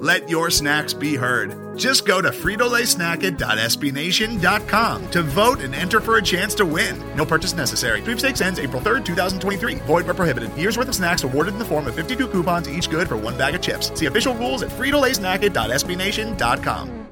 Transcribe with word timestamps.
Let 0.00 0.30
your 0.30 0.48
snacks 0.50 0.94
be 0.94 1.16
heard. 1.16 1.76
Just 1.76 2.06
go 2.06 2.20
to 2.20 2.28
fritolaysnacket.espnation.com 2.28 5.10
to 5.10 5.22
vote 5.22 5.60
and 5.60 5.74
enter 5.74 6.00
for 6.00 6.18
a 6.18 6.22
chance 6.22 6.54
to 6.54 6.64
win. 6.64 6.96
No 7.16 7.26
purchase 7.26 7.52
necessary. 7.52 8.00
Sweepstakes 8.02 8.40
ends 8.40 8.60
April 8.60 8.80
3rd, 8.80 9.04
2023. 9.04 9.74
Void 9.74 10.06
where 10.06 10.14
prohibited. 10.14 10.56
Year's 10.56 10.78
worth 10.78 10.86
of 10.88 10.94
snacks 10.94 11.24
awarded 11.24 11.54
in 11.54 11.58
the 11.58 11.64
form 11.64 11.88
of 11.88 11.96
52 11.96 12.28
coupons, 12.28 12.70
each 12.70 12.88
good 12.88 13.08
for 13.08 13.16
one 13.16 13.36
bag 13.36 13.56
of 13.56 13.60
chips. 13.60 13.90
See 13.98 14.06
official 14.06 14.34
rules 14.34 14.62
at 14.62 14.70
fritolaysnacket.espnation.com. 14.70 17.08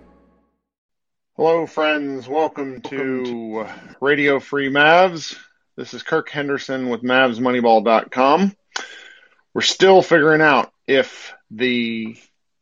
Hello, 1.36 1.66
friends. 1.66 2.28
Welcome 2.28 2.82
to 2.82 3.66
Radio 4.00 4.38
Free 4.38 4.70
Mavs. 4.70 5.36
This 5.74 5.92
is 5.92 6.04
Kirk 6.04 6.30
Henderson 6.30 6.88
with 6.88 7.02
MavsMoneyball.com. 7.02 8.54
We're 9.52 9.62
still 9.62 10.02
figuring 10.02 10.40
out 10.40 10.72
if 10.86 11.34
the 11.50 12.16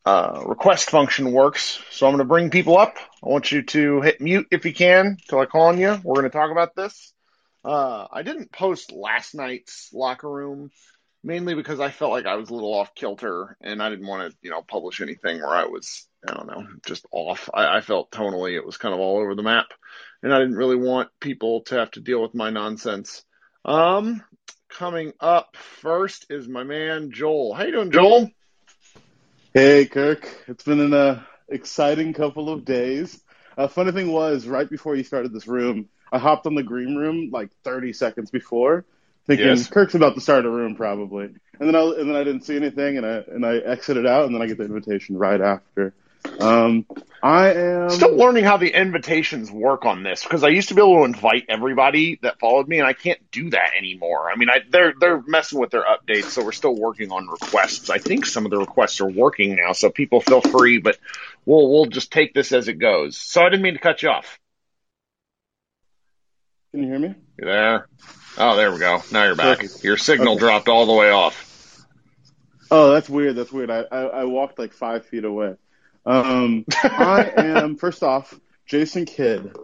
uh, 0.05 0.43
request 0.47 0.91
function 0.91 1.33
works. 1.33 1.81
So 1.91 2.07
I'm 2.07 2.13
going 2.13 2.19
to 2.19 2.25
bring 2.25 2.51
people 2.51 2.79
up. 2.79 2.97
I 3.23 3.29
want 3.29 3.51
you 3.53 3.63
to 3.63 4.01
hit 4.03 4.21
mute 4.21 4.47
if 4.51 4.65
you 4.65 4.75
can 4.75 5.17
till 5.29 5.41
I 5.41 5.47
call 5.47 5.69
on 5.69 5.79
you. 5.79 5.99
We're 6.03 6.15
going 6.15 6.25
to 6.25 6.31
talk 6.31 6.51
about 6.51 6.75
this. 6.75 7.13
Uh, 7.65 8.07
I 8.13 8.23
didn't 8.23 8.53
post 8.53 8.93
last 8.93 9.35
night's 9.35 9.91
locker 9.93 10.31
room 10.31 10.71
mainly 11.25 11.55
because 11.55 11.81
I 11.81 11.91
felt 11.91 12.13
like 12.13 12.27
I 12.27 12.37
was 12.37 12.51
a 12.51 12.55
little 12.55 12.75
off 12.75 12.95
kilter 12.95 13.57
and 13.63 13.83
I 13.83 13.89
didn't 13.89 14.07
want 14.07 14.31
to, 14.31 14.39
you 14.43 14.51
know, 14.51 14.61
publish 14.61 15.01
anything 15.01 15.39
where 15.39 15.55
I 15.55 15.65
was, 15.65 16.07
I 16.29 16.35
don't 16.35 16.47
know, 16.47 16.67
just 16.87 17.07
off. 17.11 17.49
I, 17.53 17.79
I 17.79 17.81
felt 17.81 18.11
tonally 18.11 18.55
it 18.55 18.67
was 18.67 18.77
kind 18.77 18.93
of 18.93 19.01
all 19.01 19.19
over 19.19 19.35
the 19.35 19.43
map 19.43 19.69
and 20.23 20.35
I 20.35 20.39
didn't 20.39 20.57
really 20.57 20.77
want 20.77 21.09
people 21.21 21.63
to 21.63 21.77
have 21.77 21.91
to 21.93 22.01
deal 22.01 22.21
with 22.21 22.35
my 22.35 22.51
nonsense. 22.51 23.25
Um, 23.65 24.23
coming 24.69 25.15
up 25.19 25.57
first 25.57 26.27
is 26.29 26.47
my 26.47 26.65
man 26.65 27.11
Joel. 27.11 27.55
How 27.55 27.65
you 27.65 27.73
doing, 27.73 27.91
Joel? 27.91 28.31
Hey, 29.55 29.87
Kirk. 29.87 30.29
It's 30.49 30.65
been 30.65 30.81
an 30.81 30.93
uh, 30.95 31.23
exciting 31.49 32.13
couple 32.13 32.51
of 32.51 32.65
days. 32.65 33.23
Uh, 33.57 33.69
funny 33.69 33.93
thing 33.93 34.11
was, 34.11 34.49
right 34.49 34.69
before 34.69 34.97
you 34.97 35.05
started 35.05 35.33
this 35.33 35.47
room, 35.47 35.91
I 36.11 36.19
hopped 36.19 36.49
on 36.49 36.57
the 36.57 36.65
green 36.65 36.97
room 36.97 37.31
like 37.33 37.51
30 37.63 37.93
seconds 37.93 38.33
before, 38.33 38.85
thinking 39.29 39.47
Yes. 39.47 39.69
Kirk's 39.69 39.95
about 39.95 40.17
to 40.17 40.23
start 40.23 40.45
a 40.45 40.51
room 40.51 40.75
probably, 40.75 41.27
and 41.27 41.69
then 41.69 41.77
I 41.77 41.83
and 41.83 42.11
then 42.11 42.17
I 42.17 42.25
didn't 42.25 42.43
see 42.43 42.57
anything, 42.57 42.97
and 42.99 43.07
I 43.07 43.19
and 43.29 43.47
I 43.47 43.59
exited 43.59 44.07
out, 44.07 44.27
and 44.27 44.35
then 44.35 44.43
I 44.43 44.49
get 44.49 44.59
the 44.59 44.65
invitation 44.65 45.17
right 45.19 45.41
after. 45.41 45.95
Um, 46.39 46.87
I 47.23 47.55
am 47.55 47.89
Still 47.89 48.17
learning 48.17 48.45
how 48.45 48.59
the 48.59 48.69
invitations 48.69 49.51
work 49.51 49.87
on 49.87 50.03
this 50.03 50.23
because 50.23 50.45
I 50.45 50.49
used 50.49 50.69
to 50.69 50.75
be 50.75 50.83
able 50.83 50.99
to 50.99 51.05
invite 51.05 51.45
everybody 51.49 52.19
that 52.21 52.39
followed 52.39 52.69
me, 52.69 52.81
and 52.81 52.87
I 52.87 52.93
can't 52.93 53.19
do 53.31 53.49
that 53.51 53.71
anymore. 53.79 54.31
I 54.31 54.37
mean, 54.37 54.51
I, 54.51 54.59
they're 54.69 54.93
they're 55.01 55.23
messing 55.27 55.59
with 55.59 55.71
their 55.71 55.85
updates, 55.85 56.25
so 56.25 56.45
we're 56.45 56.53
still 56.53 56.77
working 56.77 57.11
on 57.13 57.27
requests. 57.27 57.89
I 57.89 57.97
think 57.97 58.27
some 58.27 58.45
of 58.45 58.51
the 58.51 58.59
requests 58.59 59.01
are 59.01 59.11
working 59.11 59.57
now, 59.57 59.73
so 59.73 59.89
people 59.89 60.21
feel 60.21 60.43
free, 60.43 60.79
but 60.79 60.99
we'll 61.47 61.71
we'll 61.71 61.87
just 61.87 62.13
take 62.13 62.35
this 62.35 62.53
as 62.53 62.69
it 62.69 62.75
goes. 62.75 63.17
So 63.17 63.41
I 63.41 63.49
didn't 63.49 63.63
mean 63.63 63.75
to 63.75 63.81
cut 63.81 64.03
you 64.03 64.11
off. 64.11 64.39
Can 66.73 66.83
you 66.83 66.89
hear 66.89 66.99
me? 66.99 67.15
You 67.39 67.47
there? 67.47 67.89
Oh, 68.37 68.57
there 68.57 68.71
we 68.71 68.79
go. 68.81 69.03
Now 69.13 69.25
you're 69.25 69.35
back. 69.35 69.61
Perfect. 69.61 69.83
Your 69.83 69.97
signal 69.97 70.35
Okay. 70.35 70.41
dropped 70.41 70.69
all 70.69 70.85
the 70.85 70.93
way 70.93 71.11
off. 71.11 71.87
Oh, 72.71 72.93
that's 72.93 73.09
weird. 73.09 73.37
That's 73.37 73.53
weird. 73.53 73.71
I, 73.71 73.85
I, 73.91 74.01
I 74.03 74.25
walked 74.25 74.59
like 74.59 74.73
five 74.73 75.07
feet 75.07 75.25
away. 75.25 75.55
Um, 76.07 76.65
I 76.83 77.33
am 77.37 77.77
first 77.77 78.03
off 78.03 78.39
Jason 78.67 79.05
Kidd. 79.05 79.57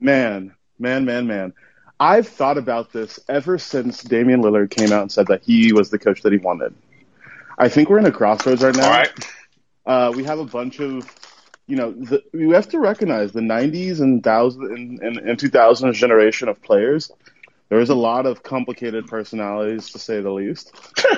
Man, 0.00 0.54
man, 0.78 1.04
man, 1.04 1.26
man. 1.26 1.54
I've 1.98 2.26
thought 2.26 2.58
about 2.58 2.92
this 2.92 3.20
ever 3.28 3.58
since 3.58 4.02
Damian 4.02 4.42
Lillard 4.42 4.70
came 4.70 4.92
out 4.92 5.02
and 5.02 5.12
said 5.12 5.28
that 5.28 5.42
he 5.44 5.72
was 5.72 5.90
the 5.90 5.98
coach 5.98 6.22
that 6.22 6.32
he 6.32 6.38
wanted. 6.38 6.74
I 7.58 7.68
think 7.68 7.88
we're 7.88 7.98
in 7.98 8.06
a 8.06 8.12
crossroads 8.12 8.62
right 8.62 8.74
now. 8.74 8.86
All 8.86 8.90
right. 8.90 9.26
Uh, 9.86 10.12
we 10.14 10.24
have 10.24 10.38
a 10.38 10.44
bunch 10.44 10.80
of, 10.80 11.08
you 11.66 11.76
know, 11.76 11.92
the, 11.92 12.22
we 12.32 12.50
have 12.50 12.68
to 12.70 12.80
recognize 12.80 13.32
the 13.32 13.40
'90s 13.40 14.00
and 14.00 14.22
thousand 14.22 14.64
and, 14.64 15.00
and, 15.00 15.18
and 15.18 15.38
2000s 15.38 15.94
generation 15.94 16.48
of 16.48 16.60
players. 16.62 17.12
There 17.72 17.78
was 17.78 17.88
a 17.88 17.94
lot 17.94 18.26
of 18.26 18.42
complicated 18.42 19.06
personalities, 19.06 19.92
to 19.92 19.98
say 19.98 20.20
the 20.20 20.30
least. 20.30 20.74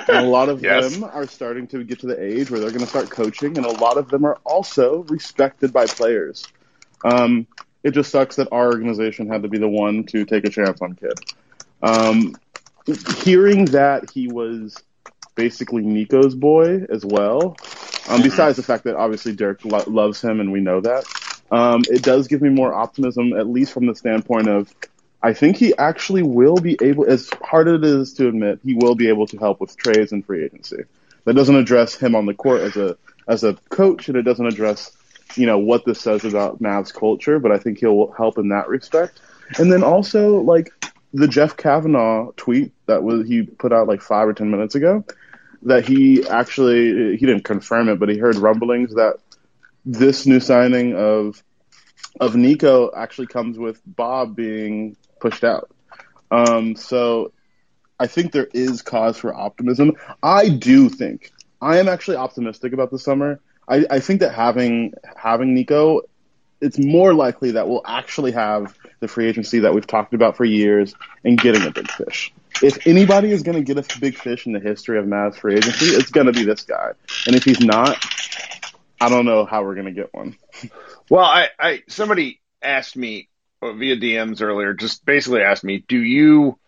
And 0.07 0.19
a 0.25 0.29
lot 0.29 0.49
of 0.49 0.63
Yes. 0.63 0.95
them 0.95 1.03
are 1.03 1.27
starting 1.27 1.67
to 1.67 1.83
get 1.83 1.99
to 1.99 2.07
the 2.07 2.23
age 2.23 2.49
where 2.49 2.61
they're 2.61 2.71
going 2.71 2.85
to 2.85 2.87
start 2.87 3.11
coaching, 3.11 3.57
and 3.57 3.67
a 3.67 3.73
lot 3.73 3.99
of 3.99 4.09
them 4.09 4.25
are 4.25 4.39
also 4.45 5.03
respected 5.09 5.73
by 5.73 5.87
players. 5.87 6.47
Um, 7.05 7.49
it 7.83 7.91
just 7.91 8.13
sucks 8.13 8.37
that 8.37 8.47
our 8.53 8.69
organization 8.69 9.29
had 9.29 9.43
to 9.43 9.49
be 9.49 9.59
the 9.59 9.69
one 9.69 10.05
to 10.05 10.25
take 10.25 10.45
a 10.45 10.49
chance 10.49 10.81
on 10.81 10.95
Kidd. 10.95 11.19
Um, 11.83 12.37
hearing 13.25 13.65
that 13.65 14.11
he 14.11 14.29
was 14.29 14.81
basically 15.35 15.83
Nico's 15.83 16.37
boy 16.37 16.87
as 16.89 17.05
well, 17.05 17.57
um, 18.09 18.23
besides 18.23 18.57
the 18.57 18.63
fact 18.63 18.85
that 18.85 18.95
obviously 18.95 19.33
Dirk 19.33 19.65
lo- 19.65 19.83
loves 19.89 20.23
him 20.23 20.39
and 20.39 20.53
we 20.53 20.61
know 20.61 20.81
that, 20.83 21.05
um, 21.51 21.83
it 21.91 22.05
does 22.05 22.29
give 22.29 22.43
me 22.43 22.49
more 22.49 22.73
optimism, 22.73 23.33
at 23.33 23.49
least 23.49 23.73
from 23.73 23.87
the 23.87 23.95
standpoint 23.97 24.47
of 24.47 24.73
I 25.25 25.33
think 25.33 25.57
he 25.57 25.75
actually 25.79 26.23
will 26.23 26.57
be 26.57 26.77
able, 26.83 27.07
as 27.07 27.31
hard 27.43 27.67
as 27.67 27.77
it 27.77 27.85
is 27.85 28.13
to 28.15 28.29
admit, 28.29 28.61
he 28.63 28.75
will 28.75 28.95
be 28.95 29.09
able 29.09 29.27
to 29.29 29.39
help 29.39 29.59
with 29.59 29.75
trades 29.75 30.13
and 30.13 30.25
free 30.25 30.45
agency. 30.45 30.85
That 31.25 31.33
doesn't 31.33 31.57
address 31.57 31.95
him 31.95 32.15
on 32.15 32.27
the 32.27 32.35
court 32.35 32.61
as 32.61 32.77
a 32.77 32.99
as 33.27 33.43
a 33.43 33.55
coach, 33.71 34.09
and 34.09 34.19
it 34.19 34.23
doesn't 34.23 34.47
address 34.47 34.93
you 35.35 35.47
know 35.47 35.59
what 35.59 35.87
this 35.87 35.99
says 35.99 36.27
about 36.27 36.61
Mavs 36.61 36.93
culture. 36.93 37.39
But 37.39 37.53
I 37.53 37.59
think 37.59 37.79
he'll 37.79 38.13
help 38.13 38.37
in 38.37 38.51
that 38.51 38.69
respect. 38.69 39.23
And 39.59 39.73
then 39.73 39.83
also 39.83 40.43
like 40.43 40.71
the 41.15 41.27
Jeff 41.27 41.57
Kavanaugh 41.57 42.33
tweet 42.37 42.73
that 42.85 43.03
was 43.03 43.27
he 43.27 43.45
put 43.45 43.73
out 43.73 43.89
like 43.89 44.03
five 44.03 44.29
or 44.29 44.35
ten 44.35 44.51
minutes 44.51 44.75
ago, 44.75 45.07
that 45.63 45.89
he 45.89 46.29
actually 46.29 47.17
he 47.17 47.25
didn't 47.25 47.45
confirm 47.45 47.89
it, 47.89 47.99
but 47.99 48.11
he 48.11 48.19
heard 48.19 48.37
rumblings 48.37 48.93
that 48.97 49.17
this 49.87 50.27
new 50.27 50.39
signing 50.39 50.95
of 50.95 51.43
of 52.21 52.37
Nico 52.37 52.91
actually 52.95 53.29
comes 53.29 53.59
with 53.59 53.81
Bob 53.87 54.37
being 54.37 54.99
pushed 55.25 55.43
out. 55.43 55.71
Um, 56.31 56.77
so 56.77 57.33
I 57.99 58.09
think 58.09 58.33
there 58.33 58.49
is 58.53 58.83
cause 58.83 59.17
for 59.17 59.35
optimism. 59.35 59.93
I 60.23 60.51
do 60.51 60.91
think 60.91 61.33
I 61.63 61.79
am 61.79 61.89
actually 61.89 62.17
optimistic 62.19 62.75
about 62.75 62.91
the 62.91 62.99
summer. 62.99 63.41
I, 63.67 63.87
I 63.91 64.01
think 64.01 64.21
that 64.21 64.35
having 64.35 64.93
having 65.17 65.55
Nico, 65.55 66.03
it's 66.61 66.79
more 66.79 67.15
likely 67.15 67.53
that 67.53 67.67
we'll 67.67 67.81
actually 67.87 68.33
have 68.33 68.77
the 69.01 69.09
free 69.09 69.27
agency 69.27 69.61
that 69.61 69.73
we've 69.73 69.87
talked 69.87 70.13
about 70.13 70.37
for 70.37 70.45
years 70.45 70.95
and 71.25 71.41
getting 71.41 71.63
a 71.63 71.71
big 71.71 71.91
fish. 71.91 72.35
If 72.63 72.87
anybody 72.87 73.31
is 73.33 73.43
going 73.43 73.57
to 73.57 73.75
get 73.75 73.79
a 73.79 73.99
big 73.99 74.19
fish 74.19 74.47
in 74.47 74.53
the 74.53 74.61
history 74.61 74.99
of 74.99 75.07
Mavs 75.07 75.37
free 75.37 75.57
agency, 75.57 75.87
it's 75.87 76.11
going 76.11 76.27
to 76.27 76.35
be 76.35 76.45
this 76.45 76.65
guy. 76.65 76.93
And 77.27 77.35
if 77.35 77.45
he's 77.45 77.61
not, 77.61 77.97
I 79.01 79.09
don't 79.09 79.25
know 79.25 79.47
how 79.47 79.65
we're 79.65 79.75
going 79.75 79.87
to 79.87 79.93
get 79.93 80.13
one. 80.13 80.37
Well, 81.09 81.25
I, 81.25 81.49
I 81.59 81.83
somebody 81.89 82.43
asked 82.63 82.95
me 82.95 83.29
Uh, 83.65 83.73
via 83.73 83.97
DMs 83.97 84.43
earlier, 84.43 84.75
just 84.75 85.07
basically 85.07 85.41
asked 85.41 85.65
me, 85.65 85.83
do 85.89 85.97
you? 85.97 86.59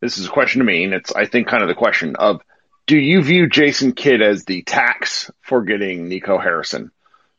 This 0.00 0.18
is 0.18 0.26
a 0.26 0.30
question 0.30 0.60
to 0.60 0.64
me, 0.64 0.84
and 0.84 0.94
it's 0.94 1.12
I 1.12 1.26
think 1.26 1.48
kind 1.48 1.64
of 1.64 1.68
the 1.68 1.74
question 1.74 2.14
of, 2.14 2.42
do 2.86 2.96
you 2.96 3.22
view 3.22 3.48
Jason 3.48 3.92
Kidd 3.92 4.22
as 4.22 4.44
the 4.44 4.62
tax 4.62 5.32
for 5.40 5.62
getting 5.62 6.08
Nico 6.08 6.38
Harrison? 6.38 6.92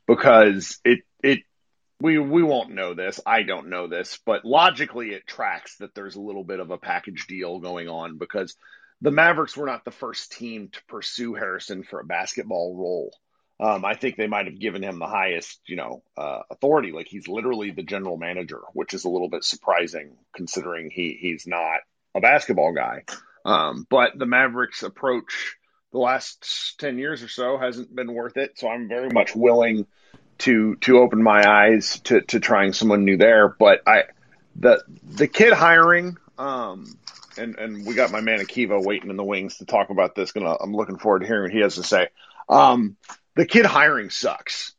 Because 0.05 0.79
it 0.83 0.99
it 1.23 1.39
we 2.01 2.19
we 2.19 2.43
won't 2.43 2.71
know 2.71 2.93
this. 2.93 3.21
I 3.25 3.43
don't 3.43 3.69
know 3.69 3.87
this, 3.87 4.19
but 4.25 4.43
logically 4.43 5.11
it 5.11 5.25
tracks 5.25 5.77
that 5.77 5.95
there's 5.95 6.17
a 6.17 6.21
little 6.21 6.43
bit 6.43 6.59
of 6.59 6.71
a 6.71 6.77
package 6.77 7.25
deal 7.27 7.59
going 7.59 7.87
on 7.87 8.17
because 8.17 8.57
the 8.99 9.11
Mavericks 9.11 9.55
were 9.55 9.67
not 9.67 9.85
the 9.85 9.91
first 9.91 10.33
team 10.33 10.69
to 10.73 10.83
pursue 10.89 11.35
Harrison 11.35 11.83
for 11.83 12.01
a 12.01 12.05
basketball 12.05 12.75
role. 12.75 13.13
Um, 13.59 13.85
I 13.85 13.95
think 13.95 14.17
they 14.17 14.27
might 14.27 14.47
have 14.47 14.59
given 14.59 14.83
him 14.83 14.99
the 14.99 15.07
highest, 15.07 15.59
you 15.67 15.77
know, 15.77 16.03
uh, 16.17 16.41
authority. 16.51 16.91
Like 16.91 17.07
he's 17.07 17.27
literally 17.27 17.71
the 17.71 17.83
general 17.83 18.17
manager, 18.17 18.59
which 18.73 18.93
is 18.93 19.05
a 19.05 19.09
little 19.09 19.29
bit 19.29 19.43
surprising 19.43 20.17
considering 20.35 20.89
he 20.91 21.17
he's 21.19 21.47
not 21.47 21.79
a 22.13 22.19
basketball 22.19 22.73
guy. 22.73 23.03
Um, 23.45 23.87
but 23.89 24.17
the 24.17 24.25
Mavericks 24.25 24.83
approach 24.83 25.55
the 25.93 25.99
last 25.99 26.75
ten 26.79 26.97
years 26.97 27.23
or 27.23 27.29
so 27.29 27.57
hasn't 27.57 27.95
been 27.95 28.13
worth 28.13 28.35
it. 28.35 28.57
So 28.59 28.67
I'm 28.67 28.89
very 28.89 29.09
much 29.09 29.35
willing 29.35 29.87
to 30.39 30.75
to 30.81 30.99
open 30.99 31.23
my 31.23 31.47
eyes 31.47 32.01
to 32.01 32.21
to 32.21 32.41
trying 32.41 32.73
someone 32.73 33.05
new 33.05 33.15
there. 33.15 33.47
But 33.47 33.81
I 33.87 34.03
the 34.55 34.83
the 35.03 35.27
Kidd 35.27 35.53
hiring. 35.53 36.17
Um, 36.37 36.97
and, 37.37 37.57
and 37.57 37.85
we 37.85 37.95
got 37.95 38.11
my 38.11 38.21
man 38.21 38.39
Akiva 38.39 38.83
waiting 38.83 39.09
in 39.09 39.15
the 39.17 39.23
wings 39.23 39.57
to 39.57 39.65
talk 39.65 39.89
about 39.89 40.15
this. 40.15 40.31
Gonna, 40.31 40.55
I'm 40.59 40.73
looking 40.73 40.97
forward 40.97 41.19
to 41.19 41.25
hearing 41.25 41.43
what 41.43 41.51
he 41.51 41.59
has 41.59 41.75
to 41.75 41.83
say. 41.83 42.09
Um, 42.49 42.97
the 43.35 43.45
Kidd 43.45 43.65
hiring 43.65 44.09
sucks. 44.09 44.73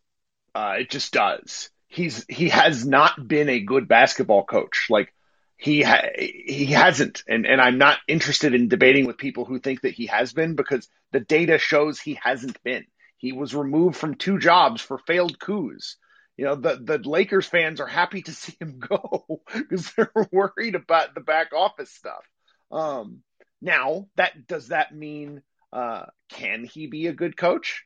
Uh, 0.55 0.77
it 0.81 0.91
just 0.91 1.13
does. 1.13 1.71
He's 1.89 2.25
he 2.29 2.49
has 2.49 2.87
not 2.87 3.27
been 3.27 3.49
a 3.49 3.61
good 3.61 3.89
basketball 3.89 4.45
coach. 4.45 4.87
Like 4.91 5.13
he 5.57 5.83
ha- 5.83 6.11
he 6.17 6.67
hasn't, 6.67 7.23
and 7.29 7.47
and 7.47 7.61
I'm 7.61 7.79
not 7.79 7.99
interested 8.09 8.55
in 8.55 8.69
debating 8.69 9.07
with 9.07 9.19
people 9.19 9.45
who 9.45 9.59
think 9.59 9.83
that 9.83 9.95
he 9.95 10.07
has 10.07 10.33
been 10.33 10.55
because 10.55 10.89
the 11.13 11.21
data 11.21 11.59
shows 11.59 12.01
he 12.01 12.19
hasn't 12.23 12.63
been. 12.63 12.85
He 13.19 13.33
was 13.33 13.55
removed 13.55 13.97
from 13.97 14.15
two 14.15 14.39
jobs 14.39 14.81
for 14.81 14.99
failed 14.99 15.39
coups. 15.39 15.97
You 16.37 16.45
know, 16.45 16.55
the, 16.55 16.77
the 16.77 16.99
Lakers 16.99 17.47
fans 17.47 17.81
are 17.81 17.87
happy 17.87 18.21
to 18.23 18.33
see 18.33 18.55
him 18.61 18.79
go 18.89 19.41
because 19.55 19.91
they're 19.93 20.13
worried 20.31 20.75
about 20.75 21.15
the 21.15 21.23
back 21.23 21.53
office 21.55 21.91
stuff. 21.91 22.25
Um, 22.71 23.23
now, 23.63 24.09
that 24.17 24.47
does 24.47 24.69
that 24.69 24.95
mean 24.95 25.43
uh, 25.73 26.07
can 26.31 26.65
he 26.65 26.89
be 26.89 27.07
a 27.07 27.15
good 27.15 27.37
coach? 27.37 27.85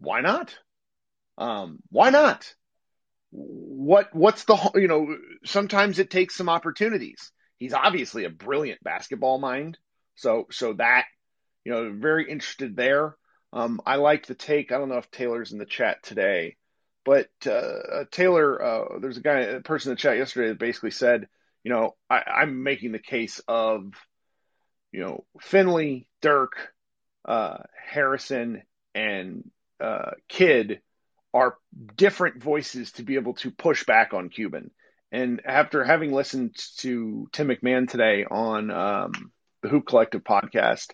Why 0.00 0.20
not? 0.20 0.56
Um, 1.38 1.78
why 1.90 2.10
not? 2.10 2.52
What 3.30 4.14
what's 4.14 4.44
the 4.44 4.72
you 4.74 4.88
know? 4.88 5.16
Sometimes 5.44 5.98
it 5.98 6.10
takes 6.10 6.34
some 6.34 6.48
opportunities. 6.48 7.30
He's 7.58 7.74
obviously 7.74 8.24
a 8.24 8.30
brilliant 8.30 8.82
basketball 8.82 9.38
mind, 9.38 9.78
so 10.16 10.46
so 10.50 10.72
that 10.74 11.04
you 11.64 11.72
know, 11.72 11.92
very 11.92 12.30
interested 12.30 12.76
there. 12.76 13.16
Um, 13.52 13.80
I 13.84 13.96
like 13.96 14.26
the 14.26 14.34
take. 14.34 14.72
I 14.72 14.78
don't 14.78 14.88
know 14.88 14.98
if 14.98 15.10
Taylor's 15.10 15.52
in 15.52 15.58
the 15.58 15.66
chat 15.66 16.02
today, 16.02 16.56
but 17.04 17.28
uh, 17.46 18.04
Taylor, 18.10 18.62
uh, 18.62 18.98
there's 19.00 19.16
a 19.16 19.22
guy, 19.22 19.40
a 19.40 19.60
person 19.60 19.90
in 19.90 19.96
the 19.96 20.00
chat 20.00 20.16
yesterday 20.16 20.48
that 20.48 20.58
basically 20.58 20.92
said, 20.92 21.28
you 21.64 21.72
know, 21.72 21.96
I, 22.08 22.22
I'm 22.36 22.62
making 22.62 22.92
the 22.92 22.98
case 22.98 23.40
of, 23.48 23.92
you 24.92 25.00
know, 25.00 25.24
Finley, 25.40 26.06
Dirk, 26.22 26.72
uh, 27.24 27.58
Harrison, 27.88 28.62
and 28.94 29.50
uh, 29.80 30.12
Kidd 30.28 30.80
are 31.32 31.56
different 31.96 32.42
voices 32.42 32.92
to 32.92 33.02
be 33.02 33.14
able 33.14 33.34
to 33.34 33.50
push 33.50 33.84
back 33.84 34.12
on 34.12 34.28
Cuban. 34.28 34.70
And 35.12 35.42
after 35.44 35.84
having 35.84 36.12
listened 36.12 36.56
to 36.78 37.28
Tim 37.32 37.48
McMahon 37.48 37.88
today 37.88 38.24
on 38.24 38.70
um, 38.70 39.32
the 39.62 39.68
Hoop 39.68 39.86
Collective 39.86 40.22
podcast, 40.22 40.90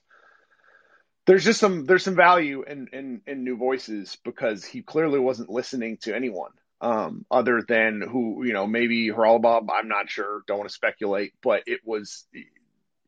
there's 1.26 1.44
just 1.44 1.60
some 1.60 1.84
there's 1.84 2.04
some 2.04 2.14
value 2.14 2.62
in, 2.62 2.88
in 2.92 3.20
in 3.26 3.44
new 3.44 3.56
voices 3.56 4.16
because 4.24 4.64
he 4.64 4.82
clearly 4.82 5.18
wasn't 5.18 5.50
listening 5.50 5.98
to 6.02 6.14
anyone 6.14 6.52
um, 6.80 7.26
other 7.30 7.62
than 7.66 8.00
who 8.00 8.44
you 8.44 8.52
know 8.52 8.66
maybe 8.66 9.08
Haralabob. 9.08 9.68
I'm 9.72 9.88
not 9.88 10.08
sure. 10.08 10.42
Don't 10.46 10.58
want 10.58 10.70
to 10.70 10.74
speculate, 10.74 11.32
but 11.42 11.64
it 11.66 11.80
was 11.84 12.26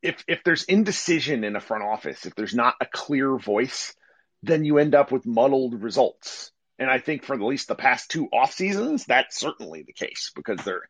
if 0.03 0.25
if 0.27 0.43
there's 0.45 0.65
indecision 0.65 1.45
in 1.45 1.57
a 1.57 1.61
front 1.61 1.85
office, 1.85 2.27
if 2.27 2.35
there's 2.35 2.55
not 2.55 2.75
a 2.81 2.87
clear 2.87 3.37
voice, 3.37 3.95
then 4.43 4.65
you 4.65 4.79
end 4.79 4.95
up 4.95 5.13
with 5.13 5.27
muddled 5.27 5.83
results. 5.83 6.53
And 6.79 6.89
I 6.89 6.99
think 6.99 7.25
for 7.25 7.35
at 7.35 7.41
least 7.41 7.69
the 7.69 7.75
past 7.75 8.11
two 8.11 8.29
off 8.33 8.53
seasons, 8.53 9.05
that's 9.05 9.39
certainly 9.39 9.83
the 9.83 9.93
case 9.93 10.31
because 10.35 10.61
they're 10.65 10.89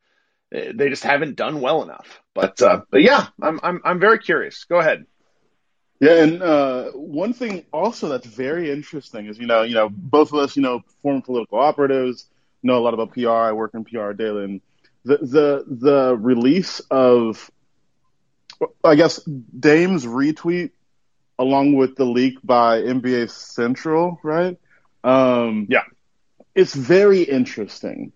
they 0.50 0.88
just 0.88 1.02
haven't 1.02 1.36
done 1.36 1.60
well 1.60 1.82
enough. 1.82 2.22
But 2.34 2.60
uh, 2.62 2.82
but 2.90 3.02
yeah, 3.02 3.28
I'm 3.40 3.60
I'm 3.62 3.80
I'm 3.84 4.00
very 4.00 4.18
curious. 4.18 4.64
Go 4.64 4.78
ahead. 4.78 5.06
Yeah, 6.00 6.22
and 6.22 6.42
uh, 6.42 6.90
one 6.92 7.32
thing 7.32 7.64
also 7.72 8.08
that's 8.08 8.26
very 8.26 8.70
interesting 8.70 9.26
is 9.26 9.38
you 9.38 9.46
know 9.46 9.62
you 9.62 9.74
know 9.74 9.88
both 9.90 10.32
of 10.32 10.38
us 10.38 10.56
you 10.56 10.62
know 10.62 10.82
former 11.02 11.20
political 11.20 11.58
operatives 11.58 12.26
know 12.62 12.78
a 12.78 12.80
lot 12.80 12.94
about 12.94 13.12
PR. 13.12 13.30
I 13.30 13.52
work 13.52 13.74
in 13.74 13.84
PR 13.84 14.12
daily, 14.12 14.44
and 14.44 14.60
the 15.04 15.18
the 15.18 15.64
the 15.66 16.16
release 16.16 16.80
of 16.90 17.50
I 18.84 18.94
guess 18.94 19.22
Dame's 19.24 20.06
retweet 20.06 20.70
along 21.38 21.74
with 21.74 21.96
the 21.96 22.04
leak 22.04 22.38
by 22.42 22.80
NBA 22.80 23.30
Central, 23.30 24.18
right? 24.22 24.58
Um, 25.04 25.66
yeah, 25.68 25.84
it's 26.54 26.74
very 26.74 27.22
interesting. 27.22 28.12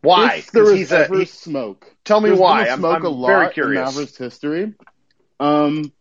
Why? 0.00 0.36
If 0.36 0.52
there 0.52 0.74
is 0.74 0.92
ever 0.92 1.22
a, 1.22 1.26
smoke, 1.26 1.94
tell 2.04 2.20
me 2.20 2.30
why. 2.32 2.68
I'm, 2.68 2.80
smoke 2.80 2.96
I'm 2.96 3.06
a 3.06 3.08
lot 3.08 3.28
very 3.28 3.52
curious. 3.52 3.78
in 3.78 3.84
Mavericks 3.84 4.16
history. 4.16 4.74
Um, 5.40 5.92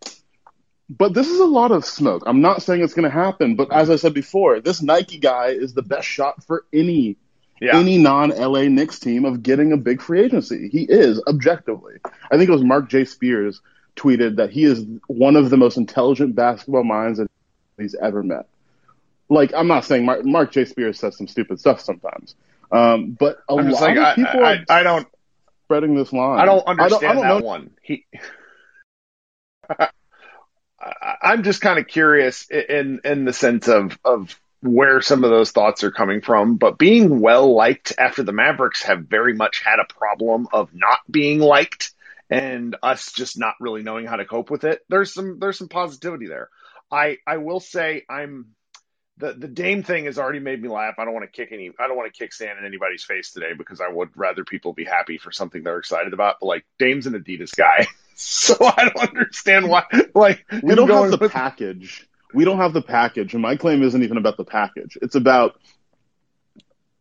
but 0.90 1.14
this 1.14 1.28
is 1.28 1.40
a 1.40 1.46
lot 1.46 1.72
of 1.72 1.86
smoke. 1.86 2.24
I'm 2.26 2.42
not 2.42 2.62
saying 2.62 2.82
it's 2.82 2.94
going 2.94 3.10
to 3.10 3.16
happen, 3.16 3.56
but 3.56 3.72
as 3.72 3.90
I 3.90 3.96
said 3.96 4.14
before, 4.14 4.60
this 4.60 4.82
Nike 4.82 5.18
guy 5.18 5.48
is 5.48 5.74
the 5.74 5.82
best 5.82 6.08
shot 6.08 6.44
for 6.44 6.66
any 6.74 7.18
yeah. 7.62 7.78
any 7.78 7.98
non 7.98 8.30
LA 8.30 8.64
Knicks 8.64 9.00
team 9.00 9.26
of 9.26 9.42
getting 9.42 9.72
a 9.72 9.78
big 9.78 10.02
free 10.02 10.22
agency. 10.22 10.70
He 10.70 10.84
is 10.84 11.22
objectively. 11.28 11.96
I 12.30 12.38
think 12.38 12.50
it 12.50 12.54
was 12.54 12.64
Mark 12.64 12.90
J. 12.90 13.06
Spears 13.06 13.62
tweeted 13.96 14.38
that 14.38 14.52
he 14.52 14.64
is 14.64 14.86
one 15.08 15.36
of 15.36 15.50
the 15.50 15.58
most 15.58 15.78
intelligent 15.78 16.36
basketball 16.36 16.84
minds 16.84 17.20
that 17.20 17.30
he's 17.78 17.96
ever 17.96 18.24
met. 18.24 18.48
Like 19.30 19.54
I'm 19.54 19.68
not 19.68 19.86
saying 19.86 20.06
Mark, 20.06 20.26
Mark 20.26 20.52
J. 20.52 20.66
Spears 20.66 21.00
says 21.00 21.18
some 21.18 21.28
stupid 21.28 21.60
stuff 21.60 21.82
sometimes, 21.82 22.36
um, 22.72 23.12
but 23.12 23.40
a 23.48 23.56
lot 23.56 23.82
like, 23.82 23.98
of 23.98 24.16
people 24.16 24.46
I, 24.46 24.64
I, 24.70 24.80
I, 24.80 24.84
don't 24.84 25.08
spreading 25.66 25.96
this 25.96 26.12
line. 26.12 26.40
I 26.40 26.46
don't 26.46 26.66
understand 26.68 27.04
I 27.04 27.14
don't, 27.14 27.26
I 27.26 27.30
don't 27.30 27.38
that 27.38 27.40
know. 27.40 27.48
one. 27.48 27.72
He. 27.82 28.06
I'm 31.22 31.44
just 31.44 31.62
kind 31.62 31.80
of 31.80 31.88
curious 31.88 32.50
in 32.50 33.00
in 33.06 33.24
the 33.26 33.34
sense 33.34 33.70
of 33.70 33.98
of 34.04 34.38
where 34.62 35.02
some 35.02 35.24
of 35.24 35.30
those 35.30 35.52
thoughts 35.52 35.84
are 35.84 35.92
coming 35.92 36.22
from, 36.22 36.56
but 36.56 36.78
being 36.78 37.20
well 37.20 37.54
liked 37.54 37.94
after 37.98 38.24
the 38.24 38.32
Mavericks 38.32 38.84
have 38.84 39.06
very 39.06 39.34
much 39.34 39.62
had 39.64 39.80
a 39.80 39.94
problem 39.94 40.48
of 40.54 40.70
not 40.74 41.00
being 41.10 41.40
liked 41.40 41.93
and 42.34 42.76
us 42.82 43.12
just 43.12 43.38
not 43.38 43.56
really 43.60 43.84
knowing 43.84 44.06
how 44.06 44.16
to 44.16 44.26
cope 44.26 44.50
with 44.50 44.64
it. 44.64 44.82
There's 44.90 45.14
some 45.14 45.40
there's 45.40 45.58
some 45.58 45.70
positivity 45.70 46.28
there. 46.28 46.50
I 46.92 47.18
I 47.28 47.38
will 47.38 47.60
say 47.60 48.04
I'm 48.10 48.48
the 49.18 49.34
the 49.34 49.48
Dame 49.48 49.84
thing 49.84 50.06
has 50.06 50.18
already 50.18 50.40
made 50.40 50.62
me 50.62 50.70
laugh. 50.70 50.96
I 50.98 51.06
don't 51.06 51.14
want 51.14 51.26
to 51.26 51.32
kick 51.32 51.52
any 51.52 51.72
I 51.80 51.88
don't 51.88 51.98
want 51.98 52.12
to 52.12 52.18
kick 52.18 52.34
sand 52.34 52.60
in 52.60 52.66
anybody's 52.66 53.04
face 53.04 53.32
today 53.32 53.54
because 53.58 53.82
I 53.82 53.90
would 53.90 54.10
rather 54.16 54.44
people 54.44 54.74
be 54.74 54.86
happy 54.86 55.18
for 55.18 55.32
something 55.32 55.64
they're 55.64 55.78
excited 55.78 56.14
about. 56.14 56.38
But 56.40 56.48
like 56.48 56.66
Dame's 56.80 57.08
an 57.08 57.14
Adidas 57.14 57.56
guy. 57.56 57.88
so 58.16 58.56
I 58.60 58.90
don't 58.90 59.10
understand 59.10 59.70
why 59.70 59.86
like 60.16 60.46
we 60.62 60.76
don't 60.76 60.90
have 60.90 61.12
the 61.12 61.18
with... 61.18 61.32
package. 61.32 62.08
We 62.34 62.46
don't 62.46 62.58
have 62.58 62.74
the 62.74 62.82
package, 62.82 63.34
and 63.34 63.44
my 63.44 63.58
claim 63.58 63.84
isn't 63.84 64.02
even 64.02 64.18
about 64.18 64.38
the 64.38 64.44
package. 64.44 64.98
It's 65.00 65.14
about 65.14 65.60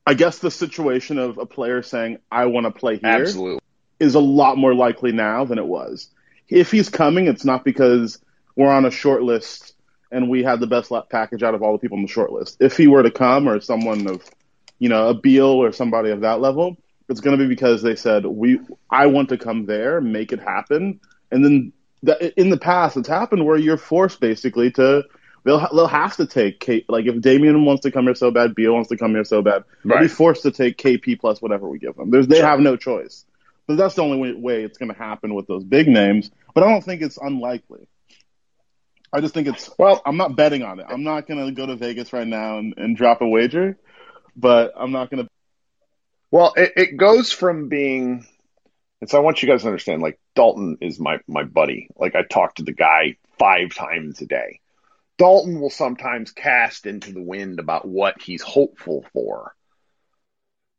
I 0.07 0.15
guess 0.15 0.39
the 0.41 0.51
situation 0.51 1.19
of 1.19 1.39
a 1.39 1.47
player 1.47 1.83
saying, 1.83 2.19
I 2.31 2.47
want 2.47 2.67
to 2.67 2.73
play 2.73 2.99
here 2.99 3.23
Absolutely. 3.23 3.62
Is 4.03 4.15
a 4.15 4.21
lot 4.21 4.59
more 4.59 4.75
likely 4.75 5.13
now 5.13 5.45
than 5.45 5.59
it 5.59 5.67
was. 5.67 6.09
If 6.49 6.71
he's 6.71 6.89
coming, 6.89 7.29
it's 7.29 7.45
not 7.45 7.65
because 7.65 8.19
we're 8.57 8.73
on 8.73 8.85
a 8.85 8.91
short 8.91 9.23
list 9.23 9.75
and 10.11 10.29
we 10.29 10.43
had 10.43 10.61
the 10.61 10.67
best 10.67 10.93
package 11.09 11.43
out 11.43 11.55
of 11.55 11.63
all 11.63 11.73
the 11.73 11.79
people 11.79 11.97
on 11.97 12.03
the 12.03 12.09
short 12.09 12.33
list. 12.33 12.59
If 12.61 12.77
he 12.77 12.87
were 12.87 13.03
to 13.03 13.11
come 13.11 13.49
or 13.49 13.61
someone 13.61 14.07
of, 14.09 14.29
you 14.79 14.89
know, 14.89 15.09
a 15.09 15.15
Beal 15.15 15.47
or 15.47 15.73
somebody 15.73 16.11
of 16.11 16.21
that 16.21 16.41
level, 16.41 16.77
it's 17.09 17.21
going 17.21 17.39
to 17.39 17.43
be 17.43 17.49
because 17.49 17.83
they 17.83 17.97
said 17.97 18.27
we, 18.27 18.61
I 18.91 19.07
want 19.07 19.31
to 19.31 19.39
come 19.39 19.67
there, 19.67 20.01
make 20.01 20.33
it 20.33 20.41
happen, 20.41 21.01
and 21.31 21.45
then 21.45 21.73
the, 22.03 22.39
in 22.41 22.51
the 22.51 22.59
past 22.59 22.97
it's 22.97 23.09
happened 23.09 23.47
where 23.47 23.57
you're 23.57 23.77
forced 23.77 24.21
basically 24.21 24.73
to 24.73 25.05
they'll 25.45 25.61
they'll 25.73 25.87
have 25.87 26.17
to 26.17 26.27
take 26.27 26.61
K, 26.61 26.85
like 26.89 27.07
if 27.07 27.21
Damian 27.21 27.65
wants 27.65 27.83
to 27.83 27.91
come 27.91 28.05
here 28.05 28.15
so 28.15 28.31
bad, 28.31 28.55
Beal 28.55 28.73
wants 28.73 28.89
to 28.89 28.97
come 28.97 29.13
here 29.13 29.25
so 29.25 29.43
bad, 29.43 29.65
right. 29.85 29.99
they'll 29.99 30.09
be 30.09 30.09
forced 30.09 30.43
to 30.43 30.51
take 30.51 30.79
KP 30.79 31.21
plus 31.21 31.41
whatever 31.41 31.69
we 31.69 31.79
give 31.79 31.97
them. 31.97 32.11
There's 32.11 32.27
they 32.27 32.39
sure. 32.39 32.47
have 32.47 32.61
no 32.61 32.77
choice. 32.77 33.25
So 33.69 33.77
that's 33.77 33.95
the 33.95 34.03
only 34.03 34.19
way, 34.19 34.33
way 34.33 34.65
it's 34.65 34.79
going 34.79 34.93
to 34.93 34.99
happen 34.99 35.35
with 35.35 35.47
those 35.47 35.65
big 35.65 35.89
names. 35.89 36.31
But 36.55 36.65
I 36.65 36.71
don't 36.71 36.85
think 36.85 37.03
it's 37.03 37.17
unlikely. 37.17 37.87
I 39.13 39.21
just 39.21 39.35
think 39.35 39.47
it's 39.47 39.71
well. 39.79 40.01
I'm 40.07 40.17
not 40.17 40.37
betting 40.37 40.63
on 40.63 40.81
it. 40.81 40.87
I'm 40.89 41.05
not 41.05 41.27
going 41.27 41.45
to 41.45 41.53
go 41.53 41.67
to 41.67 41.77
Vegas 41.77 42.13
right 42.13 42.27
now 42.27 42.59
and, 42.59 42.75
and 42.77 42.97
drop 42.97 43.21
a 43.21 43.29
wager, 43.29 43.77
but 44.35 44.73
I'm 44.77 44.91
not 44.91 45.11
going 45.11 45.25
to. 45.25 45.31
Well, 46.31 46.55
it, 46.57 46.73
it 46.77 46.97
goes 46.97 47.31
from 47.31 47.69
being, 47.69 48.27
and 49.03 49.11
so 49.11 49.19
I 49.19 49.21
want 49.21 49.43
you 49.43 49.49
guys 49.49 49.63
to 49.63 49.69
understand. 49.69 50.01
Like 50.01 50.19
Dalton 50.35 50.79
is 50.81 50.99
my 50.99 51.19
my 51.29 51.45
buddy. 51.45 51.89
Like 51.95 52.15
I 52.15 52.23
talk 52.23 52.55
to 52.55 52.63
the 52.63 52.73
guy 52.73 53.17
five 53.39 53.75
times 53.75 54.23
a 54.23 54.27
day. 54.27 54.61
Dalton 55.19 55.61
will 55.61 55.71
sometimes 55.71 56.33
cast 56.33 56.87
into 56.87 57.13
the 57.13 57.23
wind 57.23 57.61
about 57.61 57.87
what 57.87 58.21
he's 58.21 58.43
hopeful 58.43 59.05
for 59.13 59.55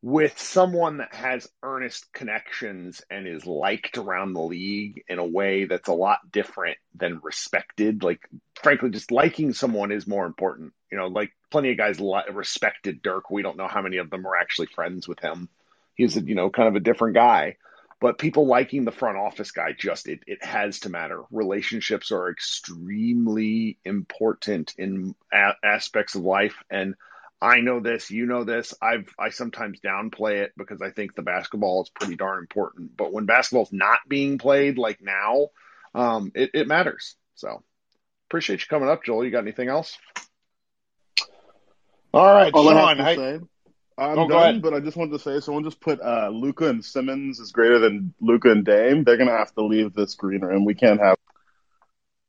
with 0.03 0.38
someone 0.38 0.98
that 0.98 1.15
has 1.15 1.48
earnest 1.63 2.12
connections 2.12 3.01
and 3.10 3.25
is 3.25 3.45
liked 3.45 3.98
around 3.98 4.33
the 4.33 4.41
league 4.41 5.01
in 5.07 5.17
a 5.17 5.25
way 5.25 5.63
that's 5.63 5.88
a 5.88 5.93
lot 5.93 6.19
different 6.29 6.77
than 6.93 7.22
respected. 7.24 8.03
Like, 8.03 8.19
frankly, 8.62 8.89
just 8.89 9.13
liking 9.13 9.53
someone 9.53 9.93
is 9.93 10.05
more 10.05 10.25
important. 10.25 10.74
You 10.91 10.98
know, 10.98 11.07
like 11.07 11.31
plenty 11.50 11.72
of 11.72 11.77
guys 11.77 12.01
li- 12.01 12.25
respected 12.33 13.01
Dirk. 13.01 13.31
We 13.31 13.43
don't 13.43 13.55
know 13.55 13.69
how 13.69 13.81
many 13.81 13.95
of 13.95 14.10
them 14.10 14.27
are 14.27 14.36
actually 14.36 14.67
friends 14.67 15.07
with 15.07 15.22
him. 15.22 15.48
He's 15.95 16.17
a, 16.17 16.22
you 16.22 16.36
know, 16.36 16.50
kind 16.50 16.67
of 16.67 16.75
a 16.75 16.81
different 16.81 17.15
guy. 17.15 17.55
But 18.01 18.17
people 18.17 18.45
liking 18.45 18.83
the 18.83 18.91
front 18.91 19.17
office 19.17 19.51
guy 19.51 19.72
just 19.72 20.10
it, 20.10 20.19
it 20.27 20.43
has 20.43 20.81
to 20.81 20.89
matter. 20.89 21.22
Relationships 21.31 22.12
are 22.12 22.29
extremely 22.29 23.77
important 23.86 24.74
in 24.77 25.15
a- 25.31 25.55
aspects 25.63 26.15
of 26.15 26.24
life 26.24 26.62
and 26.69 26.95
I 27.44 27.60
know 27.60 27.82
this, 27.82 28.10
you 28.10 28.26
know 28.26 28.46
this. 28.46 28.74
I've 28.82 29.14
I 29.20 29.30
sometimes 29.30 29.82
downplay 29.82 30.44
it 30.44 30.54
because 30.56 30.82
I 30.82 30.92
think 30.92 31.14
the 31.14 31.24
basketball 31.24 31.84
is 31.84 31.90
pretty 31.90 32.16
darn 32.16 32.40
important. 32.40 32.96
But 32.96 33.12
when 33.12 33.26
basketball's 33.26 33.74
not 33.74 34.00
being 34.08 34.38
played 34.38 34.78
like 34.78 35.02
now, 35.02 35.50
um, 35.94 36.32
it, 36.36 36.52
it 36.54 36.68
matters. 36.70 37.18
So 37.36 37.62
appreciate 38.30 38.62
you 38.62 38.68
coming 38.70 38.88
up, 38.88 39.04
Joel. 39.04 39.26
You 39.26 39.32
got 39.32 39.44
anything 39.44 39.68
else? 39.68 39.98
All 42.14 42.34
right, 42.34 42.54
All 42.54 42.64
Sean. 42.64 43.02
I- 43.02 43.16
say, 43.16 43.40
I'm 43.98 44.20
Oh, 44.20 44.28
done, 44.28 44.62
but 44.62 44.74
I 44.74 44.80
just 44.80 44.96
wanted 44.96 45.12
to 45.12 45.20
say 45.20 45.40
someone 45.42 45.66
just 45.66 45.82
put 45.82 46.00
uh, 46.00 46.30
Luka 46.32 46.70
and 46.70 46.84
Simmons 46.84 47.40
is 47.40 47.52
greater 47.52 47.80
than 47.80 48.14
Luka 48.22 48.52
and 48.52 48.64
Dame. 48.64 49.04
They're 49.04 49.18
going 49.18 49.30
to 49.30 49.36
have 49.38 49.54
to 49.56 49.66
leave 49.66 49.94
this 49.94 50.16
green 50.16 50.42
room. 50.42 50.64
We 50.64 50.76
can't 50.76 51.02
have. 51.02 51.18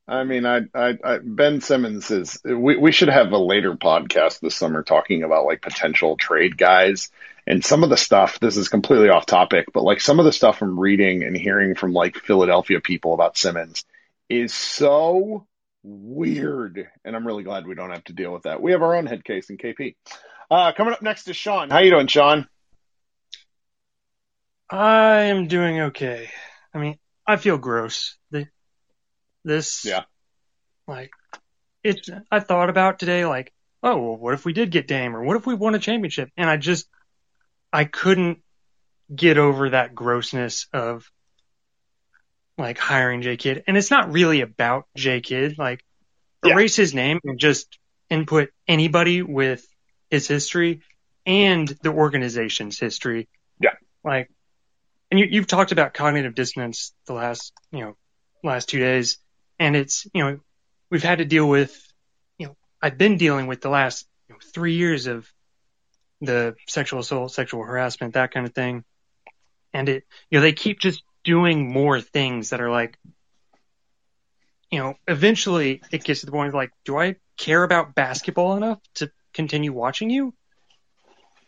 I 0.07 0.25
mean, 0.25 0.45
I, 0.45 0.61
I, 0.75 0.99
I, 1.03 1.19
Ben 1.23 1.61
Simmons 1.61 2.11
is. 2.11 2.39
We 2.45 2.77
we 2.77 2.93
should 2.93 3.09
have 3.09 3.33
a 3.33 3.39
later 3.39 3.75
podcast 3.75 4.41
this 4.41 4.55
summer 4.55 4.83
talking 4.83 5.23
about 5.23 5.47
like 5.47 5.63
potential 5.63 6.17
trade 6.17 6.59
guys 6.59 7.11
and 7.47 7.65
some 7.65 7.83
of 7.83 7.91
the 7.91 7.97
stuff. 7.97 8.39
This 8.39 8.59
is 8.59 8.69
completely 8.69 9.09
off 9.09 9.25
topic, 9.25 9.67
but 9.73 9.83
like 9.83 10.03
some 10.03 10.19
of 10.19 10.27
the 10.27 10.33
stuff 10.33 10.61
I'm 10.61 10.79
reading 10.79 11.23
and 11.23 11.35
hearing 11.35 11.75
from 11.75 11.95
like 11.95 12.17
Philadelphia 12.17 12.81
people 12.81 13.15
about 13.15 13.39
Simmons 13.39 13.85
is 14.29 14.53
so 14.53 15.47
weird, 15.83 16.87
and 17.05 17.17
I'm 17.17 17.27
really 17.27 17.45
glad 17.45 17.67
we 17.67 17.75
don't 17.75 17.91
have 17.91 18.05
to 18.05 18.13
deal 18.13 18.33
with 18.33 18.43
that. 18.43 18.61
We 18.61 18.73
have 18.73 18.83
our 18.83 18.97
own 18.97 19.07
head 19.07 19.25
case 19.25 19.49
in 19.49 19.57
KP. 19.57 19.97
Uh, 20.51 20.73
coming 20.73 20.93
up 20.93 21.01
next 21.01 21.29
is 21.29 21.37
Sean. 21.37 21.71
How 21.71 21.79
you 21.79 21.91
doing, 21.91 22.09
Sean? 22.09 22.47
I 24.69 25.25
am 25.25 25.47
doing 25.47 25.81
okay. 25.81 26.29
I 26.75 26.79
mean, 26.79 26.99
I 27.27 27.37
feel 27.37 27.59
gross. 27.59 28.17
This, 29.45 29.85
Yeah. 29.85 30.05
like, 30.87 31.11
it's, 31.83 32.09
I 32.31 32.41
thought 32.41 32.71
about 32.71 32.99
today, 32.99 33.27
like, 33.27 33.53
oh, 33.83 33.97
well, 33.99 34.17
what 34.17 34.35
if 34.35 34.45
we 34.45 34.53
did 34.53 34.71
get 34.71 34.89
Dame 34.89 35.15
or 35.15 35.23
what 35.23 35.37
if 35.37 35.47
we 35.47 35.55
won 35.55 35.75
a 35.75 35.79
championship? 35.79 36.31
And 36.37 36.49
I 36.49 36.57
just, 36.57 36.89
I 37.73 37.85
couldn't 37.85 38.39
get 39.15 39.37
over 39.37 39.71
that 39.71 39.95
grossness 39.95 40.67
of, 40.73 41.11
like, 42.57 42.79
hiring 42.79 43.21
J 43.23 43.37
Kidd, 43.37 43.65
And 43.67 43.77
it's 43.77 43.91
not 43.91 44.13
really 44.13 44.41
about 44.41 44.87
J 44.97 45.21
Kidd. 45.21 45.59
Like, 45.59 45.85
Yeah. 46.45 46.55
erase 46.55 46.77
his 46.77 46.95
name 46.95 47.21
and 47.25 47.39
just 47.39 47.79
input 48.09 48.51
anybody 48.69 49.23
with 49.23 49.67
his 50.11 50.27
history 50.29 50.81
and 51.27 51.67
the 51.83 51.91
organization's 51.91 52.79
history. 52.79 53.29
Yeah. 53.59 53.75
Like, 54.03 54.31
and 55.11 55.19
you, 55.21 55.27
you've 55.31 55.47
talked 55.47 55.73
about 55.73 55.95
cognitive 55.95 56.35
dissonance 56.35 56.95
the 57.07 57.13
last, 57.15 57.53
you 57.73 57.81
know, 57.81 57.97
last 58.43 58.69
two 58.69 58.79
days, 58.79 59.19
and 59.59 59.77
it's, 59.77 60.07
you 60.13 60.23
know, 60.23 60.41
we've 60.91 61.03
had 61.03 61.19
to 61.19 61.25
deal 61.25 61.49
with, 61.49 61.75
you 62.39 62.47
know, 62.47 62.57
I've 62.81 62.99
been 62.99 63.17
dealing 63.17 63.47
with 63.47 63.61
the 63.61 63.71
last 63.71 64.07
three 64.53 64.75
years 64.75 65.07
of 65.07 65.31
the 66.21 66.55
sexual 66.69 67.01
assault, 67.01 67.33
sexual 67.33 67.63
harassment, 67.63 68.15
that 68.15 68.33
kind 68.33 68.47
of 68.47 68.55
thing, 68.55 68.85
and 69.73 69.89
it, 69.89 70.05
you 70.31 70.39
know, 70.39 70.43
they 70.43 70.53
keep 70.53 70.81
just 70.81 71.03
doing 71.25 71.73
more 71.73 72.01
things 72.01 72.51
that 72.51 72.61
are 72.61 72.71
like, 72.71 72.97
you 74.71 74.79
know, 74.79 74.95
eventually 75.07 75.83
it 75.91 76.05
gets 76.05 76.21
to 76.21 76.27
the 76.27 76.33
point 76.33 76.49
of 76.49 76.55
like, 76.55 76.71
do 76.85 76.99
I 76.99 77.17
care 77.37 77.63
about 77.63 77.95
basketball 77.95 78.57
enough 78.57 78.81
to 78.95 79.11
continue 79.33 79.73
watching 79.73 80.11
you? 80.11 80.35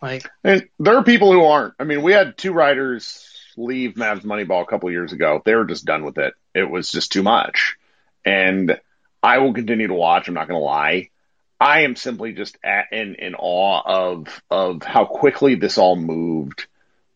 Like, 0.03 0.29
And 0.45 0.69
there 0.79 0.97
are 0.97 1.05
people 1.05 1.33
who 1.33 1.45
aren't. 1.45 1.75
I 1.79 1.85
mean, 1.85 2.03
we 2.03 2.13
had 2.13 2.37
two 2.37 2.53
writers 2.53 3.27
leave 3.57 3.95
Mavs 3.95 4.23
Moneyball 4.23 4.63
a 4.63 4.67
couple 4.67 4.91
years 4.91 5.13
ago. 5.13 5.41
They 5.45 5.55
were 5.55 5.65
just 5.65 5.85
done 5.85 6.05
with 6.05 6.19
it. 6.19 6.35
It 6.55 6.69
was 6.69 6.91
just 6.91 7.13
too 7.13 7.23
much. 7.23 7.77
And 8.26 8.78
I 9.23 9.38
will 9.38 9.54
continue 9.54 9.87
to 9.87 9.95
watch. 9.95 10.28
I'm 10.28 10.35
not 10.35 10.49
going 10.49 10.61
to 10.61 10.64
lie. 10.64 11.11
I 11.59 11.80
am 11.80 11.97
simply 11.97 12.33
just 12.33 12.59
at, 12.62 12.92
in 12.92 13.14
in 13.14 13.35
awe 13.35 13.80
of 13.85 14.42
of 14.50 14.83
how 14.83 15.06
quickly 15.06 15.54
this 15.54 15.78
all 15.78 15.97
moved 15.97 16.66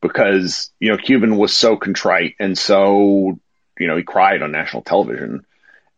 because 0.00 0.70
you 0.80 0.90
know 0.90 0.96
Cuban 0.96 1.36
was 1.36 1.54
so 1.54 1.76
contrite 1.76 2.36
and 2.40 2.56
so 2.56 3.38
you 3.78 3.86
know 3.86 3.98
he 3.98 4.02
cried 4.02 4.40
on 4.40 4.50
national 4.50 4.82
television 4.82 5.44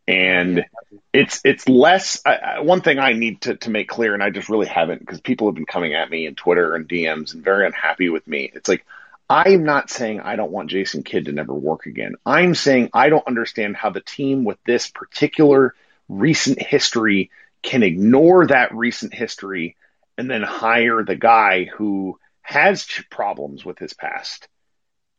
and 0.08 0.64
it's 1.12 1.40
it's 1.44 1.68
less 1.68 2.20
I, 2.26 2.34
I, 2.36 2.60
one 2.60 2.80
thing 2.80 2.98
I 2.98 3.12
need 3.12 3.42
to 3.42 3.56
to 3.56 3.70
make 3.70 3.88
clear, 3.88 4.14
and 4.14 4.22
I 4.22 4.30
just 4.30 4.48
really 4.48 4.66
haven't 4.66 5.00
because 5.00 5.20
people 5.20 5.48
have 5.48 5.54
been 5.54 5.66
coming 5.66 5.94
at 5.94 6.10
me 6.10 6.26
in 6.26 6.34
Twitter 6.34 6.74
and 6.74 6.88
DMs 6.88 7.34
and 7.34 7.44
very 7.44 7.66
unhappy 7.66 8.08
with 8.08 8.26
me. 8.26 8.50
It's 8.52 8.68
like 8.68 8.84
I'm 9.28 9.64
not 9.64 9.90
saying 9.90 10.20
I 10.20 10.36
don't 10.36 10.52
want 10.52 10.70
Jason 10.70 11.02
Kidd 11.02 11.26
to 11.26 11.32
never 11.32 11.54
work 11.54 11.86
again. 11.86 12.14
I'm 12.26 12.54
saying 12.54 12.90
I 12.92 13.08
don't 13.08 13.26
understand 13.26 13.76
how 13.76 13.90
the 13.90 14.00
team 14.00 14.44
with 14.44 14.58
this 14.64 14.88
particular 14.88 15.74
recent 16.08 16.60
history 16.60 17.30
can 17.62 17.82
ignore 17.82 18.46
that 18.48 18.74
recent 18.74 19.14
history 19.14 19.76
and 20.18 20.30
then 20.30 20.42
hire 20.42 21.02
the 21.04 21.16
guy 21.16 21.64
who 21.64 22.18
has 22.42 22.86
problems 23.10 23.64
with 23.64 23.78
his 23.78 23.94
past 23.94 24.48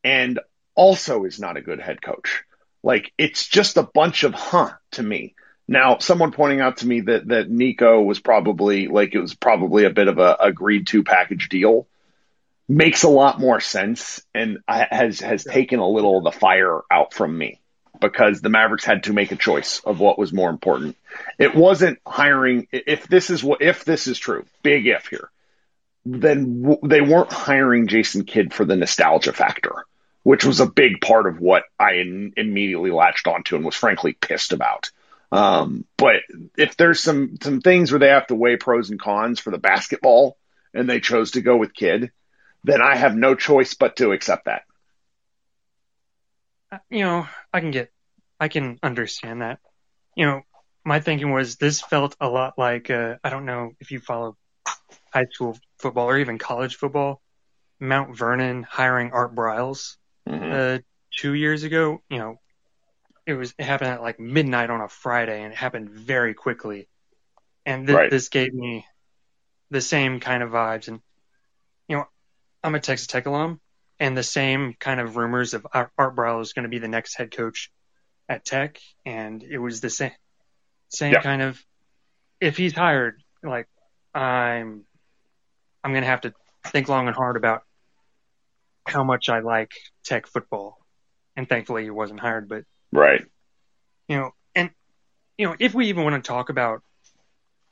and 0.04 0.40
also 0.76 1.24
is 1.24 1.40
not 1.40 1.58
a 1.58 1.62
good 1.62 1.80
head 1.80 2.02
coach. 2.02 2.44
Like 2.84 3.12
it's 3.18 3.48
just 3.48 3.78
a 3.78 3.84
bunch 3.84 4.24
of 4.24 4.34
huh 4.34 4.72
to 4.92 5.04
me. 5.04 5.36
Now, 5.68 6.00
someone 6.00 6.34
pointing 6.34 6.60
out 6.60 6.78
to 6.78 6.88
me 6.88 7.02
that 7.02 7.30
that 7.30 7.50
Nico 7.50 8.02
was 8.02 8.20
probably 8.20 8.88
like 8.88 9.16
it 9.16 9.20
was 9.20 9.34
probably 9.34 9.86
a 9.86 9.90
bit 9.90 10.10
of 10.10 10.20
a 10.20 10.36
agreed 10.40 10.88
to 10.88 11.04
package 11.04 11.48
deal 11.48 11.88
makes 12.68 13.04
a 13.04 13.10
lot 13.10 13.40
more 13.40 13.60
sense 13.60 14.22
and 14.34 14.60
has 14.68 15.20
has 15.20 15.44
taken 15.44 15.80
a 15.80 15.88
little 15.88 16.18
of 16.18 16.24
the 16.24 16.32
fire 16.32 16.82
out 16.90 17.14
from 17.14 17.38
me 17.38 17.60
because 18.00 18.42
the 18.42 18.50
Mavericks 18.50 18.86
had 18.86 19.04
to 19.04 19.14
make 19.14 19.32
a 19.32 19.38
choice 19.38 19.80
of 19.86 20.00
what 20.00 20.18
was 20.18 20.34
more 20.34 20.50
important. 20.50 20.98
It 21.38 21.56
wasn't 21.56 22.00
hiring 22.06 22.68
if 22.72 23.08
this 23.08 23.30
is 23.30 23.44
what 23.44 23.62
if 23.62 23.86
this 23.86 24.08
is 24.08 24.18
true, 24.18 24.46
big 24.62 24.88
if 24.88 25.08
here. 25.08 25.30
Then 26.06 26.62
w- 26.62 26.80
they 26.84 27.02
weren't 27.02 27.32
hiring 27.32 27.88
Jason 27.88 28.26
Kidd 28.26 28.54
for 28.54 28.66
the 28.66 28.76
nostalgia 28.76 29.34
factor 29.34 29.86
which 30.24 30.46
was 30.46 30.62
a 30.62 30.66
big 30.66 31.02
part 31.02 31.28
of 31.28 31.40
what 31.40 31.64
I 31.78 31.96
in, 31.96 32.34
immediately 32.38 32.92
latched 32.92 33.28
onto 33.28 33.56
and 33.56 33.64
was 33.64 33.76
frankly 33.76 34.14
pissed 34.14 34.54
about. 34.54 34.90
Um, 35.32 35.86
but 35.98 36.22
if 36.58 36.78
there's 36.78 37.02
some 37.02 37.38
some 37.42 37.62
things 37.62 37.92
where 37.92 38.00
they 38.00 38.10
have 38.10 38.28
to 38.28 38.36
weigh 38.36 38.56
pros 38.56 38.90
and 38.90 39.00
cons 39.00 39.40
for 39.40 39.52
the 39.52 39.58
basketball, 39.58 40.38
and 40.74 40.90
they 40.90 41.00
chose 41.00 41.32
to 41.32 41.42
go 41.42 41.58
with 41.58 41.74
Kidd, 41.74 42.12
then 42.64 42.82
I 42.82 42.96
have 42.96 43.16
no 43.16 43.36
choice 43.36 43.74
but 43.74 43.98
to 43.98 44.12
accept 44.12 44.46
that. 44.46 44.64
you 46.90 47.02
know, 47.04 47.28
I 47.54 47.60
can 47.60 47.72
get, 47.72 47.92
I 48.40 48.48
can 48.48 48.80
understand 48.82 49.42
that. 49.42 49.60
You 50.16 50.26
know, 50.26 50.42
my 50.84 51.00
thinking 51.00 51.32
was 51.32 51.56
this 51.56 51.82
felt 51.82 52.16
a 52.20 52.28
lot 52.28 52.58
like, 52.58 52.90
uh, 52.90 53.16
I 53.24 53.30
don't 53.30 53.46
know 53.46 53.72
if 53.80 53.92
you 53.92 54.00
follow 54.00 54.38
high 55.14 55.26
school 55.32 55.58
football 55.80 56.10
or 56.10 56.18
even 56.18 56.38
college 56.38 56.76
football, 56.76 57.22
Mount 57.80 58.18
Vernon 58.18 58.64
hiring 58.64 59.12
Art 59.12 59.36
Briles, 59.36 59.98
Mhm. 60.28 60.80
uh, 60.80 60.82
two 61.16 61.34
years 61.34 61.64
ago. 61.64 62.02
You 62.10 62.18
know, 62.18 62.42
it 63.26 63.34
was, 63.34 63.54
it 63.58 63.66
happened 63.66 63.92
at 63.92 64.02
like 64.02 64.20
midnight 64.20 64.70
on 64.70 64.82
a 64.82 64.90
Friday 64.90 65.44
and 65.44 65.54
it 65.54 65.58
happened 65.58 65.90
very 65.90 66.34
quickly. 66.34 66.88
And 67.66 67.88
th- 67.88 67.96
Right. 67.96 68.10
this 68.10 68.30
gave 68.30 68.54
me 68.54 68.86
the 69.70 69.82
same 69.82 70.20
kind 70.20 70.44
of 70.44 70.50
vibes. 70.50 70.88
And, 70.88 71.02
I'm 72.64 72.76
a 72.76 72.80
Texas 72.80 73.08
Tech 73.08 73.26
alum 73.26 73.60
and 74.00 74.18
the 74.18 74.24
same 74.24 74.74
kind 74.80 75.00
of 75.00 75.18
rumors 75.18 75.54
of 75.54 75.68
Art, 75.74 75.92
Briles 75.98 76.44
is 76.44 76.54
going 76.54 76.64
to 76.64 76.70
be 76.70 76.80
the 76.80 76.88
next 76.88 77.16
head 77.16 77.32
coach 77.32 77.72
at 78.30 78.46
Tech. 78.46 78.80
And 79.06 79.44
it 79.44 79.58
was 79.58 79.82
the 79.82 79.90
same, 79.90 80.12
same 80.90 81.14
Yeah. 81.14 81.22
kind 81.22 81.42
of, 81.42 81.64
if 82.40 82.58
he's 82.58 82.74
hired, 82.74 83.22
like 83.44 83.68
I'm, 84.14 84.86
I'm 85.84 85.92
going 85.92 86.04
to 86.04 86.10
have 86.10 86.22
to 86.22 86.34
think 86.68 86.88
long 86.88 87.08
and 87.08 87.16
hard 87.16 87.36
about 87.36 87.64
how 88.88 89.04
much 89.04 89.30
I 89.30 89.40
like 89.40 89.72
tech 90.04 90.28
football. 90.28 90.78
And 91.36 91.50
thankfully 91.50 91.84
he 91.84 91.90
wasn't 91.90 92.20
hired, 92.20 92.48
but 92.48 92.64
Right. 92.92 93.26
you 94.08 94.18
know, 94.18 94.32
and 94.56 94.70
you 95.38 95.48
know, 95.48 95.56
if 95.60 95.74
we 95.74 95.88
even 95.88 96.04
want 96.04 96.24
to 96.24 96.28
talk 96.28 96.50
about 96.50 96.84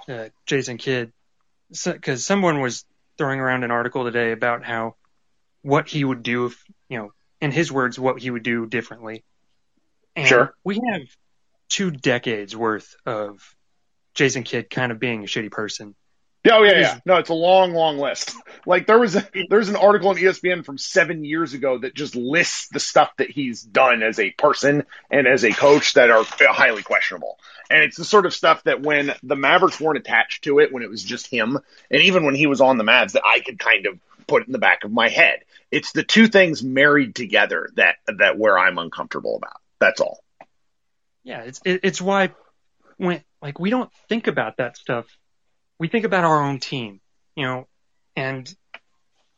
uh, 0.09 0.29
Jason 0.45 0.77
Kidd, 0.77 1.11
because 1.85 2.25
someone 2.25 2.59
was 2.59 2.85
throwing 3.17 3.39
around 3.39 3.63
an 3.63 3.71
article 3.71 4.03
today 4.03 4.31
about 4.31 4.63
how 4.63 4.95
what 5.61 5.87
he 5.87 6.03
would 6.03 6.23
do 6.23 6.47
if, 6.47 6.63
you 6.89 6.97
know, 6.97 7.11
in 7.39 7.51
his 7.51 7.71
words, 7.71 7.99
what 7.99 8.19
he 8.19 8.29
would 8.29 8.43
do 8.43 8.65
differently. 8.65 9.23
And 10.15 10.27
Sure. 10.27 10.53
We 10.63 10.79
have 10.91 11.01
two 11.69 11.91
decades 11.91 12.55
worth 12.55 12.95
of 13.05 13.55
Jason 14.13 14.43
Kidd 14.43 14.69
kind 14.69 14.91
of 14.91 14.99
being 14.99 15.23
a 15.23 15.27
shitty 15.27 15.51
person. 15.51 15.95
Yeah, 16.43 16.57
oh 16.57 16.63
yeah, 16.63 16.79
yeah. 16.79 16.99
No, 17.05 17.17
it's 17.17 17.29
a 17.29 17.35
long, 17.35 17.73
long 17.73 17.97
list. 17.97 18.35
Like 18.63 18.85
there 18.85 18.99
was 18.99 19.15
a, 19.15 19.27
there's 19.49 19.69
an 19.69 19.75
article 19.75 20.09
on 20.09 20.17
ESPN 20.17 20.63
from 20.63 20.77
seven 20.77 21.25
years 21.25 21.55
ago 21.55 21.79
that 21.79 21.95
just 21.95 22.15
lists 22.15 22.67
the 22.67 22.79
stuff 22.79 23.09
that 23.17 23.31
he's 23.31 23.63
done 23.63 24.03
as 24.03 24.19
a 24.19 24.29
person 24.29 24.83
and 25.09 25.25
as 25.25 25.43
a 25.43 25.51
coach 25.51 25.95
that 25.95 26.11
are 26.11 26.23
highly 26.23 26.83
questionable. 26.83 27.39
And 27.71 27.83
it's 27.83 27.97
the 27.97 28.05
sort 28.05 28.27
of 28.27 28.35
stuff 28.35 28.63
that 28.65 28.83
when 28.83 29.15
the 29.23 29.35
Mavericks 29.35 29.81
weren't 29.81 29.97
attached 29.97 30.43
to 30.43 30.59
it, 30.59 30.71
when 30.71 30.83
it 30.83 30.91
was 30.91 31.03
just 31.03 31.25
him, 31.25 31.57
and 31.89 32.01
even 32.03 32.23
when 32.23 32.35
he 32.35 32.45
was 32.45 32.61
on 32.61 32.77
the 32.77 32.83
Mavs, 32.83 33.13
that 33.13 33.23
I 33.25 33.39
could 33.39 33.57
kind 33.57 33.87
of 33.87 33.99
put 34.27 34.45
in 34.45 34.51
the 34.51 34.59
back 34.59 34.83
of 34.83 34.91
my 34.91 35.09
head. 35.09 35.39
It's 35.71 35.91
the 35.91 36.03
two 36.03 36.27
things 36.27 36.63
married 36.63 37.15
together 37.15 37.69
that 37.77 37.95
that 38.19 38.37
where 38.37 38.59
I'm 38.59 38.77
uncomfortable 38.77 39.37
about. 39.37 39.59
That's 39.79 40.01
all. 40.01 40.19
Yeah, 41.23 41.41
it's 41.41 41.61
it, 41.65 41.81
it's 41.83 42.01
why 42.01 42.31
when 42.97 43.23
like 43.41 43.59
we 43.59 43.69
don't 43.69 43.91
think 44.07 44.27
about 44.27 44.57
that 44.57 44.77
stuff. 44.77 45.05
We 45.81 45.87
think 45.87 46.05
about 46.05 46.23
our 46.23 46.43
own 46.43 46.59
team, 46.59 47.01
you 47.35 47.43
know, 47.43 47.67
and 48.15 48.47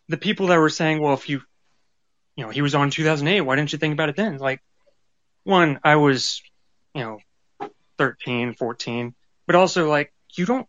the 0.10 0.18
people 0.18 0.48
that 0.48 0.58
were 0.58 0.68
saying, 0.68 1.02
well, 1.02 1.14
if 1.14 1.30
you, 1.30 1.42
you 2.36 2.44
know, 2.44 2.50
he 2.50 2.62
was 2.62 2.76
on 2.76 2.90
2008, 2.90 3.40
why 3.40 3.56
didn't 3.56 3.72
you 3.72 3.80
think 3.80 3.94
about 3.94 4.10
it 4.10 4.18
then? 4.18 4.40
Like, 4.40 4.62
one, 5.46 5.80
I 5.86 5.96
was, 5.96 6.42
you 6.94 7.02
know, 7.02 7.70
13, 7.98 8.56
14, 8.56 9.16
but 9.48 9.56
also 9.56 9.88
like 9.88 10.12
you 10.36 10.46
don't, 10.46 10.68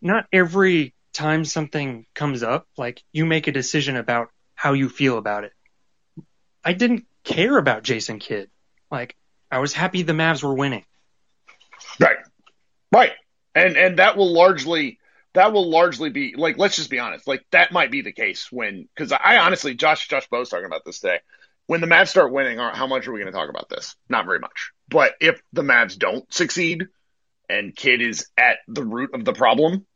not 0.00 0.26
every 0.32 0.94
time 1.12 1.44
something 1.44 2.06
comes 2.14 2.44
up, 2.44 2.68
like 2.78 3.02
you 3.10 3.26
make 3.26 3.48
a 3.48 3.52
decision 3.52 3.96
about 3.96 4.28
how 4.54 4.74
you 4.74 4.88
feel 4.88 5.18
about 5.18 5.42
it. 5.42 5.52
I 6.64 6.72
didn't 6.72 7.04
care 7.24 7.58
about 7.58 7.82
Jason 7.82 8.20
Kidd. 8.20 8.48
Like, 8.92 9.16
I 9.50 9.58
was 9.58 9.72
happy 9.72 10.02
the 10.02 10.12
Mavs 10.12 10.44
were 10.44 10.54
winning. 10.54 10.84
Right. 11.98 12.18
Right. 12.92 13.10
And 13.56 13.76
and 13.76 13.98
that 13.98 14.16
will 14.16 14.32
largely 14.32 14.99
that 15.34 15.52
will 15.52 15.68
largely 15.68 16.10
be 16.10 16.34
like 16.36 16.58
let's 16.58 16.76
just 16.76 16.90
be 16.90 16.98
honest. 16.98 17.26
Like 17.26 17.44
that 17.52 17.72
might 17.72 17.90
be 17.90 18.02
the 18.02 18.12
case 18.12 18.50
when 18.50 18.88
because 18.94 19.12
I 19.12 19.38
honestly 19.38 19.74
Josh 19.74 20.08
Josh 20.08 20.28
Bo's 20.28 20.48
talking 20.48 20.66
about 20.66 20.84
this 20.84 21.00
today. 21.00 21.20
When 21.66 21.80
the 21.80 21.86
Mavs 21.86 22.08
start 22.08 22.32
winning, 22.32 22.58
how 22.58 22.88
much 22.88 23.06
are 23.06 23.12
we 23.12 23.20
going 23.20 23.32
to 23.32 23.38
talk 23.38 23.48
about 23.48 23.68
this? 23.68 23.94
Not 24.08 24.26
very 24.26 24.40
much. 24.40 24.72
But 24.88 25.14
if 25.20 25.40
the 25.52 25.62
Mavs 25.62 25.96
don't 25.96 26.32
succeed 26.34 26.88
and 27.48 27.76
Kidd 27.76 28.02
is 28.02 28.26
at 28.36 28.58
the 28.66 28.82
root 28.82 29.10
of 29.14 29.24
the 29.24 29.32
problem, 29.32 29.86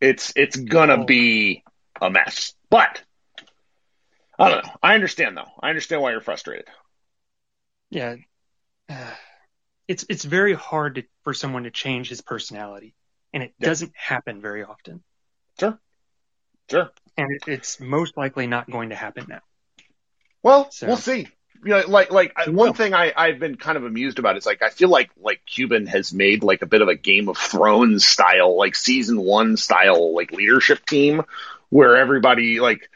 it's 0.00 0.32
it's 0.36 0.56
gonna 0.56 1.04
be 1.04 1.64
a 2.00 2.08
mess. 2.08 2.54
But 2.70 3.02
I 4.38 4.48
don't 4.48 4.64
know. 4.64 4.72
I 4.82 4.94
understand 4.94 5.36
though. 5.36 5.50
I 5.60 5.68
understand 5.68 6.00
why 6.00 6.12
you're 6.12 6.20
frustrated. 6.20 6.66
Yeah. 7.90 8.16
Uh, 8.88 9.10
it's, 9.88 10.04
it's 10.08 10.24
very 10.24 10.52
hard 10.52 10.96
to, 10.96 11.04
for 11.24 11.32
someone 11.32 11.64
to 11.64 11.70
change 11.70 12.10
his 12.10 12.20
personality 12.20 12.94
and 13.32 13.42
it 13.42 13.54
Yeah. 13.58 13.68
doesn't 13.68 13.92
happen 13.96 14.40
very 14.40 14.64
often. 14.64 15.02
Sure. 15.58 15.78
Sure. 16.70 16.90
And 17.16 17.28
it, 17.34 17.42
it's 17.50 17.80
most 17.80 18.16
likely 18.16 18.46
not 18.46 18.70
going 18.70 18.90
to 18.90 18.94
happen 18.94 19.26
now. 19.28 19.40
Well, 20.42 20.70
So- 20.70 20.86
we'll 20.86 20.96
see. 20.96 21.28
You 21.64 21.70
know, 21.70 21.82
like 21.88 22.12
like 22.12 22.32
I- 22.36 22.50
one 22.50 22.72
thing 22.72 22.94
I 22.94 23.12
I've 23.16 23.40
been 23.40 23.56
kind 23.56 23.76
of 23.76 23.84
amused 23.84 24.20
about 24.20 24.36
is 24.36 24.46
like 24.46 24.62
I 24.62 24.70
feel 24.70 24.88
like 24.90 25.10
like 25.16 25.40
Cuban 25.44 25.86
has 25.88 26.12
made 26.14 26.44
like 26.44 26.62
a 26.62 26.66
bit 26.66 26.82
of 26.82 26.88
a 26.88 26.94
Game 26.94 27.28
of 27.28 27.36
Thrones 27.36 28.06
style 28.06 28.56
like 28.56 28.76
season 28.76 29.20
one 29.20 29.56
style 29.56 30.14
like 30.14 30.30
leadership 30.30 30.86
team 30.86 31.22
where 31.68 31.96
everybody 31.96 32.60
like 32.60 32.88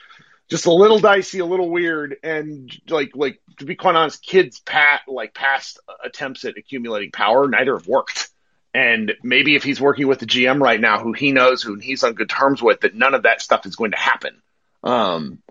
just 0.48 0.66
a 0.66 0.72
little 0.72 1.00
dicey, 1.00 1.40
a 1.40 1.44
little 1.44 1.70
weird, 1.70 2.18
and 2.22 2.70
like 2.88 3.10
like 3.16 3.40
to 3.58 3.64
be 3.64 3.74
quite 3.74 3.96
honest, 3.96 4.22
kids 4.24 4.60
pat 4.60 5.00
like 5.08 5.34
past 5.34 5.80
attempts 6.04 6.44
at 6.44 6.56
accumulating 6.56 7.10
power 7.10 7.48
neither 7.48 7.76
have 7.76 7.88
worked. 7.88 8.28
And 8.74 9.12
maybe 9.22 9.54
if 9.54 9.62
he's 9.62 9.80
working 9.80 10.06
with 10.06 10.18
the 10.18 10.26
GM 10.26 10.60
right 10.60 10.80
now, 10.80 10.98
who 10.98 11.12
he 11.12 11.32
knows, 11.32 11.62
who 11.62 11.76
he's 11.76 12.02
on 12.04 12.14
good 12.14 12.30
terms 12.30 12.62
with, 12.62 12.80
that 12.80 12.94
none 12.94 13.14
of 13.14 13.24
that 13.24 13.42
stuff 13.42 13.66
is 13.66 13.76
going 13.76 13.90
to 13.90 13.98
happen. 13.98 14.40
Um, 14.82 15.42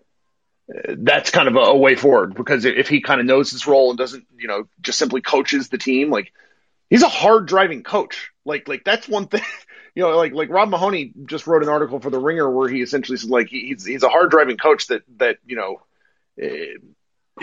that's 0.87 1.31
kind 1.31 1.47
of 1.47 1.55
a, 1.55 1.59
a 1.59 1.77
way 1.77 1.95
forward 1.95 2.33
because 2.33 2.65
if 2.65 2.87
he 2.87 3.01
kind 3.01 3.19
of 3.19 3.27
knows 3.27 3.51
his 3.51 3.67
role 3.67 3.89
and 3.89 3.97
doesn't, 3.97 4.25
you 4.37 4.47
know, 4.47 4.67
just 4.81 4.97
simply 4.97 5.21
coaches 5.21 5.69
the 5.69 5.77
team, 5.77 6.09
like 6.09 6.31
he's 6.89 7.03
a 7.03 7.09
hard 7.09 7.47
driving 7.47 7.83
coach. 7.83 8.31
Like, 8.45 8.67
like 8.67 8.83
that's 8.83 9.07
one 9.07 9.27
thing, 9.27 9.43
you 9.95 10.03
know, 10.03 10.17
like, 10.17 10.33
like 10.33 10.49
Rob 10.49 10.69
Mahoney 10.69 11.13
just 11.25 11.45
wrote 11.45 11.63
an 11.63 11.69
article 11.69 11.99
for 11.99 12.09
the 12.09 12.19
Ringer 12.19 12.49
where 12.49 12.69
he 12.69 12.81
essentially 12.81 13.17
said 13.17 13.29
like 13.29 13.49
he- 13.49 13.67
he's, 13.67 13.85
he's 13.85 14.03
a 14.03 14.09
hard 14.09 14.31
driving 14.31 14.57
coach 14.57 14.87
that, 14.87 15.03
that, 15.17 15.37
you 15.45 15.57
know, 15.57 15.81
eh, 16.41 16.77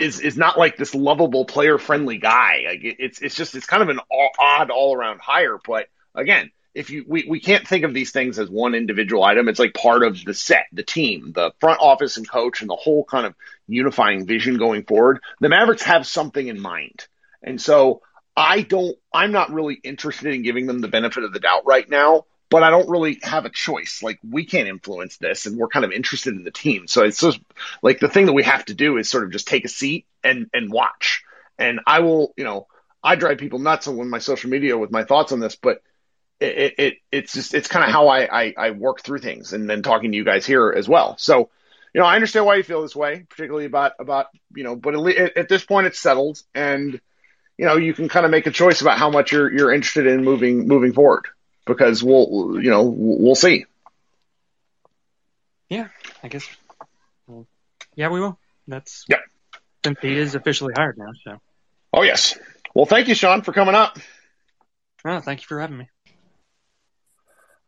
is, 0.01 0.19
is 0.19 0.37
not 0.37 0.57
like 0.57 0.77
this 0.77 0.95
lovable 0.95 1.45
player 1.45 1.77
friendly 1.77 2.17
guy. 2.17 2.63
Like 2.67 2.83
it, 2.83 2.97
it's, 2.99 3.21
it's 3.21 3.35
just, 3.35 3.55
it's 3.55 3.65
kind 3.65 3.83
of 3.83 3.89
an 3.89 3.99
all, 4.09 4.29
odd 4.39 4.69
all 4.69 4.95
around 4.95 5.19
hire. 5.21 5.57
But 5.65 5.87
again, 6.15 6.51
if 6.73 6.89
you 6.89 7.03
we, 7.07 7.25
we 7.27 7.39
can't 7.39 7.67
think 7.67 7.83
of 7.83 7.93
these 7.93 8.11
things 8.11 8.37
as 8.37 8.49
one 8.49 8.75
individual 8.75 9.23
item. 9.23 9.49
It's 9.49 9.59
like 9.59 9.73
part 9.73 10.03
of 10.03 10.23
the 10.23 10.33
set, 10.33 10.67
the 10.71 10.83
team, 10.83 11.31
the 11.33 11.51
front 11.59 11.79
office 11.81 12.17
and 12.17 12.29
coach, 12.29 12.61
and 12.61 12.69
the 12.69 12.75
whole 12.75 13.03
kind 13.03 13.25
of 13.25 13.35
unifying 13.67 14.25
vision 14.25 14.57
going 14.57 14.83
forward. 14.83 15.19
The 15.39 15.49
Mavericks 15.49 15.83
have 15.83 16.05
something 16.05 16.47
in 16.47 16.59
mind, 16.59 17.07
and 17.41 17.59
so 17.59 18.01
I 18.35 18.61
don't. 18.61 18.95
I'm 19.13 19.31
not 19.31 19.51
really 19.51 19.75
interested 19.83 20.33
in 20.33 20.43
giving 20.43 20.67
them 20.67 20.79
the 20.79 20.87
benefit 20.87 21.23
of 21.23 21.33
the 21.33 21.39
doubt 21.39 21.65
right 21.65 21.89
now. 21.89 22.25
But 22.49 22.63
I 22.63 22.71
don't 22.71 22.89
really 22.89 23.19
have 23.21 23.45
a 23.45 23.49
choice. 23.49 24.01
Like 24.01 24.19
we 24.27 24.45
can't 24.45 24.67
influence 24.67 25.17
this, 25.17 25.45
and 25.45 25.57
we're 25.57 25.67
kind 25.67 25.85
of 25.85 25.91
interested 25.91 26.33
in 26.33 26.43
the 26.43 26.51
team. 26.51 26.87
So 26.87 27.03
it's 27.03 27.19
just 27.19 27.39
like 27.83 27.99
the 27.99 28.09
thing 28.09 28.25
that 28.25 28.33
we 28.33 28.43
have 28.43 28.65
to 28.65 28.73
do 28.73 28.97
is 28.97 29.09
sort 29.09 29.23
of 29.23 29.31
just 29.31 29.47
take 29.47 29.65
a 29.65 29.69
seat 29.69 30.05
and 30.23 30.47
and 30.53 30.71
watch. 30.71 31.23
And 31.57 31.79
I 31.85 31.99
will, 31.99 32.33
you 32.37 32.45
know, 32.45 32.67
I 33.03 33.15
drive 33.15 33.37
people 33.37 33.59
nuts 33.59 33.87
on 33.87 34.09
my 34.09 34.19
social 34.19 34.49
media 34.49 34.77
with 34.77 34.91
my 34.91 35.03
thoughts 35.03 35.31
on 35.31 35.39
this, 35.39 35.55
but 35.55 35.81
it, 36.39 36.75
it 36.77 36.93
it's 37.11 37.33
just 37.33 37.53
it's 37.53 37.67
kind 37.67 37.85
of 37.85 37.91
how 37.91 38.07
I, 38.07 38.43
I 38.43 38.53
I 38.57 38.71
work 38.71 39.01
through 39.01 39.19
things, 39.19 39.53
and 39.53 39.69
then 39.69 39.81
talking 39.81 40.11
to 40.11 40.17
you 40.17 40.23
guys 40.23 40.45
here 40.45 40.73
as 40.75 40.87
well. 40.87 41.17
So, 41.17 41.49
you 41.93 42.01
know, 42.01 42.07
I 42.07 42.15
understand 42.15 42.45
why 42.45 42.55
you 42.55 42.63
feel 42.63 42.81
this 42.81 42.95
way, 42.95 43.25
particularly 43.29 43.65
about 43.65 43.93
about 43.99 44.27
you 44.55 44.63
know, 44.63 44.75
but 44.75 44.95
at, 44.95 45.37
at 45.37 45.49
this 45.49 45.65
point, 45.65 45.87
it's 45.87 45.99
settled, 45.99 46.41
and 46.55 46.99
you 47.57 47.65
know, 47.65 47.75
you 47.75 47.93
can 47.93 48.07
kind 48.07 48.25
of 48.25 48.31
make 48.31 48.47
a 48.47 48.51
choice 48.51 48.81
about 48.81 48.97
how 48.97 49.09
much 49.09 49.31
you're 49.31 49.51
you're 49.51 49.73
interested 49.73 50.07
in 50.07 50.23
moving 50.23 50.67
moving 50.67 50.93
forward, 50.93 51.27
because 51.69 52.03
we'll 52.03 52.61
you 52.61 52.69
know 52.69 52.83
we'll 52.83 53.35
see. 53.35 53.65
Yeah, 55.69 55.87
I 56.23 56.27
guess. 56.27 56.45
Well, 57.27 57.47
yeah, 57.95 58.09
we 58.09 58.19
will. 58.19 58.37
That's 58.67 59.05
yeah. 59.07 59.17
since 59.85 59.99
he 60.01 60.17
is 60.17 60.35
officially 60.35 60.73
hired 60.75 60.97
now. 60.97 61.11
So, 61.23 61.39
Oh 61.93 62.01
yes. 62.03 62.37
Well, 62.75 62.85
thank 62.85 63.07
you, 63.07 63.15
Sean, 63.15 63.41
for 63.41 63.53
coming 63.53 63.75
up. 63.75 63.97
oh, 65.05 65.19
thank 65.21 65.41
you 65.41 65.47
for 65.47 65.59
having 65.59 65.77
me. 65.77 65.89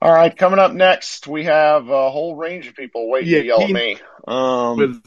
All 0.01 0.11
right, 0.11 0.35
coming 0.35 0.57
up 0.59 0.73
next, 0.73 1.27
we 1.27 1.43
have 1.45 1.87
a 1.89 2.09
whole 2.09 2.35
range 2.35 2.67
of 2.67 2.75
people 2.75 3.07
waiting 3.07 3.29
Yeah, 3.29 3.39
to 3.39 3.45
yell 3.45 3.61
at 3.61 3.69
me. 3.69 3.97
Um, 4.27 4.77
with 4.77 5.03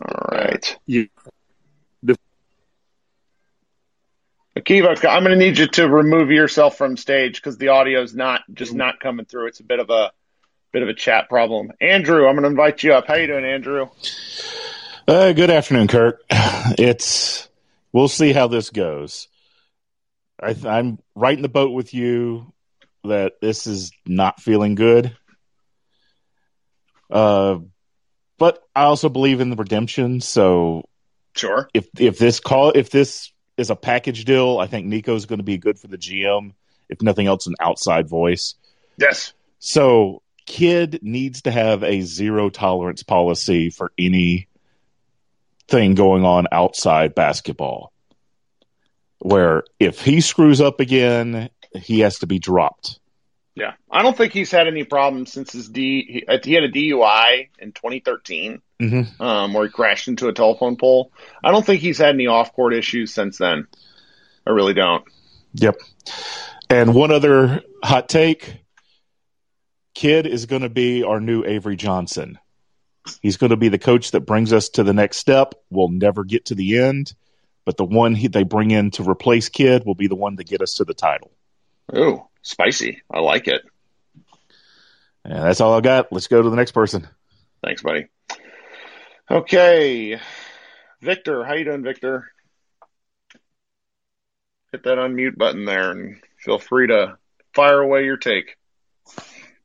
all 0.00 0.28
right. 0.30 0.78
you. 0.86 1.08
Akiva, 4.56 4.90
I'm 5.08 5.24
going 5.24 5.38
to 5.38 5.44
need 5.44 5.56
you 5.58 5.66
to 5.66 5.88
remove 5.88 6.30
yourself 6.30 6.76
from 6.76 6.96
stage 6.96 7.36
because 7.36 7.56
the 7.56 7.68
audio's 7.70 8.14
not 8.14 8.42
just 8.52 8.74
not 8.74 9.00
coming 9.00 9.24
through. 9.24 9.46
It's 9.46 9.60
a 9.60 9.64
bit 9.64 9.78
of 9.78 9.88
a 9.88 10.12
bit 10.72 10.82
of 10.82 10.88
a 10.88 10.94
chat 10.94 11.28
problem. 11.28 11.72
Andrew, 11.80 12.26
I'm 12.26 12.34
going 12.34 12.42
to 12.42 12.50
invite 12.50 12.82
you 12.82 12.92
up. 12.92 13.06
How 13.06 13.14
you 13.14 13.26
doing, 13.26 13.44
Andrew? 13.44 13.88
Uh, 15.08 15.32
good 15.32 15.50
afternoon, 15.50 15.88
Kirk. 15.88 16.22
It's 16.78 17.48
we'll 17.92 18.08
see 18.08 18.32
how 18.32 18.46
this 18.46 18.70
goes. 18.70 19.28
I, 20.40 20.54
I'm 20.64 20.98
right 21.14 21.36
in 21.36 21.42
the 21.42 21.48
boat 21.48 21.72
with 21.72 21.92
you 21.92 22.52
that 23.04 23.40
this 23.40 23.66
is 23.66 23.92
not 24.06 24.40
feeling 24.40 24.74
good. 24.74 25.16
Uh, 27.10 27.58
but 28.38 28.62
I 28.74 28.84
also 28.84 29.08
believe 29.08 29.40
in 29.40 29.50
the 29.50 29.56
redemption. 29.56 30.20
So 30.20 30.84
Sure. 31.34 31.68
if 31.74 31.88
if 31.98 32.18
this 32.18 32.40
call 32.40 32.70
if 32.74 32.90
this 32.90 33.32
is 33.56 33.70
a 33.70 33.76
package 33.76 34.24
deal, 34.24 34.58
I 34.58 34.66
think 34.66 34.86
Nico's 34.86 35.26
going 35.26 35.38
to 35.38 35.44
be 35.44 35.58
good 35.58 35.78
for 35.78 35.88
the 35.88 35.98
GM. 35.98 36.52
If 36.88 37.02
nothing 37.02 37.26
else, 37.26 37.46
an 37.46 37.54
outside 37.60 38.08
voice. 38.08 38.54
Yes. 38.96 39.32
So, 39.58 40.22
Kidd 40.44 40.98
needs 41.02 41.42
to 41.42 41.50
have 41.50 41.82
a 41.82 42.00
zero 42.02 42.50
tolerance 42.50 43.02
policy 43.02 43.70
for 43.70 43.92
any 43.98 44.48
thing 45.68 45.94
going 45.94 46.24
on 46.24 46.46
outside 46.52 47.14
basketball. 47.14 47.92
Where 49.18 49.62
if 49.78 50.00
he 50.00 50.20
screws 50.20 50.60
up 50.60 50.80
again, 50.80 51.48
he 51.74 52.00
has 52.00 52.18
to 52.20 52.26
be 52.26 52.38
dropped. 52.38 52.98
Yeah, 53.54 53.74
I 53.90 54.02
don't 54.02 54.16
think 54.16 54.32
he's 54.32 54.50
had 54.50 54.66
any 54.66 54.84
problems 54.84 55.32
since 55.32 55.52
his 55.52 55.68
D. 55.68 56.24
He, 56.26 56.38
he 56.42 56.54
had 56.54 56.64
a 56.64 56.70
DUI 56.70 57.48
in 57.58 57.72
2013, 57.72 58.62
Mm-hmm. 58.82 59.22
um, 59.22 59.52
where 59.54 59.64
he 59.64 59.70
crashed 59.70 60.08
into 60.08 60.26
a 60.26 60.32
telephone 60.32 60.76
pole. 60.76 61.12
I 61.44 61.52
don't 61.52 61.64
think 61.64 61.80
he's 61.80 61.98
had 61.98 62.16
any 62.16 62.26
off-court 62.26 62.74
issues 62.74 63.14
since 63.14 63.38
then. 63.38 63.68
I 64.44 64.50
really 64.50 64.74
don't. 64.74 65.04
Yep. 65.54 65.76
And 66.68 66.92
one 66.92 67.12
other 67.12 67.62
hot 67.84 68.08
take 68.08 68.56
Kidd 69.94 70.26
is 70.26 70.46
going 70.46 70.62
to 70.62 70.68
be 70.68 71.04
our 71.04 71.20
new 71.20 71.44
Avery 71.44 71.76
Johnson. 71.76 72.38
He's 73.20 73.36
going 73.36 73.50
to 73.50 73.56
be 73.56 73.68
the 73.68 73.78
coach 73.78 74.12
that 74.12 74.22
brings 74.22 74.52
us 74.52 74.70
to 74.70 74.82
the 74.82 74.94
next 74.94 75.18
step. 75.18 75.54
We'll 75.70 75.88
never 75.88 76.24
get 76.24 76.46
to 76.46 76.54
the 76.54 76.78
end, 76.78 77.14
but 77.64 77.76
the 77.76 77.84
one 77.84 78.14
he, 78.14 78.28
they 78.28 78.42
bring 78.42 78.70
in 78.70 78.90
to 78.92 79.08
replace 79.08 79.48
Kidd 79.48 79.84
will 79.84 79.94
be 79.94 80.08
the 80.08 80.16
one 80.16 80.38
to 80.38 80.44
get 80.44 80.62
us 80.62 80.74
to 80.74 80.84
the 80.84 80.94
title. 80.94 81.30
Ooh, 81.96 82.26
spicy. 82.42 83.02
I 83.10 83.20
like 83.20 83.46
it. 83.46 83.62
And 85.24 85.34
that's 85.34 85.60
all 85.60 85.74
I 85.74 85.80
got. 85.80 86.12
Let's 86.12 86.26
go 86.26 86.42
to 86.42 86.50
the 86.50 86.56
next 86.56 86.72
person. 86.72 87.06
Thanks, 87.62 87.82
buddy. 87.82 88.08
Okay, 89.32 90.20
Victor, 91.00 91.42
how 91.42 91.54
you 91.54 91.64
doing, 91.64 91.82
Victor? 91.82 92.30
Hit 94.72 94.84
that 94.84 94.98
unmute 94.98 95.38
button 95.38 95.64
there, 95.64 95.90
and 95.90 96.18
feel 96.44 96.58
free 96.58 96.88
to 96.88 97.16
fire 97.54 97.80
away 97.80 98.04
your 98.04 98.18
take. 98.18 98.58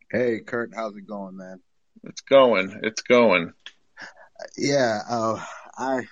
Hey, 0.10 0.40
Kirk, 0.40 0.72
how's 0.74 0.96
it 0.96 1.06
going, 1.06 1.36
man? 1.36 1.60
It's 2.06 2.22
going. 2.22 2.80
It's 2.82 3.02
going. 3.02 3.52
Yeah, 4.58 5.02
uh, 5.10 5.44
I, 5.78 6.08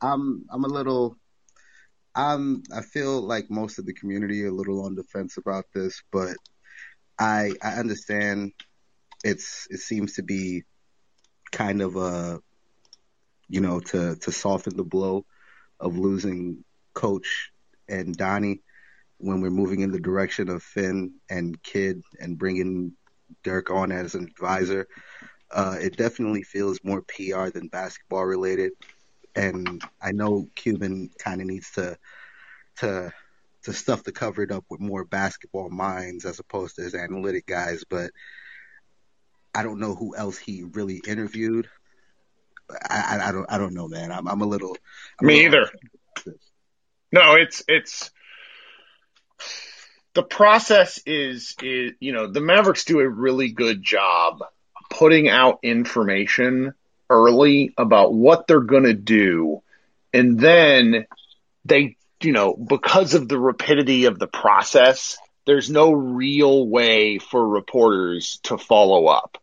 I'm, 0.00 0.44
I'm 0.50 0.64
a 0.64 0.68
little, 0.68 1.16
I'm, 2.16 2.64
I 2.74 2.80
feel 2.80 3.20
like 3.20 3.48
most 3.48 3.78
of 3.78 3.86
the 3.86 3.94
community 3.94 4.42
are 4.42 4.48
a 4.48 4.52
little 4.52 4.86
on 4.86 4.96
defense 4.96 5.36
about 5.36 5.66
this, 5.72 6.02
but 6.10 6.36
I, 7.16 7.52
I 7.62 7.74
understand 7.74 8.50
it's, 9.22 9.68
it 9.70 9.78
seems 9.78 10.14
to 10.14 10.24
be 10.24 10.64
kind 11.52 11.80
of 11.80 11.94
a, 11.94 12.40
you 13.52 13.60
know, 13.60 13.80
to, 13.80 14.16
to 14.16 14.32
soften 14.32 14.78
the 14.78 14.82
blow 14.82 15.26
of 15.78 15.98
losing 15.98 16.64
coach 16.94 17.52
and 17.86 18.16
Donnie 18.16 18.62
when 19.18 19.42
we're 19.42 19.50
moving 19.50 19.80
in 19.80 19.92
the 19.92 20.00
direction 20.00 20.48
of 20.48 20.62
Finn 20.62 21.12
and 21.28 21.62
Kidd 21.62 22.00
and 22.18 22.38
bringing 22.38 22.92
Dirk 23.44 23.70
on 23.70 23.92
as 23.92 24.14
an 24.14 24.24
advisor. 24.24 24.88
Uh, 25.50 25.76
it 25.78 25.98
definitely 25.98 26.42
feels 26.42 26.80
more 26.82 27.02
PR 27.02 27.50
than 27.50 27.68
basketball 27.68 28.24
related. 28.24 28.72
And 29.36 29.84
I 30.00 30.12
know 30.12 30.48
Cuban 30.54 31.10
kind 31.18 31.42
of 31.42 31.46
needs 31.46 31.72
to, 31.72 31.98
to, 32.78 33.12
to 33.64 33.72
stuff 33.74 34.02
the 34.02 34.12
cupboard 34.12 34.50
up 34.50 34.64
with 34.70 34.80
more 34.80 35.04
basketball 35.04 35.68
minds 35.68 36.24
as 36.24 36.38
opposed 36.38 36.76
to 36.76 36.82
his 36.82 36.94
analytic 36.94 37.44
guys, 37.44 37.84
but 37.86 38.12
I 39.54 39.62
don't 39.62 39.78
know 39.78 39.94
who 39.94 40.16
else 40.16 40.38
he 40.38 40.62
really 40.62 41.02
interviewed. 41.06 41.68
I, 42.88 43.28
I, 43.28 43.32
don't, 43.32 43.46
I 43.48 43.58
don't 43.58 43.74
know, 43.74 43.88
man. 43.88 44.12
I'm, 44.12 44.26
I'm 44.28 44.40
a 44.40 44.46
little. 44.46 44.76
I'm 45.20 45.26
Me 45.26 45.46
a 45.46 45.50
little 45.50 45.66
either. 46.24 46.34
No, 47.12 47.34
it's 47.34 47.62
it's 47.68 48.10
the 50.14 50.22
process 50.22 51.00
is 51.06 51.54
is 51.62 51.92
you 52.00 52.12
know 52.12 52.26
the 52.26 52.40
Mavericks 52.40 52.84
do 52.84 53.00
a 53.00 53.08
really 53.08 53.50
good 53.50 53.82
job 53.82 54.42
putting 54.90 55.28
out 55.28 55.60
information 55.62 56.74
early 57.08 57.74
about 57.76 58.12
what 58.12 58.46
they're 58.46 58.60
going 58.60 58.84
to 58.84 58.94
do 58.94 59.62
and 60.12 60.38
then 60.38 61.06
they 61.64 61.96
you 62.22 62.32
know 62.32 62.54
because 62.54 63.14
of 63.14 63.28
the 63.28 63.38
rapidity 63.38 64.04
of 64.04 64.18
the 64.18 64.26
process 64.26 65.16
there's 65.46 65.70
no 65.70 65.92
real 65.92 66.66
way 66.66 67.18
for 67.18 67.46
reporters 67.46 68.38
to 68.44 68.58
follow 68.58 69.06
up 69.06 69.38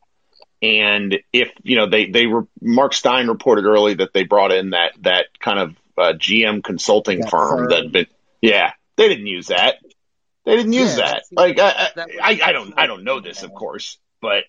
and 0.62 1.20
if 1.34 1.52
you 1.64 1.76
know 1.78 1.88
they 1.88 2.06
they 2.08 2.26
were 2.28 2.48
Mark 2.62 2.94
Stein 2.94 3.28
reported 3.28 3.66
early 3.66 3.94
that 3.96 4.14
they 4.14 4.24
brought 4.24 4.52
in 4.52 4.72
that 4.72 4.94
that 5.02 5.26
kind 5.40 5.60
of 5.60 5.70
uh, 5.98 6.14
GM 6.18 6.64
consulting 6.64 7.22
That 7.22 7.30
firm 7.30 7.58
firm. 7.58 7.70
that 7.70 7.92
been 7.92 8.08
yeah 8.42 8.74
they 8.98 9.08
didn't 9.08 9.28
use 9.28 9.48
that 9.48 9.76
they 10.46 10.56
didn't 10.56 10.74
use 10.74 10.98
Yeah, 10.98 11.06
that 11.06 11.24
like 11.32 11.60
I, 11.60 11.70
I 11.70 11.88
that 11.96 12.10
I 12.22 12.40
I 12.44 12.52
don't 12.52 12.74
I 12.78 12.88
don't 12.88 13.04
know 13.04 13.20
this 13.20 13.44
of 13.44 13.54
course 13.54 13.98
but 14.22 14.44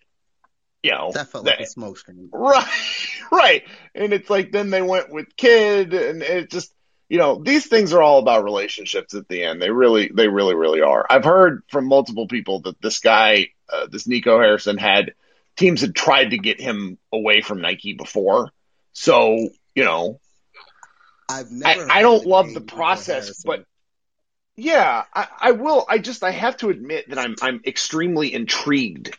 you 0.82 0.92
know 0.92 1.10
That 1.12 1.28
felt 1.28 1.44
that- 1.44 1.58
like 1.60 1.68
a 1.68 1.70
smokescreen. 1.70 2.28
Right, 2.32 2.66
right. 3.32 3.62
And 3.94 4.12
it's 4.12 4.30
like 4.30 4.50
then 4.50 4.70
they 4.70 4.80
went 4.82 5.10
with 5.12 5.36
Kidd, 5.36 5.92
and 5.92 6.22
it 6.22 6.50
just 6.50 6.72
you 7.10 7.18
know 7.18 7.42
these 7.42 7.66
things 7.66 7.92
are 7.92 8.00
all 8.00 8.18
about 8.18 8.44
relationships 8.44 9.14
at 9.14 9.28
the 9.28 9.42
end. 9.44 9.60
They 9.60 9.68
really, 9.70 10.10
they 10.14 10.26
really, 10.28 10.54
really 10.54 10.80
are. 10.80 11.04
I've 11.10 11.24
heard 11.24 11.64
from 11.68 11.86
multiple 11.86 12.28
people 12.28 12.60
that 12.62 12.80
this 12.80 13.00
guy, 13.00 13.48
uh, 13.70 13.88
this 13.90 14.06
Nico 14.06 14.38
Harrison, 14.38 14.78
had 14.78 15.12
teams 15.56 15.80
had 15.80 15.94
tried 15.94 16.30
to 16.30 16.38
get 16.38 16.60
him 16.60 16.98
away 17.12 17.40
from 17.40 17.60
Nike 17.60 17.92
before. 17.92 18.50
So 18.92 19.48
you 19.74 19.84
know, 19.84 20.20
I've 21.28 21.50
never. 21.50 21.90
I, 21.90 21.98
I 21.98 22.02
don't 22.02 22.26
love 22.26 22.52
the 22.52 22.60
process, 22.60 23.42
but 23.44 23.64
yeah, 24.56 25.04
I, 25.14 25.28
I 25.40 25.50
will. 25.52 25.86
I 25.88 25.98
just 25.98 26.22
I 26.22 26.32
have 26.32 26.56
to 26.58 26.70
admit 26.70 27.10
that 27.10 27.18
I'm 27.18 27.36
I'm 27.40 27.60
extremely 27.66 28.34
intrigued 28.34 29.16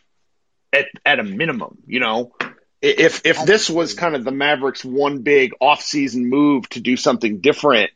at 0.72 0.86
at 1.04 1.18
a 1.18 1.24
minimum. 1.24 1.78
You 1.86 2.00
know, 2.00 2.32
if 2.80 3.22
if 3.24 3.44
this 3.44 3.68
was 3.68 3.94
kind 3.94 4.14
of 4.14 4.24
the 4.24 4.30
Mavericks' 4.30 4.84
one 4.84 5.22
big 5.22 5.52
off-season 5.60 6.28
move 6.28 6.68
to 6.70 6.80
do 6.80 6.96
something 6.96 7.40
different, 7.40 7.90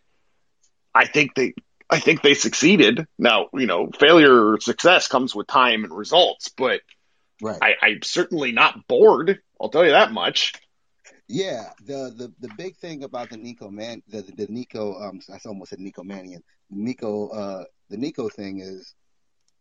I 0.94 1.06
think 1.06 1.34
they 1.34 1.54
I 1.88 2.00
think 2.00 2.22
they 2.22 2.34
succeeded. 2.34 3.06
Now 3.18 3.48
you 3.52 3.66
know, 3.66 3.90
failure 3.98 4.52
or 4.52 4.60
success 4.60 5.08
comes 5.08 5.34
with 5.34 5.46
time 5.46 5.84
and 5.84 5.92
results, 5.92 6.48
but 6.48 6.80
right. 7.42 7.58
I, 7.62 7.74
I'm 7.82 8.02
certainly 8.02 8.52
not 8.52 8.86
bored. 8.86 9.40
I'll 9.60 9.68
tell 9.68 9.84
you 9.84 9.92
that 9.92 10.12
much. 10.12 10.52
Yeah, 11.28 11.70
the, 11.84 12.14
the 12.16 12.32
the 12.40 12.54
big 12.56 12.76
thing 12.76 13.02
about 13.02 13.30
the 13.30 13.36
Nico 13.36 13.68
man, 13.68 14.02
the 14.08 14.22
the 14.22 14.46
Nico, 14.48 14.94
um, 15.02 15.20
I 15.32 15.38
almost 15.46 15.70
said 15.70 15.80
Nico 15.80 16.02
Manian, 16.02 16.42
Nico, 16.70 17.28
uh, 17.28 17.64
the 17.90 17.96
Nico 17.96 18.28
thing 18.28 18.60
is, 18.60 18.94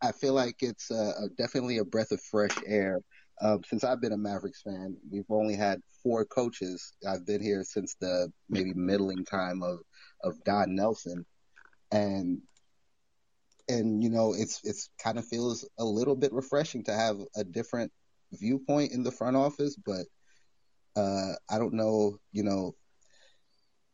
I 0.00 0.12
feel 0.12 0.32
like 0.32 0.56
it's 0.60 0.90
uh, 0.90 1.26
definitely 1.36 1.78
a 1.78 1.84
breath 1.84 2.12
of 2.12 2.20
fresh 2.20 2.56
air. 2.66 3.00
Um, 3.42 3.62
since 3.68 3.84
I've 3.84 4.00
been 4.00 4.12
a 4.12 4.16
Mavericks 4.16 4.62
fan, 4.62 4.96
we've 5.10 5.28
only 5.28 5.56
had 5.56 5.80
four 6.02 6.24
coaches. 6.24 6.94
I've 7.06 7.26
been 7.26 7.42
here 7.42 7.64
since 7.64 7.94
the 8.00 8.32
maybe 8.48 8.72
middling 8.74 9.24
time 9.24 9.62
of 9.62 9.80
of 10.22 10.42
Don 10.44 10.74
Nelson, 10.74 11.26
and 11.90 12.40
and 13.68 14.02
you 14.02 14.10
know 14.10 14.34
it's 14.34 14.60
it's 14.64 14.90
kind 15.02 15.18
of 15.18 15.26
feels 15.26 15.68
a 15.78 15.84
little 15.84 16.16
bit 16.16 16.32
refreshing 16.32 16.84
to 16.84 16.92
have 16.92 17.18
a 17.36 17.44
different 17.44 17.92
viewpoint 18.32 18.92
in 18.92 19.02
the 19.02 19.10
front 19.10 19.36
office, 19.36 19.76
but 19.76 20.06
uh, 20.96 21.34
I 21.50 21.58
don't 21.58 21.74
know, 21.74 22.18
you 22.32 22.42
know, 22.42 22.74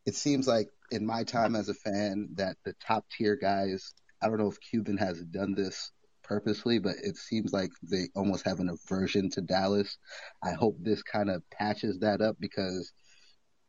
it 0.06 0.14
seems 0.14 0.46
like 0.46 0.68
in 0.90 1.04
my 1.04 1.24
time 1.24 1.56
as 1.56 1.68
a 1.68 1.74
fan 1.74 2.28
that 2.35 2.56
the 2.64 2.74
top 2.87 3.04
tier 3.11 3.37
guys, 3.37 3.92
I 4.22 4.28
don't 4.28 4.38
know 4.38 4.50
if 4.50 4.61
Cuban 4.61 4.96
has 4.98 5.20
done 5.20 5.54
this 5.54 5.90
purposely, 6.22 6.78
but 6.78 6.94
it 7.02 7.16
seems 7.16 7.52
like 7.52 7.70
they 7.82 8.08
almost 8.14 8.46
have 8.46 8.61
an 8.61 8.70
aversion 8.70 9.30
to 9.30 9.40
Dallas. 9.40 9.98
I 10.42 10.52
hope 10.52 10.76
this 10.80 11.02
kind 11.02 11.30
of 11.30 11.42
patches 11.50 11.98
that 12.00 12.20
up 12.20 12.37
because 12.38 12.92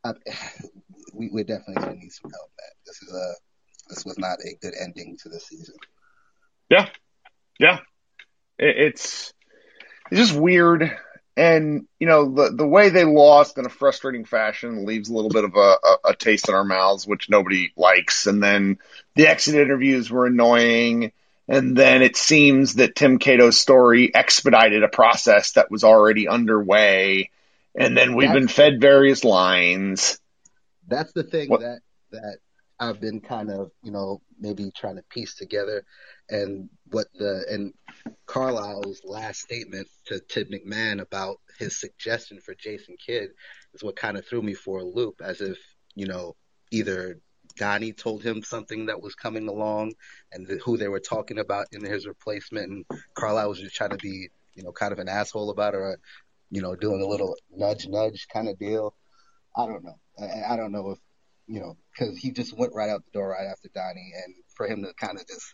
I, 0.03 0.13
we, 1.13 1.29
we're 1.31 1.43
definitely 1.43 1.75
going 1.75 1.95
to 1.95 1.99
need 1.99 2.11
some 2.11 2.31
help, 2.31 2.51
man. 2.59 2.71
This 2.85 3.01
is 3.01 3.13
a, 3.13 3.33
this 3.93 4.05
was 4.05 4.17
not 4.17 4.39
a 4.39 4.55
good 4.61 4.73
ending 4.79 5.17
to 5.23 5.29
the 5.29 5.39
season. 5.39 5.75
Yeah, 6.69 6.89
yeah. 7.59 7.79
It, 8.57 8.77
it's 8.77 9.33
it's 10.11 10.19
just 10.19 10.39
weird, 10.39 10.95
and 11.37 11.87
you 11.99 12.07
know 12.07 12.33
the 12.33 12.51
the 12.51 12.67
way 12.67 12.89
they 12.89 13.05
lost 13.05 13.57
in 13.57 13.65
a 13.65 13.69
frustrating 13.69 14.25
fashion 14.25 14.85
leaves 14.85 15.09
a 15.09 15.13
little 15.13 15.29
bit 15.29 15.43
of 15.43 15.55
a, 15.55 15.59
a, 15.83 15.97
a 16.09 16.15
taste 16.15 16.49
in 16.49 16.55
our 16.55 16.63
mouths, 16.63 17.07
which 17.07 17.29
nobody 17.29 17.71
likes. 17.75 18.27
And 18.27 18.41
then 18.41 18.79
the 19.15 19.27
exit 19.27 19.55
interviews 19.55 20.09
were 20.09 20.25
annoying, 20.25 21.11
and 21.47 21.75
then 21.75 22.01
it 22.01 22.15
seems 22.15 22.75
that 22.75 22.95
Tim 22.95 23.19
Cato's 23.19 23.57
story 23.57 24.13
expedited 24.13 24.83
a 24.83 24.89
process 24.89 25.53
that 25.53 25.71
was 25.71 25.83
already 25.83 26.27
underway, 26.27 27.31
and 27.75 27.95
then 27.97 28.15
we've 28.15 28.33
been 28.33 28.47
fed 28.47 28.81
various 28.81 29.23
lines. 29.23 30.19
That's 30.87 31.13
the 31.13 31.23
thing 31.23 31.49
What- 31.49 31.61
that 31.61 31.79
that 32.11 32.37
I've 32.79 32.99
been 32.99 33.21
kind 33.21 33.49
of, 33.51 33.71
you 33.83 33.91
know, 33.91 34.21
maybe 34.39 34.71
trying 34.75 34.95
to 34.95 35.03
piece 35.03 35.35
together 35.35 35.85
and 36.29 36.69
what 36.91 37.07
the 37.13 37.45
and 37.49 37.73
Carlisle's 38.25 39.01
last 39.03 39.41
statement 39.41 39.87
to 40.05 40.19
Tim 40.19 40.47
McMahon 40.47 41.01
about 41.01 41.39
his 41.59 41.79
suggestion 41.79 42.39
for 42.39 42.55
Jason 42.55 42.95
Kidd 43.03 43.29
is 43.73 43.83
what 43.83 43.95
kind 43.95 44.17
of 44.17 44.25
threw 44.25 44.41
me 44.41 44.53
for 44.53 44.79
a 44.79 44.83
loop 44.83 45.21
as 45.23 45.41
if, 45.41 45.57
you 45.95 46.07
know, 46.07 46.35
either 46.71 47.19
Donnie 47.55 47.93
told 47.93 48.23
him 48.23 48.41
something 48.41 48.87
that 48.87 49.01
was 49.01 49.15
coming 49.15 49.47
along 49.47 49.93
and 50.31 50.47
the, 50.47 50.57
who 50.57 50.77
they 50.77 50.87
were 50.87 50.99
talking 50.99 51.39
about 51.39 51.67
in 51.71 51.83
his 51.83 52.07
replacement 52.07 52.69
and 52.69 52.85
Carlisle 53.13 53.49
was 53.49 53.59
just 53.59 53.75
trying 53.75 53.91
to 53.91 53.97
be, 53.97 54.29
you 54.55 54.63
know, 54.63 54.71
kind 54.71 54.91
of 54.91 54.99
an 54.99 55.07
asshole 55.07 55.51
about 55.51 55.75
it 55.75 55.77
or, 55.77 55.99
you 56.49 56.61
know, 56.61 56.75
doing 56.75 57.01
a 57.01 57.07
little 57.07 57.35
nudge 57.51 57.87
nudge 57.87 58.27
kind 58.33 58.49
of 58.49 58.57
deal. 58.57 58.95
I 59.55 59.67
don't 59.67 59.83
know. 59.83 59.99
I, 60.19 60.53
I 60.53 60.57
don't 60.57 60.71
know 60.71 60.91
if, 60.91 60.99
you 61.47 61.59
know, 61.59 61.77
because 61.93 62.17
he 62.17 62.31
just 62.31 62.57
went 62.57 62.73
right 62.73 62.89
out 62.89 63.03
the 63.05 63.11
door 63.11 63.29
right 63.29 63.47
after 63.47 63.69
Donnie, 63.73 64.13
and 64.25 64.35
for 64.55 64.67
him 64.67 64.83
to 64.83 64.93
kind 64.93 65.19
of 65.19 65.27
just 65.27 65.53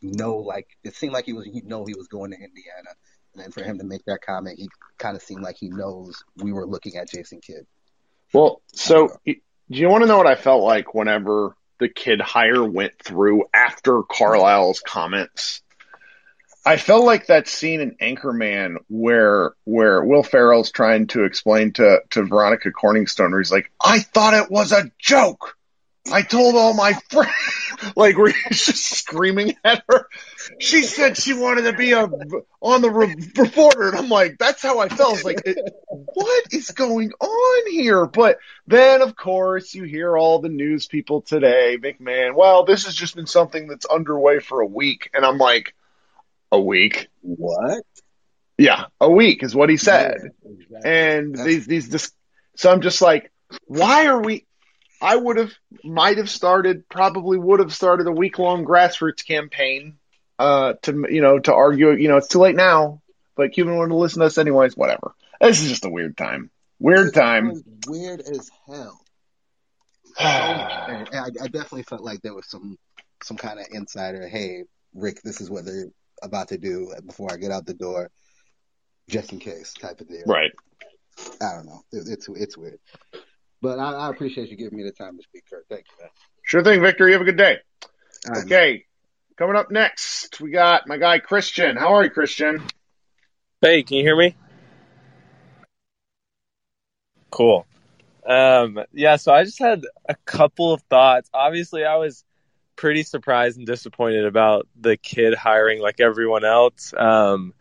know 0.00 0.36
like 0.36 0.66
it 0.82 0.94
seemed 0.94 1.12
like 1.12 1.26
he 1.26 1.32
was 1.32 1.44
he 1.44 1.60
know 1.62 1.84
he 1.84 1.94
was 1.94 2.08
going 2.08 2.30
to 2.30 2.36
Indiana, 2.36 2.90
and 3.34 3.42
then 3.42 3.50
for 3.50 3.62
him 3.62 3.78
to 3.78 3.84
make 3.84 4.04
that 4.06 4.22
comment, 4.22 4.58
he 4.58 4.68
kind 4.98 5.16
of 5.16 5.22
seemed 5.22 5.42
like 5.42 5.56
he 5.56 5.68
knows 5.68 6.24
we 6.36 6.52
were 6.52 6.66
looking 6.66 6.96
at 6.96 7.10
Jason 7.10 7.40
Kidd. 7.40 7.66
Well, 8.32 8.62
so 8.72 9.16
do 9.24 9.34
you 9.68 9.88
want 9.88 10.02
to 10.02 10.08
know 10.08 10.16
what 10.16 10.26
I 10.26 10.34
felt 10.34 10.62
like 10.62 10.94
whenever 10.94 11.56
the 11.78 11.88
Kidd 11.88 12.20
hire 12.20 12.64
went 12.64 12.98
through 12.98 13.44
after 13.52 14.02
Carlisle's 14.02 14.80
comments? 14.80 15.62
I 16.64 16.76
felt 16.76 17.04
like 17.04 17.26
that 17.26 17.48
scene 17.48 17.80
in 17.80 17.96
Anchorman 17.96 18.76
where 18.88 19.52
where 19.64 20.04
Will 20.04 20.22
Ferrell's 20.22 20.70
trying 20.70 21.08
to 21.08 21.24
explain 21.24 21.72
to 21.74 22.00
to 22.10 22.22
Veronica 22.22 22.70
Corningstone, 22.70 23.30
where 23.30 23.40
he's 23.40 23.50
like, 23.50 23.72
"I 23.80 23.98
thought 23.98 24.34
it 24.34 24.50
was 24.50 24.70
a 24.70 24.90
joke. 24.98 25.56
I 26.10 26.22
told 26.22 26.54
all 26.56 26.74
my 26.74 26.94
friends." 27.10 27.32
like 27.96 28.16
where 28.16 28.32
he's 28.48 28.66
just 28.66 28.84
screaming 28.84 29.56
at 29.64 29.82
her. 29.88 30.06
She 30.58 30.82
said 30.82 31.16
she 31.16 31.34
wanted 31.34 31.62
to 31.62 31.72
be 31.72 31.92
a 31.92 32.08
on 32.60 32.82
the 32.82 32.90
re- 32.90 33.14
reporter, 33.36 33.88
and 33.88 33.96
I'm 33.96 34.08
like, 34.08 34.38
that's 34.38 34.62
how 34.62 34.78
I 34.78 34.88
felt. 34.88 35.18
I 35.20 35.22
like, 35.22 35.44
what 35.86 36.44
is 36.52 36.70
going 36.70 37.12
on 37.12 37.70
here? 37.70 38.06
But 38.06 38.38
then, 38.66 39.02
of 39.02 39.16
course, 39.16 39.74
you 39.74 39.84
hear 39.84 40.16
all 40.16 40.40
the 40.40 40.48
news 40.48 40.86
people 40.86 41.22
today, 41.22 41.78
McMahon. 41.80 42.34
Well, 42.34 42.64
this 42.64 42.86
has 42.86 42.94
just 42.94 43.16
been 43.16 43.26
something 43.26 43.68
that's 43.68 43.86
underway 43.86 44.40
for 44.40 44.60
a 44.60 44.66
week, 44.66 45.10
and 45.14 45.24
I'm 45.24 45.38
like 45.38 45.74
a 46.50 46.60
week. 46.60 47.08
What? 47.22 47.84
Yeah, 48.58 48.86
a 49.00 49.10
week 49.10 49.42
is 49.42 49.54
what 49.54 49.70
he 49.70 49.76
said. 49.76 50.18
Yeah, 50.22 50.52
exactly. 50.52 50.90
And 50.90 51.34
That's... 51.34 51.44
these 51.44 51.66
these 51.66 51.88
this, 51.88 52.12
so 52.56 52.70
I'm 52.70 52.80
just 52.80 53.02
like, 53.02 53.32
why 53.66 54.06
are 54.06 54.20
we? 54.20 54.46
I 55.02 55.16
would 55.16 55.36
have, 55.36 55.52
might 55.82 56.18
have 56.18 56.30
started, 56.30 56.88
probably 56.88 57.36
would 57.36 57.60
have 57.60 57.74
started 57.74 58.06
a 58.06 58.12
week 58.12 58.38
long 58.38 58.64
grassroots 58.64 59.26
campaign, 59.26 59.98
uh, 60.38 60.74
to 60.82 61.06
you 61.10 61.20
know 61.20 61.38
to 61.40 61.54
argue. 61.54 61.92
You 61.92 62.08
know, 62.08 62.16
it's 62.16 62.28
too 62.28 62.38
late 62.38 62.54
now, 62.54 63.02
but 63.36 63.52
Cuban 63.52 63.76
wanted 63.76 63.90
to 63.90 63.96
listen 63.96 64.20
to 64.20 64.26
us 64.26 64.38
anyways. 64.38 64.76
Whatever. 64.76 65.14
This 65.40 65.60
is 65.60 65.68
just 65.68 65.84
a 65.84 65.90
weird 65.90 66.16
time. 66.16 66.50
Weird 66.78 67.14
time. 67.14 67.62
Weird 67.86 68.20
as 68.20 68.50
hell. 68.66 69.00
I, 70.18 71.04
I 71.12 71.46
definitely 71.48 71.84
felt 71.84 72.02
like 72.02 72.22
there 72.22 72.34
was 72.34 72.46
some 72.46 72.78
some 73.22 73.36
kind 73.36 73.58
of 73.58 73.66
insider. 73.70 74.28
Hey, 74.28 74.64
Rick, 74.94 75.22
this 75.22 75.40
is 75.40 75.50
what 75.50 75.64
they're 75.64 75.90
about 76.22 76.48
to 76.48 76.58
do 76.58 76.94
before 77.04 77.32
I 77.32 77.36
get 77.36 77.50
out 77.50 77.66
the 77.66 77.74
door, 77.74 78.10
just 79.08 79.32
in 79.32 79.38
case 79.38 79.74
type 79.74 80.00
of 80.00 80.08
deal. 80.08 80.24
Right. 80.26 80.52
I 81.40 81.54
don't 81.54 81.66
know. 81.66 81.82
It, 81.92 82.08
it's 82.08 82.28
it's 82.28 82.56
weird, 82.56 82.78
but 83.62 83.78
I, 83.78 83.92
I, 83.92 84.10
appreciate 84.10 84.50
you 84.50 84.56
giving 84.56 84.76
me 84.76 84.84
the 84.84 84.92
time 84.92 85.16
to 85.16 85.22
speak, 85.22 85.44
Kirk. 85.48 85.64
Thank 85.70 85.86
you, 85.88 86.04
man. 86.04 86.10
Sure 86.42 86.64
thing, 86.64 86.82
Victor. 86.82 87.06
You 87.06 87.12
have 87.12 87.22
a 87.22 87.24
good 87.24 87.38
day. 87.38 87.58
Right, 88.28 88.44
okay. 88.44 88.72
Man. 88.72 88.80
Coming 89.38 89.56
up 89.56 89.70
next, 89.70 90.40
we 90.40 90.50
got 90.50 90.86
my 90.86 90.98
guy 90.98 91.18
Christian. 91.18 91.76
How 91.76 91.94
are 91.94 92.04
you, 92.04 92.10
Christian? 92.10 92.62
Hey, 93.60 93.82
can 93.82 93.96
you 93.96 94.02
hear 94.02 94.16
me? 94.16 94.36
Cool. 97.30 97.64
Um, 98.26 98.80
yeah, 98.92 99.16
so 99.16 99.32
I 99.32 99.44
just 99.44 99.58
had 99.58 99.82
a 100.08 100.14
couple 100.26 100.72
of 100.72 100.82
thoughts. 100.82 101.30
Obviously, 101.32 101.84
I 101.84 101.96
was 101.96 102.24
pretty 102.76 103.04
surprised 103.04 103.58
and 103.58 103.66
disappointed 103.66 104.26
about 104.26 104.68
the 104.78 104.96
Kidd 104.96 105.34
hiring 105.34 105.80
like 105.80 106.00
everyone 106.00 106.44
else. 106.44 106.92
Um, 106.96 107.54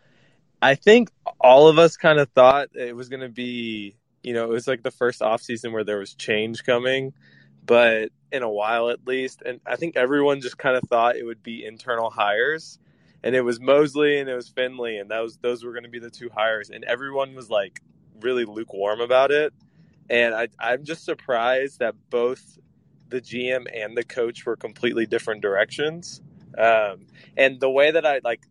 I 0.62 0.76
think 0.76 1.10
all 1.40 1.68
of 1.68 1.80
us 1.80 1.98
kind 1.98 2.20
of 2.20 2.30
thought 2.30 2.70
it 2.76 2.96
was 2.96 3.10
going 3.10 3.22
to 3.22 3.30
be, 3.30 3.96
you 4.24 4.34
know, 4.34 4.46
it 4.46 4.50
was 4.50 4.68
like 4.68 4.84
the 4.84 4.92
first 4.92 5.22
off 5.22 5.42
season 5.42 5.72
where 5.72 5.84
there 5.84 6.00
was 6.00 6.14
change 6.14 6.64
coming, 6.64 7.14
but 7.66 8.10
in 8.32 8.44
a 8.44 8.50
while 8.50 8.90
at 8.90 9.06
least. 9.06 9.42
And 9.46 9.60
I 9.66 9.76
think 9.76 9.96
everyone 9.96 10.42
just 10.42 10.58
kind 10.58 10.76
of 10.76 10.84
thought 10.90 11.16
it 11.16 11.24
would 11.24 11.44
be 11.44 11.66
internal 11.66 12.10
hires. 12.10 12.80
And 13.24 13.36
it 13.36 13.42
was 13.42 13.60
Mosley 13.60 14.20
and 14.20 14.30
it 14.30 14.36
was 14.36 14.50
Finley, 14.50 14.98
and 14.98 15.10
was 15.10 15.38
those 15.38 15.64
were 15.64 15.74
going 15.74 15.84
to 15.84 15.90
be 15.90 16.00
the 16.00 16.10
two 16.10 16.30
hires. 16.30 16.70
And 16.70 16.84
everyone 16.84 17.36
was 17.36 17.50
like 17.50 17.82
really 18.20 18.46
lukewarm 18.46 19.00
about 19.00 19.32
it. 19.32 19.54
And 20.10 20.34
I, 20.34 20.48
I'm 20.60 20.84
just 20.84 21.06
surprised 21.06 21.80
that 21.80 21.96
both 22.10 22.58
the 23.10 23.22
GM 23.22 23.66
and 23.74 23.96
the 23.96 24.04
coach 24.04 24.46
were 24.46 24.56
completely 24.56 25.06
different 25.06 25.42
directions. 25.42 26.22
Um, 26.58 27.06
and 27.38 27.60
the 27.60 27.70
way 27.70 27.92
that 27.92 28.06
I 28.06 28.22
like, 28.24 28.42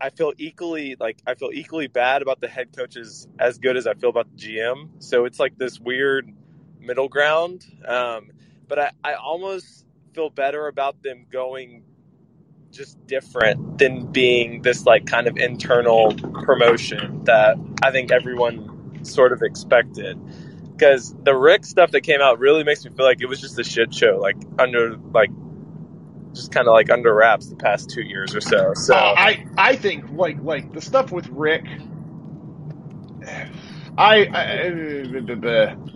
I 0.00 0.10
feel 0.10 0.32
equally 0.38 0.96
like 0.98 1.20
I 1.26 1.34
feel 1.34 1.50
equally 1.52 1.86
bad 1.86 2.22
about 2.22 2.40
the 2.40 2.48
head 2.48 2.76
coaches 2.76 3.26
as 3.38 3.58
good 3.58 3.76
as 3.76 3.86
I 3.86 3.94
feel 3.94 4.10
about 4.10 4.28
the 4.36 4.36
GM. 4.36 4.90
So 4.98 5.24
it's 5.24 5.38
like 5.38 5.56
this 5.56 5.80
weird 5.80 6.30
middle 6.78 7.08
ground. 7.08 7.66
Um, 7.86 8.30
but 8.68 8.78
I, 8.78 8.90
I 9.02 9.14
almost 9.14 9.86
feel 10.14 10.30
better 10.30 10.68
about 10.68 11.02
them 11.02 11.26
going 11.30 11.84
just 12.70 13.04
different 13.06 13.78
than 13.78 14.06
being 14.12 14.62
this 14.62 14.86
like 14.86 15.06
kind 15.06 15.26
of 15.26 15.36
internal 15.36 16.14
promotion 16.14 17.24
that 17.24 17.56
I 17.82 17.90
think 17.90 18.12
everyone 18.12 19.04
sort 19.04 19.32
of 19.32 19.42
expected 19.42 20.18
because 20.80 21.14
the 21.24 21.36
Rick 21.36 21.66
stuff 21.66 21.90
that 21.90 22.02
came 22.02 22.22
out 22.22 22.38
really 22.38 22.64
makes 22.64 22.84
me 22.84 22.90
feel 22.90 23.04
like 23.04 23.20
it 23.20 23.26
was 23.26 23.40
just 23.40 23.58
a 23.58 23.64
shit 23.64 23.92
show, 23.92 24.18
like 24.20 24.36
under 24.58 24.96
like 25.12 25.30
just 26.34 26.52
kind 26.52 26.66
of 26.68 26.72
like 26.72 26.90
under 26.90 27.14
wraps 27.14 27.48
the 27.48 27.56
past 27.56 27.90
two 27.90 28.02
years 28.02 28.34
or 28.34 28.40
so. 28.40 28.72
So 28.74 28.94
uh, 28.94 29.14
I 29.16 29.46
I 29.56 29.76
think 29.76 30.10
like 30.10 30.42
like 30.42 30.72
the 30.72 30.80
stuff 30.80 31.10
with 31.12 31.28
Rick, 31.28 31.64
I, 33.96 34.26
I 34.26 35.86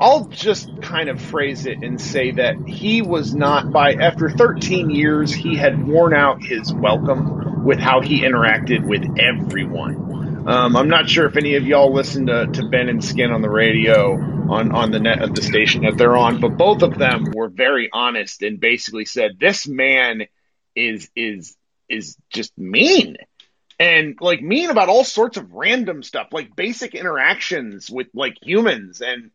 I'll 0.00 0.26
just 0.26 0.82
kind 0.82 1.08
of 1.08 1.20
phrase 1.20 1.66
it 1.66 1.82
and 1.82 2.00
say 2.00 2.32
that 2.32 2.56
he 2.66 3.00
was 3.00 3.34
not 3.34 3.72
by 3.72 3.94
after 3.94 4.28
13 4.28 4.90
years 4.90 5.32
he 5.32 5.56
had 5.56 5.86
worn 5.86 6.12
out 6.12 6.42
his 6.42 6.72
welcome 6.72 7.64
with 7.64 7.78
how 7.78 8.02
he 8.02 8.20
interacted 8.20 8.86
with 8.86 9.04
everyone. 9.18 10.06
Um, 10.46 10.76
I'm 10.76 10.88
not 10.88 11.10
sure 11.10 11.26
if 11.26 11.36
any 11.36 11.56
of 11.56 11.66
y'all 11.66 11.92
listen 11.92 12.26
to, 12.26 12.46
to 12.46 12.68
Ben 12.68 12.88
and 12.88 13.04
Skin 13.04 13.32
on 13.32 13.42
the 13.42 13.50
radio 13.50 14.12
on, 14.12 14.70
on 14.70 14.92
the 14.92 15.00
net 15.00 15.20
of 15.20 15.34
the 15.34 15.42
station 15.42 15.82
that 15.82 15.98
they're 15.98 16.16
on, 16.16 16.40
but 16.40 16.50
both 16.50 16.82
of 16.82 16.96
them 16.96 17.32
were 17.34 17.48
very 17.48 17.90
honest 17.92 18.42
and 18.42 18.60
basically 18.60 19.06
said 19.06 19.40
this 19.40 19.66
man 19.66 20.22
is 20.76 21.10
is 21.16 21.56
is 21.88 22.16
just 22.30 22.56
mean. 22.56 23.16
And 23.80 24.16
like 24.20 24.40
mean 24.40 24.70
about 24.70 24.88
all 24.88 25.02
sorts 25.02 25.36
of 25.36 25.52
random 25.52 26.04
stuff, 26.04 26.28
like 26.30 26.54
basic 26.54 26.94
interactions 26.94 27.90
with 27.90 28.06
like 28.14 28.36
humans. 28.40 29.02
And 29.02 29.32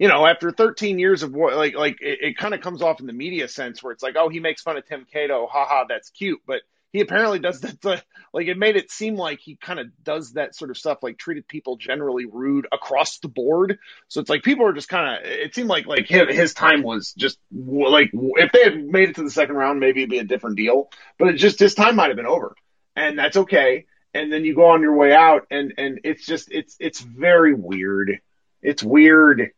you 0.00 0.08
know, 0.08 0.26
after 0.26 0.50
13 0.50 0.98
years 0.98 1.22
of 1.22 1.34
like, 1.34 1.76
like 1.76 1.98
it, 2.00 2.18
it 2.20 2.36
kind 2.36 2.52
of 2.52 2.62
comes 2.62 2.82
off 2.82 2.98
in 2.98 3.06
the 3.06 3.12
media 3.12 3.46
sense 3.46 3.80
where 3.80 3.92
it's 3.92 4.02
like, 4.02 4.16
oh, 4.16 4.28
he 4.28 4.40
makes 4.40 4.62
fun 4.62 4.76
of 4.76 4.86
Tim 4.86 5.06
Cato, 5.12 5.46
haha, 5.46 5.84
that's 5.88 6.10
cute. 6.10 6.40
But 6.48 6.62
he 6.92 7.00
apparently 7.00 7.38
does 7.38 7.60
that. 7.60 8.04
Like 8.32 8.46
it 8.46 8.58
made 8.58 8.76
it 8.76 8.90
seem 8.90 9.16
like 9.16 9.40
he 9.40 9.56
kind 9.56 9.80
of 9.80 9.86
does 10.02 10.32
that 10.32 10.54
sort 10.54 10.70
of 10.70 10.76
stuff, 10.76 10.98
like 11.02 11.16
treated 11.16 11.48
people 11.48 11.76
generally 11.76 12.26
rude 12.26 12.66
across 12.70 13.18
the 13.18 13.28
board. 13.28 13.78
So 14.08 14.20
it's 14.20 14.28
like 14.28 14.42
people 14.42 14.66
are 14.66 14.74
just 14.74 14.88
kind 14.88 15.16
of. 15.16 15.30
It 15.30 15.54
seemed 15.54 15.68
like 15.68 15.86
like 15.86 16.06
his, 16.06 16.28
his 16.28 16.54
time 16.54 16.82
was 16.82 17.14
just 17.14 17.38
like 17.50 18.10
if 18.12 18.52
they 18.52 18.64
had 18.64 18.84
made 18.84 19.10
it 19.10 19.14
to 19.16 19.22
the 19.22 19.30
second 19.30 19.56
round, 19.56 19.80
maybe 19.80 20.00
it'd 20.00 20.10
be 20.10 20.18
a 20.18 20.24
different 20.24 20.56
deal. 20.56 20.90
But 21.18 21.28
it 21.28 21.32
just 21.34 21.58
his 21.58 21.74
time 21.74 21.96
might 21.96 22.08
have 22.08 22.16
been 22.16 22.26
over, 22.26 22.54
and 22.94 23.18
that's 23.18 23.38
okay. 23.38 23.86
And 24.14 24.32
then 24.32 24.44
you 24.44 24.54
go 24.54 24.66
on 24.66 24.82
your 24.82 24.96
way 24.96 25.14
out, 25.14 25.46
and 25.50 25.72
and 25.78 26.00
it's 26.04 26.26
just 26.26 26.50
it's 26.50 26.76
it's 26.80 27.00
very 27.00 27.54
weird. 27.54 28.20
It's 28.62 28.82
weird. 28.82 29.52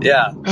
Yeah, 0.00 0.28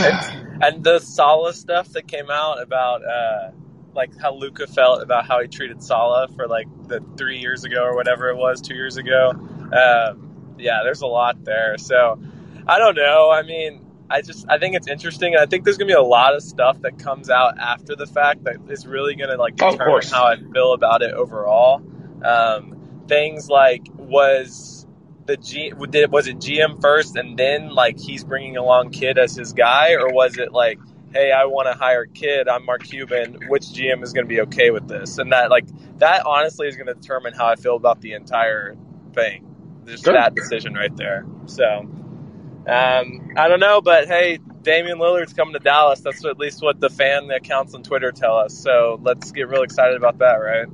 and 0.62 0.82
the 0.82 1.00
Salah 1.00 1.52
stuff 1.52 1.88
that 1.90 2.08
came 2.08 2.30
out 2.30 2.62
about. 2.62 3.04
uh 3.04 3.50
like 3.94 4.16
how 4.18 4.34
Luka 4.34 4.66
felt 4.66 5.02
about 5.02 5.26
how 5.26 5.40
he 5.40 5.48
treated 5.48 5.82
Salah 5.82 6.28
for 6.28 6.46
like 6.46 6.66
the 6.88 7.04
three 7.16 7.38
years 7.38 7.64
ago 7.64 7.82
or 7.82 7.94
whatever 7.94 8.30
it 8.30 8.36
was, 8.36 8.60
two 8.60 8.74
years 8.74 8.96
ago. 8.96 9.30
Um, 9.30 10.54
yeah, 10.58 10.80
there's 10.84 11.02
a 11.02 11.06
lot 11.06 11.44
there. 11.44 11.76
So 11.78 12.20
I 12.66 12.78
don't 12.78 12.96
know. 12.96 13.30
I 13.30 13.42
mean, 13.42 13.84
I 14.08 14.20
just 14.22 14.46
I 14.48 14.58
think 14.58 14.76
it's 14.76 14.88
interesting. 14.88 15.36
I 15.36 15.46
think 15.46 15.64
there's 15.64 15.78
gonna 15.78 15.88
be 15.88 15.94
a 15.94 16.02
lot 16.02 16.34
of 16.34 16.42
stuff 16.42 16.80
that 16.82 16.98
comes 16.98 17.30
out 17.30 17.58
after 17.58 17.96
the 17.96 18.06
fact 18.06 18.44
that 18.44 18.56
is 18.68 18.86
really 18.86 19.14
gonna 19.14 19.36
like 19.36 19.56
determine 19.56 20.02
how 20.10 20.24
I 20.26 20.36
feel 20.36 20.72
about 20.72 21.02
it 21.02 21.12
overall. 21.14 21.82
Um, 22.24 23.04
things 23.08 23.48
like 23.48 23.86
was 23.96 24.86
the 25.26 25.36
G 25.36 25.72
did 25.90 26.10
was 26.10 26.26
it 26.26 26.38
GM 26.38 26.80
first 26.80 27.16
and 27.16 27.38
then 27.38 27.70
like 27.70 27.98
he's 27.98 28.24
bringing 28.24 28.56
along 28.56 28.90
Kidd 28.90 29.18
as 29.18 29.34
his 29.34 29.52
guy 29.52 29.92
or 29.94 30.12
was 30.12 30.36
it 30.36 30.52
like 30.52 30.78
hey, 31.12 31.30
I 31.30 31.44
want 31.44 31.68
to 31.68 31.74
hire 31.74 32.06
Kidd. 32.06 32.48
I'm 32.48 32.64
Mark 32.64 32.84
Cuban. 32.84 33.38
Which 33.48 33.64
GM 33.64 34.02
is 34.02 34.12
going 34.12 34.24
to 34.24 34.28
be 34.28 34.40
okay 34.42 34.70
with 34.70 34.88
this? 34.88 35.18
And 35.18 35.32
that, 35.32 35.50
like, 35.50 35.66
that 35.98 36.24
honestly 36.26 36.68
is 36.68 36.76
going 36.76 36.86
to 36.86 36.94
determine 36.94 37.34
how 37.34 37.46
I 37.46 37.56
feel 37.56 37.76
about 37.76 38.00
the 38.00 38.14
entire 38.14 38.76
thing. 39.14 39.46
Just 39.86 40.04
Good. 40.04 40.14
that 40.14 40.34
decision 40.34 40.74
right 40.74 40.94
there. 40.96 41.26
So, 41.46 41.64
um, 41.64 43.34
I 43.36 43.48
don't 43.48 43.60
know, 43.60 43.80
but 43.80 44.06
hey, 44.06 44.38
Damian 44.62 44.98
Lillard's 44.98 45.32
coming 45.32 45.54
to 45.54 45.58
Dallas. 45.58 46.00
That's 46.00 46.24
at 46.24 46.38
least 46.38 46.62
what 46.62 46.80
the 46.80 46.88
fan 46.88 47.30
accounts 47.30 47.74
on 47.74 47.82
Twitter 47.82 48.12
tell 48.12 48.36
us. 48.36 48.56
So 48.56 48.98
let's 49.02 49.32
get 49.32 49.48
real 49.48 49.62
excited 49.62 49.96
about 49.96 50.18
that, 50.18 50.36
right? 50.36 50.68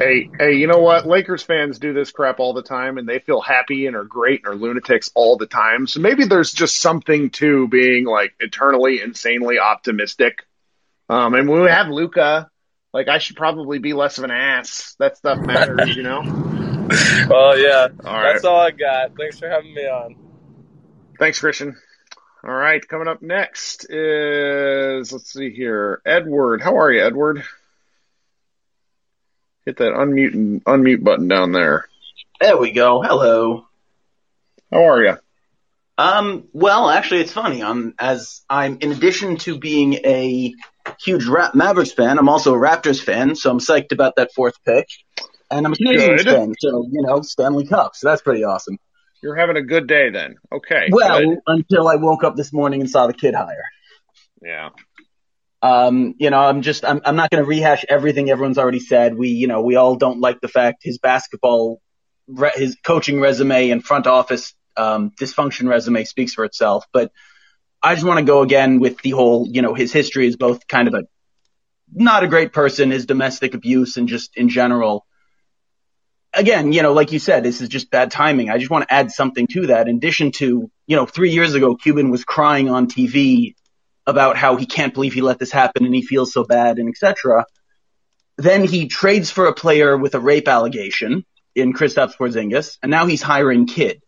Hey, 0.00 0.30
hey, 0.38 0.54
you 0.54 0.66
know 0.66 0.78
what? 0.78 1.06
Lakers 1.06 1.42
fans 1.42 1.78
do 1.78 1.92
this 1.92 2.10
crap 2.10 2.40
all 2.40 2.54
the 2.54 2.62
time 2.62 2.96
and 2.96 3.06
they 3.06 3.18
feel 3.18 3.42
happy 3.42 3.86
and 3.86 3.94
are 3.94 4.04
great 4.04 4.40
and 4.46 4.54
are 4.54 4.56
lunatics 4.56 5.10
all 5.14 5.36
the 5.36 5.46
time. 5.46 5.86
So 5.86 6.00
maybe 6.00 6.24
there's 6.24 6.52
just 6.54 6.80
something 6.80 7.28
to 7.32 7.68
being 7.68 8.06
like 8.06 8.34
eternally, 8.40 9.02
insanely 9.02 9.58
optimistic. 9.58 10.46
Um, 11.10 11.34
and 11.34 11.48
when 11.50 11.62
we 11.62 11.68
have 11.68 11.88
Luka, 11.88 12.50
Like 12.92 13.08
I 13.08 13.18
should 13.18 13.36
probably 13.36 13.78
be 13.78 13.92
less 13.92 14.18
of 14.18 14.24
an 14.24 14.30
ass. 14.30 14.96
That 14.98 15.16
stuff 15.18 15.44
matters, 15.44 15.94
you 15.94 16.02
know. 16.02 16.22
Well, 17.28 17.58
yeah, 17.58 17.88
All 18.04 18.14
right. 18.14 18.32
that's 18.32 18.44
all 18.44 18.58
I 18.60 18.72
got. 18.72 19.16
Thanks 19.16 19.38
for 19.38 19.48
having 19.48 19.72
me 19.72 19.82
on. 19.82 20.16
Thanks, 21.18 21.38
Christian. 21.38 21.76
All 22.42 22.52
right, 22.54 22.86
coming 22.88 23.06
up 23.06 23.22
next 23.22 23.84
is 23.90 25.12
let's 25.12 25.32
see 25.32 25.50
here, 25.50 26.00
Edward. 26.06 26.62
How 26.62 26.78
are 26.78 26.90
you, 26.90 27.04
Edward? 27.04 27.44
Hit 29.66 29.76
that 29.78 29.92
unmute 29.92 30.34
and 30.34 30.64
unmute 30.64 31.04
button 31.04 31.28
down 31.28 31.52
there. 31.52 31.86
There 32.40 32.56
we 32.56 32.72
go. 32.72 33.02
Hello. 33.02 33.66
How 34.72 34.84
are 34.84 35.02
you? 35.02 35.16
Um, 35.98 36.48
well, 36.54 36.88
actually, 36.88 37.20
it's 37.20 37.32
funny. 37.32 37.62
I'm 37.62 37.94
as 37.98 38.40
I'm 38.48 38.78
in 38.80 38.90
addition 38.90 39.36
to 39.38 39.58
being 39.58 39.94
a 39.94 40.54
huge 41.04 41.26
Ra- 41.26 41.50
Mavericks 41.52 41.92
fan, 41.92 42.18
I'm 42.18 42.28
also 42.28 42.54
a 42.54 42.58
Raptors 42.58 43.02
fan, 43.02 43.36
so 43.36 43.50
I'm 43.50 43.58
psyched 43.58 43.92
about 43.92 44.16
that 44.16 44.32
fourth 44.34 44.54
pick. 44.64 44.86
And 45.50 45.66
I'm 45.66 45.72
a 45.72 45.76
Canadiens 45.76 46.24
Good. 46.24 46.26
fan, 46.26 46.54
so 46.58 46.86
you 46.90 47.02
know 47.02 47.20
Stanley 47.22 47.66
Cup, 47.66 47.96
so 47.96 48.08
that's 48.08 48.22
pretty 48.22 48.44
awesome. 48.44 48.78
You're 49.22 49.36
having 49.36 49.56
a 49.56 49.62
good 49.62 49.86
day 49.86 50.08
then. 50.08 50.36
Okay. 50.50 50.88
Well, 50.90 51.20
good. 51.20 51.38
until 51.46 51.86
I 51.86 51.96
woke 51.96 52.24
up 52.24 52.36
this 52.36 52.52
morning 52.52 52.80
and 52.80 52.88
saw 52.88 53.06
the 53.06 53.12
Kidd 53.12 53.34
hire. 53.34 53.64
Yeah. 54.42 54.70
Um, 55.62 56.14
you 56.18 56.30
know, 56.30 56.40
I'm 56.40 56.62
just, 56.62 56.84
I'm, 56.84 57.00
I'm 57.04 57.16
not 57.16 57.30
going 57.30 57.42
to 57.42 57.48
rehash 57.48 57.84
everything 57.88 58.30
everyone's 58.30 58.58
already 58.58 58.80
said. 58.80 59.14
We, 59.14 59.28
you 59.28 59.46
know, 59.46 59.60
we 59.62 59.76
all 59.76 59.96
don't 59.96 60.20
like 60.20 60.40
the 60.40 60.48
fact 60.48 60.82
his 60.82 60.98
basketball, 60.98 61.80
re- 62.26 62.52
his 62.54 62.76
coaching 62.82 63.20
resume 63.20 63.70
and 63.70 63.84
front 63.84 64.06
office, 64.06 64.54
um, 64.76 65.10
dysfunction 65.20 65.68
resume 65.68 66.04
speaks 66.04 66.32
for 66.32 66.44
itself. 66.44 66.86
But 66.92 67.12
I 67.82 67.94
just 67.94 68.06
want 68.06 68.18
to 68.18 68.24
go 68.24 68.42
again 68.42 68.80
with 68.80 69.00
the 69.02 69.10
whole, 69.10 69.46
you 69.46 69.60
know, 69.60 69.74
his 69.74 69.92
history 69.92 70.26
is 70.26 70.36
both 70.36 70.66
kind 70.66 70.88
of 70.88 70.94
a, 70.94 71.02
not 71.92 72.24
a 72.24 72.28
great 72.28 72.52
person, 72.52 72.90
his 72.90 73.04
domestic 73.04 73.54
abuse 73.54 73.96
and 73.98 74.08
just 74.08 74.36
in 74.36 74.48
general. 74.48 75.06
Again, 76.32 76.72
you 76.72 76.82
know, 76.82 76.92
like 76.92 77.12
you 77.12 77.18
said, 77.18 77.42
this 77.42 77.60
is 77.60 77.68
just 77.68 77.90
bad 77.90 78.10
timing. 78.10 78.50
I 78.50 78.58
just 78.58 78.70
want 78.70 78.88
to 78.88 78.94
add 78.94 79.10
something 79.10 79.46
to 79.48 79.66
that. 79.68 79.88
In 79.88 79.96
addition 79.96 80.30
to, 80.32 80.70
you 80.86 80.96
know, 80.96 81.04
three 81.04 81.30
years 81.30 81.54
ago, 81.54 81.74
Cuban 81.74 82.10
was 82.10 82.24
crying 82.24 82.70
on 82.70 82.86
TV 82.86 83.56
about 84.06 84.36
how 84.36 84.56
he 84.56 84.66
can't 84.66 84.94
believe 84.94 85.14
he 85.14 85.20
let 85.20 85.38
this 85.38 85.52
happen 85.52 85.84
and 85.84 85.94
he 85.94 86.02
feels 86.02 86.32
so 86.32 86.44
bad 86.44 86.78
and 86.78 86.88
etc. 86.88 87.44
Then 88.36 88.64
he 88.64 88.88
trades 88.88 89.30
for 89.30 89.46
a 89.46 89.54
player 89.54 89.96
with 89.96 90.14
a 90.14 90.20
rape 90.20 90.48
allegation 90.48 91.24
in 91.54 91.72
Kristaps 91.72 92.16
Porzingis, 92.16 92.78
and 92.82 92.90
now 92.90 93.06
he's 93.06 93.22
hiring 93.22 93.66
Kidd. 93.66 94.00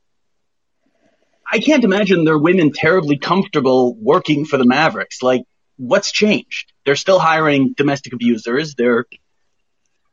I 1.50 1.58
can't 1.58 1.84
imagine 1.84 2.24
there 2.24 2.34
are 2.34 2.38
women 2.38 2.72
terribly 2.72 3.18
comfortable 3.18 3.94
working 3.94 4.46
for 4.46 4.56
the 4.56 4.64
Mavericks. 4.64 5.22
Like, 5.22 5.42
what's 5.76 6.10
changed? 6.10 6.72
They're 6.86 6.96
still 6.96 7.18
hiring 7.18 7.74
domestic 7.76 8.14
abusers. 8.14 8.74
They're, 8.74 9.04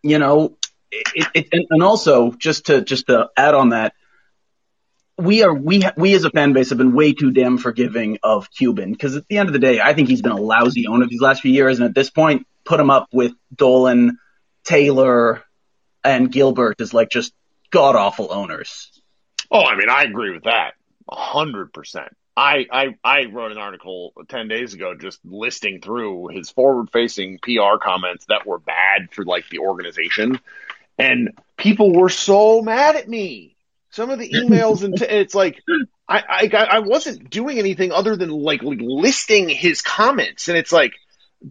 you 0.04 0.20
know, 0.20 0.58
it, 0.92 1.28
it, 1.34 1.66
and 1.70 1.84
also 1.84 2.32
just 2.32 2.66
to 2.66 2.82
just 2.82 3.08
to 3.08 3.30
add 3.38 3.54
on 3.54 3.70
that, 3.70 3.94
we 5.20 5.44
are 5.44 5.54
we 5.54 5.84
we 5.98 6.14
as 6.16 6.24
a 6.24 6.30
fan 6.30 6.54
base 6.54 6.70
have 6.70 6.78
been 6.78 6.94
way 6.94 7.14
too 7.14 7.32
damn 7.32 7.58
forgiving 7.58 8.18
of 8.24 8.50
Cuban 8.52 8.92
because 8.92 9.16
at 9.16 9.28
the 9.28 9.38
end 9.38 9.50
of 9.50 9.54
the 9.54 9.60
day, 9.60 9.80
I 9.82 9.94
think 9.94 10.08
he's 10.08 10.22
been 10.22 10.32
a 10.32 10.42
lousy 10.42 10.88
owner 10.88 11.06
these 11.08 11.22
last 11.22 11.42
few 11.42 11.52
years, 11.52 11.80
and 11.80 11.88
at 11.88 11.94
this 11.94 12.10
point, 12.10 12.48
put 12.64 12.80
him 12.80 12.90
up 12.90 13.08
with 13.12 13.34
Dolan, 13.54 14.18
Taylor, 14.64 15.44
and 16.04 16.32
Gilbert 16.32 16.80
is 16.80 16.94
like 16.94 17.10
just 17.10 17.34
god 17.70 17.96
awful 17.96 18.32
owners. 18.32 18.92
Oh, 19.52 19.64
I 19.64 19.76
mean, 19.76 19.90
I 19.90 20.04
agree 20.04 20.32
with 20.32 20.44
that. 20.44 20.76
Hundred 21.10 21.74
percent. 21.74 22.16
I, 22.38 22.68
I, 22.72 22.96
I 23.04 23.26
wrote 23.26 23.52
an 23.52 23.58
article 23.58 24.14
10 24.30 24.48
days 24.48 24.74
ago 24.74 24.96
just 24.96 25.20
listing 25.26 25.82
through 25.82 26.30
his 26.30 26.50
forward 26.50 26.90
facing 26.90 27.38
PR 27.40 27.78
comments 27.82 28.28
that 28.30 28.46
were 28.46 28.60
bad 28.60 29.12
for 29.12 29.26
like 29.26 29.50
the 29.50 29.60
organization. 29.60 30.40
And 30.98 31.38
people 31.58 31.92
were 31.92 32.08
so 32.08 32.62
mad 32.62 32.96
at 32.96 33.10
me. 33.10 33.58
Some 34.00 34.12
of 34.12 34.20
the 34.20 34.30
emails 34.30 34.86
and 34.86 34.98
t- 34.98 35.04
it's 35.04 35.36
like, 35.36 35.62
I, 36.08 36.48
I, 36.54 36.68
I 36.72 36.80
wasn't 36.80 37.30
doing 37.30 37.60
anything 37.60 37.92
other 37.92 38.16
than 38.16 38.30
like, 38.30 38.62
listing 38.64 39.50
his 39.50 39.82
comments. 39.82 40.48
And 40.48 40.58
it's 40.58 40.72
like, 40.72 40.94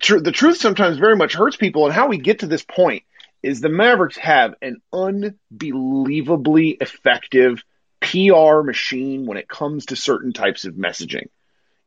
tr- 0.00 0.20
the 0.20 0.32
truth 0.32 0.56
sometimes 0.56 0.96
very 0.96 1.14
much 1.14 1.34
hurts 1.34 1.56
people. 1.58 1.84
And 1.84 1.92
how 1.92 2.08
we 2.08 2.16
get 2.16 2.38
to 2.38 2.46
this 2.46 2.64
point 2.64 3.02
is 3.42 3.60
the 3.60 3.68
Mavericks 3.68 4.16
have 4.16 4.54
an 4.62 4.80
unbelievably 4.94 6.78
effective 6.80 7.62
PR 8.00 8.62
machine 8.62 9.26
when 9.26 9.36
it 9.36 9.46
comes 9.46 9.84
to 9.86 9.96
certain 9.96 10.32
types 10.32 10.64
of 10.64 10.72
messaging. 10.72 11.28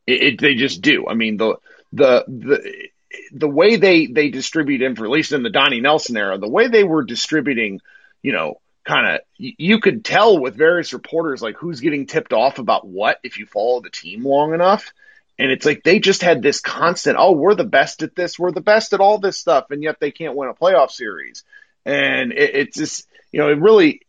It, 0.05 0.21
it, 0.21 0.41
they 0.41 0.53
just 0.53 0.83
do. 0.83 1.07
I 1.09 1.15
mean, 1.15 1.37
the 1.37 1.55
the 1.91 2.23
the 2.27 2.87
the 3.31 3.49
way 3.49 3.77
they 3.77 4.05
they 4.05 4.29
distribute 4.29 4.83
info, 4.83 5.05
at 5.05 5.09
least 5.09 5.31
in 5.31 5.41
the 5.41 5.49
Donnie 5.49 5.81
Nelson 5.81 6.17
era, 6.17 6.37
the 6.37 6.47
way 6.47 6.67
they 6.67 6.83
were 6.83 7.03
distributing, 7.03 7.81
you 8.21 8.33
know, 8.33 8.61
kind 8.83 9.15
of 9.15 9.21
you 9.37 9.79
could 9.79 10.03
tell 10.03 10.39
with 10.39 10.55
various 10.55 10.93
reporters 10.93 11.41
like 11.41 11.55
who's 11.55 11.81
getting 11.81 12.07
tipped 12.07 12.33
off 12.33 12.59
about 12.59 12.87
what 12.87 13.19
if 13.23 13.37
you 13.37 13.45
follow 13.45 13.81
the 13.81 13.89
team 13.89 14.25
long 14.25 14.53
enough. 14.53 14.93
And 15.39 15.51
it's 15.51 15.65
like 15.65 15.83
they 15.83 15.99
just 15.99 16.21
had 16.21 16.41
this 16.41 16.59
constant, 16.59 17.17
oh, 17.19 17.31
we're 17.31 17.55
the 17.55 17.63
best 17.63 18.03
at 18.03 18.15
this, 18.15 18.37
we're 18.37 18.51
the 18.51 18.61
best 18.61 18.93
at 18.93 18.99
all 18.99 19.17
this 19.17 19.39
stuff, 19.39 19.71
and 19.71 19.81
yet 19.81 19.99
they 19.99 20.11
can't 20.11 20.35
win 20.35 20.49
a 20.49 20.53
playoff 20.53 20.91
series. 20.91 21.43
And 21.83 22.31
it, 22.31 22.55
it's 22.55 22.77
just, 22.77 23.07
you 23.31 23.39
know, 23.39 23.49
it 23.49 23.59
really, 23.59 24.01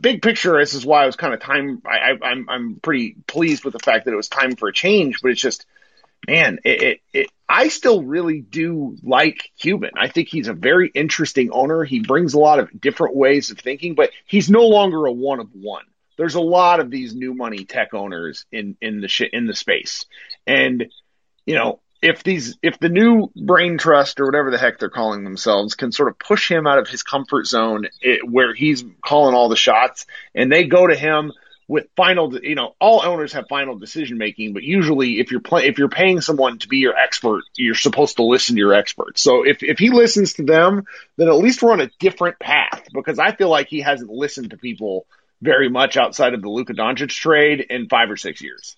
big 0.00 0.20
picture, 0.20 0.58
this 0.58 0.74
is 0.74 0.84
why 0.84 1.02
I 1.02 1.06
was 1.06 1.16
kind 1.16 1.32
of 1.32 1.40
time. 1.40 1.82
I, 1.86 1.98
I, 1.98 2.18
I'm 2.22 2.48
I'm 2.48 2.74
pretty 2.76 3.14
pleased 3.26 3.64
with 3.64 3.72
the 3.72 3.78
fact 3.78 4.04
that 4.04 4.12
it 4.12 4.16
was 4.16 4.28
time 4.28 4.56
for 4.56 4.68
a 4.68 4.72
change, 4.72 5.20
but 5.22 5.30
it's 5.30 5.40
just, 5.40 5.64
man, 6.26 6.58
it, 6.64 6.82
it, 6.82 7.00
it 7.12 7.30
I 7.48 7.68
still 7.68 8.02
really 8.02 8.40
do 8.40 8.96
like 9.02 9.50
Cuban. 9.58 9.92
I 9.96 10.08
think 10.08 10.28
he's 10.28 10.48
a 10.48 10.52
very 10.52 10.90
interesting 10.94 11.50
owner. 11.50 11.82
He 11.82 12.00
brings 12.00 12.34
a 12.34 12.38
lot 12.38 12.58
of 12.58 12.78
different 12.78 13.16
ways 13.16 13.50
of 13.50 13.58
thinking, 13.58 13.94
but 13.94 14.10
he's 14.26 14.50
no 14.50 14.66
longer 14.66 15.06
a 15.06 15.12
one 15.12 15.40
of 15.40 15.48
one. 15.54 15.84
There's 16.18 16.34
a 16.34 16.40
lot 16.40 16.80
of 16.80 16.90
these 16.90 17.14
new 17.14 17.32
money 17.32 17.64
tech 17.64 17.94
owners 17.94 18.44
in 18.52 18.76
in 18.80 19.00
the 19.00 19.08
sh- 19.08 19.32
in 19.32 19.46
the 19.46 19.54
space, 19.54 20.04
and 20.46 20.86
you 21.46 21.54
know 21.54 21.80
if 22.02 22.22
these 22.22 22.58
if 22.62 22.78
the 22.78 22.88
new 22.88 23.30
brain 23.34 23.78
trust 23.78 24.20
or 24.20 24.26
whatever 24.26 24.50
the 24.50 24.58
heck 24.58 24.78
they're 24.78 24.90
calling 24.90 25.24
themselves 25.24 25.74
can 25.74 25.90
sort 25.90 26.08
of 26.08 26.18
push 26.18 26.50
him 26.50 26.66
out 26.66 26.78
of 26.78 26.88
his 26.88 27.02
comfort 27.02 27.46
zone 27.46 27.88
it, 28.00 28.28
where 28.28 28.54
he's 28.54 28.84
calling 29.04 29.34
all 29.34 29.48
the 29.48 29.56
shots 29.56 30.06
and 30.34 30.50
they 30.50 30.64
go 30.64 30.86
to 30.86 30.94
him 30.94 31.32
with 31.68 31.86
final 31.96 32.36
you 32.42 32.54
know 32.54 32.74
all 32.80 33.04
owners 33.04 33.34
have 33.34 33.46
final 33.48 33.78
decision 33.78 34.18
making 34.18 34.54
but 34.54 34.62
usually 34.62 35.20
if 35.20 35.30
you're 35.30 35.40
play, 35.40 35.66
if 35.66 35.78
you're 35.78 35.88
paying 35.88 36.20
someone 36.20 36.58
to 36.58 36.68
be 36.68 36.78
your 36.78 36.96
expert 36.96 37.42
you're 37.56 37.74
supposed 37.74 38.16
to 38.16 38.24
listen 38.24 38.56
to 38.56 38.60
your 38.60 38.74
experts 38.74 39.22
so 39.22 39.46
if 39.46 39.62
if 39.62 39.78
he 39.78 39.90
listens 39.90 40.32
to 40.32 40.44
them 40.44 40.84
then 41.16 41.28
at 41.28 41.36
least 41.36 41.62
we're 41.62 41.72
on 41.72 41.80
a 41.80 41.90
different 42.00 42.38
path 42.40 42.88
because 42.92 43.18
I 43.18 43.32
feel 43.32 43.50
like 43.50 43.68
he 43.68 43.80
hasn't 43.80 44.10
listened 44.10 44.50
to 44.50 44.56
people 44.56 45.06
very 45.40 45.68
much 45.68 45.96
outside 45.96 46.34
of 46.34 46.42
the 46.42 46.48
Luka 46.48 46.72
Doncic 46.74 47.10
trade 47.10 47.60
in 47.70 47.88
5 47.88 48.10
or 48.10 48.16
6 48.16 48.42
years 48.42 48.76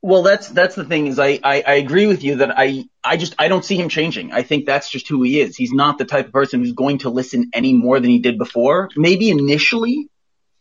Well, 0.00 0.22
that's 0.22 0.48
that's 0.48 0.74
the 0.74 0.84
thing 0.84 1.06
is 1.06 1.18
I, 1.18 1.40
I 1.42 1.62
I 1.66 1.74
agree 1.74 2.06
with 2.06 2.22
you 2.22 2.36
that 2.36 2.58
I 2.58 2.84
I 3.02 3.16
just 3.16 3.34
I 3.38 3.48
don't 3.48 3.64
see 3.64 3.76
him 3.76 3.88
changing. 3.88 4.32
I 4.32 4.42
think 4.42 4.66
that's 4.66 4.90
just 4.90 5.08
who 5.08 5.22
he 5.22 5.40
is. 5.40 5.56
He's 5.56 5.72
not 5.72 5.98
the 5.98 6.04
type 6.04 6.26
of 6.26 6.32
person 6.32 6.60
who's 6.60 6.74
going 6.74 6.98
to 6.98 7.10
listen 7.10 7.50
any 7.54 7.72
more 7.72 8.00
than 8.00 8.10
he 8.10 8.18
did 8.18 8.36
before. 8.38 8.90
Maybe 8.96 9.30
initially, 9.30 10.10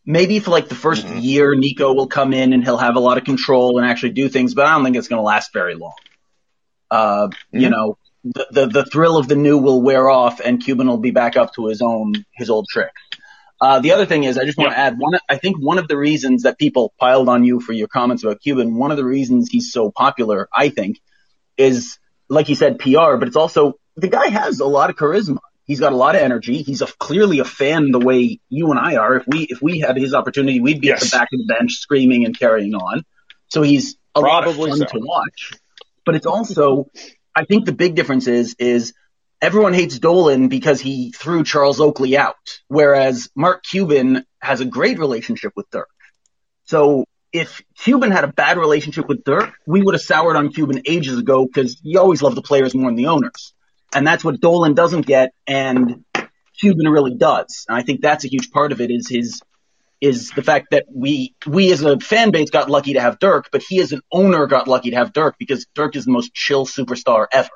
maybe 0.05 0.39
for 0.39 0.51
like 0.51 0.67
the 0.69 0.75
1st 0.75 1.05
Mhm. 1.05 1.23
year, 1.23 1.55
Nico 1.55 1.93
will 1.93 2.07
come 2.07 2.33
in 2.33 2.53
and 2.53 2.63
he'll 2.63 2.77
have 2.77 2.95
a 2.95 2.99
lot 2.99 3.17
of 3.17 3.23
control 3.23 3.77
and 3.77 3.87
actually 3.87 4.11
do 4.11 4.29
things, 4.29 4.53
but 4.53 4.65
I 4.65 4.73
don't 4.75 4.83
think 4.83 4.95
it's 4.97 5.07
going 5.07 5.19
to 5.19 5.23
last 5.23 5.53
very 5.53 5.75
long. 5.75 5.93
Uh, 6.91 7.29
you 7.51 7.67
Mhm. 7.67 7.71
know, 7.71 7.97
the, 8.23 8.47
the 8.51 8.67
the 8.67 8.85
thrill 8.85 9.17
of 9.17 9.27
the 9.27 9.35
new 9.35 9.57
will 9.57 9.81
wear 9.81 10.09
off, 10.09 10.39
and 10.39 10.63
Cuban 10.63 10.87
will 10.87 10.97
be 10.97 11.11
back 11.11 11.35
up 11.35 11.53
to 11.55 11.67
his 11.67 11.81
own 11.81 12.13
his 12.33 12.49
old 12.49 12.67
tricks. 12.69 13.01
Uh, 13.59 13.79
the 13.79 13.91
other 13.93 14.05
thing 14.05 14.23
is, 14.25 14.37
I 14.37 14.45
just 14.45 14.57
want 14.57 14.71
to 14.71 14.77
add 14.77 14.97
one. 14.97 15.17
I 15.29 15.37
think 15.37 15.57
one 15.57 15.77
of 15.77 15.87
the 15.87 15.97
reasons 15.97 16.43
that 16.43 16.57
people 16.59 16.93
piled 16.99 17.29
on 17.29 17.43
you 17.43 17.59
for 17.61 17.71
your 17.73 17.87
comments 17.87 18.23
about 18.23 18.41
Cuban, 18.41 18.75
one 18.75 18.91
of 18.91 18.97
the 18.97 19.05
reasons 19.05 19.49
he's 19.49 19.71
so 19.71 19.89
popular, 19.89 20.49
I 20.53 20.69
think, 20.69 20.99
is 21.57 21.97
like 22.29 22.49
you 22.49 22.55
said, 22.55 22.79
PR, 22.79 23.15
but 23.17 23.27
it's 23.27 23.35
also 23.37 23.73
the 23.95 24.07
guy 24.09 24.27
has 24.29 24.59
a 24.59 24.65
lot 24.65 24.89
of 24.89 24.95
charisma. 24.95 25.37
He's 25.65 25.79
got 25.79 25.93
a 25.93 25.95
lot 25.95 26.15
of 26.15 26.21
energy. 26.21 26.61
He's 26.61 26.81
a, 26.81 26.87
clearly 26.87 27.39
a 27.39 27.45
fan 27.45 27.91
the 27.91 27.99
way 27.99 28.39
you 28.49 28.71
and 28.71 28.79
I 28.79 28.97
are. 28.97 29.15
If 29.15 29.23
we 29.27 29.43
if 29.49 29.61
we 29.61 29.79
had 29.79 29.95
his 29.97 30.13
opportunity, 30.13 30.59
we'd 30.59 30.81
be 30.81 30.91
at 30.91 30.99
the 30.99 31.09
back 31.09 31.29
of 31.33 31.39
the 31.39 31.45
bench 31.45 31.75
screaming 31.75 32.25
and 32.25 32.37
carrying 32.37 32.75
on. 32.75 33.03
So 33.49 33.61
he's 33.61 33.95
a 34.15 34.19
lot 34.19 34.47
of 34.47 34.55
Probably 34.55 34.71
fun 34.71 34.79
so. 34.79 34.85
to 34.85 34.99
watch. 34.99 35.53
But 36.05 36.15
it's 36.15 36.25
also, 36.25 36.89
I 37.33 37.45
think 37.45 37.65
the 37.65 37.71
big 37.71 37.95
difference 37.95 38.27
is 38.27 38.55
is 38.59 38.93
everyone 39.41 39.73
hates 39.73 39.99
Dolan 39.99 40.49
because 40.49 40.81
he 40.81 41.11
threw 41.11 41.43
Charles 41.43 41.79
Oakley 41.79 42.17
out, 42.17 42.59
whereas 42.67 43.29
Mark 43.35 43.63
Cuban 43.63 44.25
has 44.39 44.59
a 44.59 44.65
great 44.65 44.99
relationship 44.99 45.53
with 45.55 45.69
Dirk. 45.69 45.89
So 46.65 47.05
if 47.31 47.61
Cuban 47.77 48.11
had 48.11 48.23
a 48.23 48.27
bad 48.27 48.57
relationship 48.57 49.07
with 49.07 49.23
Dirk, 49.23 49.53
we 49.65 49.81
would 49.81 49.95
have 49.95 50.01
soured 50.01 50.35
on 50.35 50.51
Cuban 50.51 50.81
ages 50.85 51.17
ago 51.17 51.45
because 51.45 51.79
you 51.83 51.99
always 51.99 52.21
love 52.21 52.35
the 52.35 52.41
players 52.41 52.75
more 52.75 52.89
than 52.89 52.95
the 52.95 53.07
owners. 53.07 53.52
And 53.95 54.05
that's 54.07 54.23
what 54.23 54.39
Dolan 54.41 54.73
doesn't 54.73 55.05
get 55.05 55.31
and 55.47 56.03
Cuban 56.59 56.87
really 56.87 57.15
does. 57.15 57.65
And 57.67 57.77
I 57.77 57.81
think 57.83 58.01
that's 58.01 58.25
a 58.25 58.27
huge 58.27 58.51
part 58.51 58.71
of 58.71 58.81
it 58.81 58.91
is 58.91 59.07
his 59.09 59.41
is 60.01 60.31
the 60.31 60.43
fact 60.43 60.67
that 60.71 60.85
we 60.93 61.33
we 61.47 61.71
as 61.71 61.81
a 61.81 61.97
fan 61.99 62.31
base 62.31 62.49
got 62.49 62.69
lucky 62.69 62.93
to 62.93 62.99
have 63.01 63.19
Dirk, 63.19 63.49
but 63.51 63.63
he 63.63 63.79
as 63.79 63.91
an 63.93 64.01
owner 64.11 64.47
got 64.47 64.67
lucky 64.67 64.89
to 64.91 64.97
have 64.97 65.13
Dirk 65.13 65.35
because 65.39 65.65
Dirk 65.75 65.95
is 65.95 66.05
the 66.05 66.11
most 66.11 66.33
chill 66.33 66.65
superstar 66.65 67.25
ever. 67.31 67.49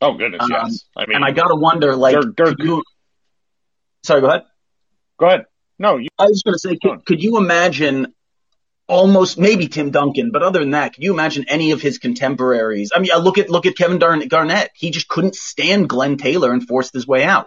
Oh 0.00 0.12
goodness, 0.14 0.42
Um, 0.42 0.50
yes. 0.50 0.84
I 0.96 1.06
mean, 1.06 1.16
and 1.16 1.24
I 1.24 1.30
gotta 1.32 1.54
wonder, 1.56 1.96
like, 1.96 2.14
Dirk- 2.14 2.36
Dirk- 2.36 2.62
you, 2.62 2.82
sorry, 4.04 4.20
go 4.20 4.26
ahead. 4.28 4.42
go 5.18 5.26
ahead. 5.26 5.44
No, 5.78 5.96
you. 5.96 6.08
I 6.18 6.24
was 6.26 6.42
going 6.42 6.54
to 6.54 6.58
say, 6.58 6.76
could, 6.82 7.04
could 7.04 7.22
you 7.22 7.36
imagine 7.38 8.14
almost 8.88 9.38
maybe 9.38 9.68
Tim 9.68 9.90
Duncan, 9.90 10.30
but 10.32 10.42
other 10.42 10.60
than 10.60 10.70
that, 10.70 10.92
can 10.94 11.02
you 11.02 11.12
imagine 11.12 11.46
any 11.48 11.72
of 11.72 11.80
his 11.82 11.98
contemporaries? 11.98 12.92
I 12.94 13.00
mean, 13.00 13.10
uh, 13.12 13.18
look 13.18 13.38
at 13.38 13.50
look 13.50 13.66
at 13.66 13.76
Kevin 13.76 13.98
Garnett. 13.98 14.70
He 14.74 14.90
just 14.90 15.08
couldn't 15.08 15.34
stand 15.34 15.88
Glenn 15.88 16.16
Taylor 16.16 16.52
and 16.52 16.66
forced 16.66 16.94
his 16.94 17.06
way 17.06 17.24
out. 17.24 17.46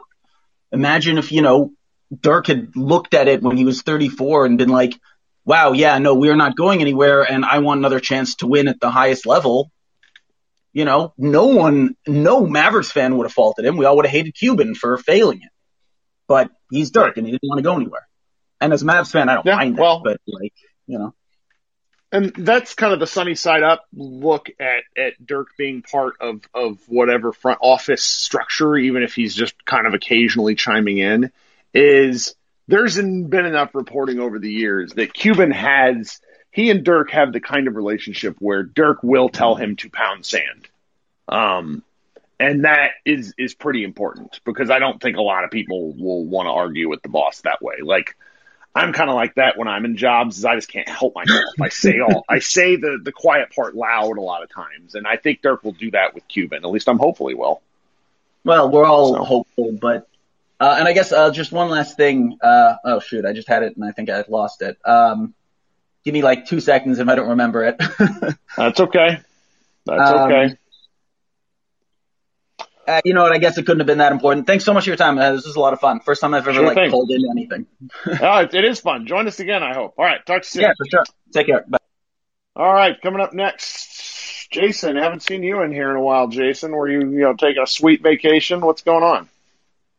Imagine 0.71 1.17
if 1.17 1.31
you 1.31 1.41
know 1.41 1.71
Dirk 2.19 2.47
had 2.47 2.75
looked 2.75 3.13
at 3.13 3.27
it 3.27 3.41
when 3.41 3.57
he 3.57 3.65
was 3.65 3.81
34 3.81 4.45
and 4.45 4.57
been 4.57 4.69
like, 4.69 4.93
"Wow, 5.45 5.71
yeah, 5.73 5.97
no, 5.99 6.15
we're 6.15 6.35
not 6.35 6.55
going 6.55 6.81
anywhere, 6.81 7.23
and 7.23 7.45
I 7.45 7.59
want 7.59 7.79
another 7.79 7.99
chance 7.99 8.35
to 8.37 8.47
win 8.47 8.67
at 8.67 8.79
the 8.79 8.89
highest 8.91 9.25
level." 9.25 9.71
You 10.71 10.85
know, 10.85 11.13
no 11.17 11.47
one, 11.47 11.95
no 12.07 12.45
Mavericks 12.45 12.91
fan 12.91 13.17
would 13.17 13.25
have 13.25 13.33
faulted 13.33 13.65
him. 13.65 13.75
We 13.77 13.85
all 13.85 13.95
would 13.95 14.05
have 14.05 14.11
hated 14.11 14.35
Cuban 14.35 14.75
for 14.75 14.97
failing 14.99 15.41
it, 15.41 15.49
but 16.27 16.51
he's 16.69 16.91
Dirk 16.91 17.17
and 17.17 17.25
he 17.25 17.31
didn't 17.31 17.47
want 17.49 17.57
to 17.57 17.63
go 17.63 17.75
anywhere. 17.75 18.07
And 18.61 18.71
as 18.71 18.83
a 18.83 18.85
Mavs 18.85 19.11
fan, 19.11 19.29
I 19.29 19.35
don't 19.35 19.45
Yeah, 19.47 19.55
mind 19.55 19.77
that, 19.77 19.81
well- 19.81 20.01
but 20.03 20.19
like, 20.27 20.53
you 20.85 20.99
know. 20.99 21.15
And 22.11 22.33
that's 22.35 22.73
kind 22.73 22.93
of 22.93 22.99
the 22.99 23.07
sunny 23.07 23.35
side 23.35 23.63
up 23.63 23.85
look 23.93 24.49
at 24.59 24.83
at 24.97 25.25
Dirk 25.25 25.49
being 25.57 25.81
part 25.81 26.15
of 26.19 26.41
of 26.53 26.79
whatever 26.87 27.31
front 27.31 27.59
office 27.61 28.03
structure, 28.03 28.75
even 28.75 29.03
if 29.03 29.13
he's 29.13 29.35
just 29.35 29.65
kind 29.65 29.85
of 29.85 29.93
occasionally 29.93 30.55
chiming 30.55 30.97
in. 30.97 31.31
Is 31.73 32.35
there's 32.67 32.95
been 32.95 33.45
enough 33.45 33.75
reporting 33.75 34.19
over 34.19 34.39
the 34.39 34.51
years 34.51 34.93
that 34.93 35.13
Cuban 35.13 35.51
has 35.51 36.19
he 36.51 36.71
and 36.71 36.83
Dirk 36.83 37.11
have 37.11 37.31
the 37.31 37.39
kind 37.39 37.67
of 37.67 37.75
relationship 37.75 38.35
where 38.39 38.63
Dirk 38.63 39.03
will 39.03 39.29
tell 39.29 39.55
him 39.55 39.75
to 39.77 39.89
pound 39.89 40.25
sand, 40.25 40.67
um, 41.27 41.83
and 42.39 42.65
that 42.65 42.91
is 43.05 43.35
is 43.37 43.53
pretty 43.53 43.83
important 43.83 44.39
because 44.45 44.71
I 44.71 44.79
don't 44.79 44.99
think 44.99 45.17
a 45.17 45.21
lot 45.21 45.43
of 45.43 45.51
people 45.51 45.93
will 45.93 46.25
want 46.25 46.47
to 46.47 46.51
argue 46.51 46.89
with 46.89 47.03
the 47.03 47.09
boss 47.09 47.41
that 47.41 47.61
way. 47.61 47.75
Like 47.83 48.15
I'm 48.75 48.93
kind 48.93 49.09
of 49.09 49.15
like 49.15 49.35
that 49.35 49.57
when 49.57 49.67
I'm 49.67 49.83
in 49.85 49.97
jobs. 49.97 50.37
Is 50.37 50.45
I 50.45 50.55
just 50.55 50.69
can't 50.71 50.87
help 50.87 51.15
myself. 51.15 51.43
I 51.59 51.69
say 51.69 51.99
all 51.99 52.23
I 52.29 52.39
say 52.55 52.75
the 52.75 52.99
the 53.03 53.11
quiet 53.11 53.49
part 53.55 53.75
loud 53.75 54.17
a 54.17 54.21
lot 54.21 54.43
of 54.43 54.49
times, 54.49 54.95
and 54.95 55.07
I 55.07 55.17
think 55.17 55.41
Dirk 55.41 55.63
will 55.63 55.71
do 55.73 55.91
that 55.91 56.13
with 56.13 56.27
Cuban. 56.27 56.63
At 56.63 56.69
least 56.69 56.87
I'm 56.87 56.99
hopefully 56.99 57.33
will. 57.33 57.61
Well, 58.43 58.69
we're 58.69 58.85
all 58.85 59.15
So- 59.15 59.23
hopeful, 59.23 59.71
but 59.73 60.07
uh, 60.59 60.75
and 60.79 60.87
I 60.87 60.93
guess 60.93 61.11
uh, 61.11 61.31
just 61.31 61.51
one 61.51 61.69
last 61.69 61.97
thing. 61.97 62.37
Uh, 62.41 62.75
oh 62.85 62.99
shoot, 62.99 63.25
I 63.25 63.33
just 63.33 63.47
had 63.47 63.63
it 63.63 63.75
and 63.75 63.83
I 63.85 63.91
think 63.91 64.09
I 64.09 64.23
lost 64.27 64.61
it. 64.61 64.77
Um, 64.85 65.33
give 66.05 66.13
me 66.13 66.21
like 66.21 66.45
two 66.45 66.59
seconds 66.59 66.99
if 66.99 67.07
I 67.07 67.15
don't 67.15 67.29
remember 67.29 67.63
it. 67.65 67.77
That's 68.57 68.79
okay. 68.79 69.19
That's 69.85 70.11
Um, 70.11 70.31
okay. 70.31 70.55
Uh, 72.89 73.01
you 73.05 73.13
know 73.13 73.21
what? 73.23 73.31
I 73.31 73.37
guess 73.37 73.57
it 73.57 73.65
couldn't 73.65 73.79
have 73.79 73.87
been 73.87 73.99
that 73.99 74.11
important. 74.11 74.47
Thanks 74.47 74.65
so 74.65 74.73
much 74.73 74.83
for 74.85 74.89
your 74.89 74.97
time. 74.97 75.17
Uh, 75.17 75.31
this 75.33 75.45
was 75.45 75.55
a 75.55 75.59
lot 75.59 75.73
of 75.73 75.79
fun. 75.79 75.99
First 75.99 76.21
time 76.21 76.33
I've 76.33 76.43
ever 76.47 76.53
Sure 76.53 76.65
like 76.65 76.75
thing. 76.75 76.91
called 76.91 77.11
into 77.11 77.27
anything. 77.31 77.65
oh, 78.21 78.39
it, 78.39 78.53
it 78.53 78.65
is 78.65 78.79
fun. 78.79 79.05
Join 79.07 79.27
us 79.27 79.39
again. 79.39 79.63
I 79.63 79.73
hope. 79.73 79.93
All 79.97 80.05
right. 80.05 80.25
Talk 80.25 80.41
to 80.41 80.45
you 80.45 80.49
soon. 80.49 80.61
Yeah, 80.63 80.73
for 80.77 80.85
sure. 80.89 81.03
Take 81.33 81.47
care. 81.47 81.65
Bye. 81.67 81.77
All 82.55 82.73
right. 82.73 82.99
Coming 83.01 83.21
up 83.21 83.33
next, 83.33 84.49
Jason. 84.51 84.95
Haven't 84.95 85.21
seen 85.21 85.43
you 85.43 85.61
in 85.61 85.71
here 85.71 85.89
in 85.91 85.95
a 85.95 86.01
while, 86.01 86.27
Jason. 86.27 86.71
Were 86.71 86.89
you 86.89 86.99
you 86.99 87.19
know 87.21 87.33
taking 87.35 87.61
a 87.61 87.67
sweet 87.67 88.01
vacation? 88.01 88.61
What's 88.61 88.81
going 88.81 89.03
on? 89.03 89.29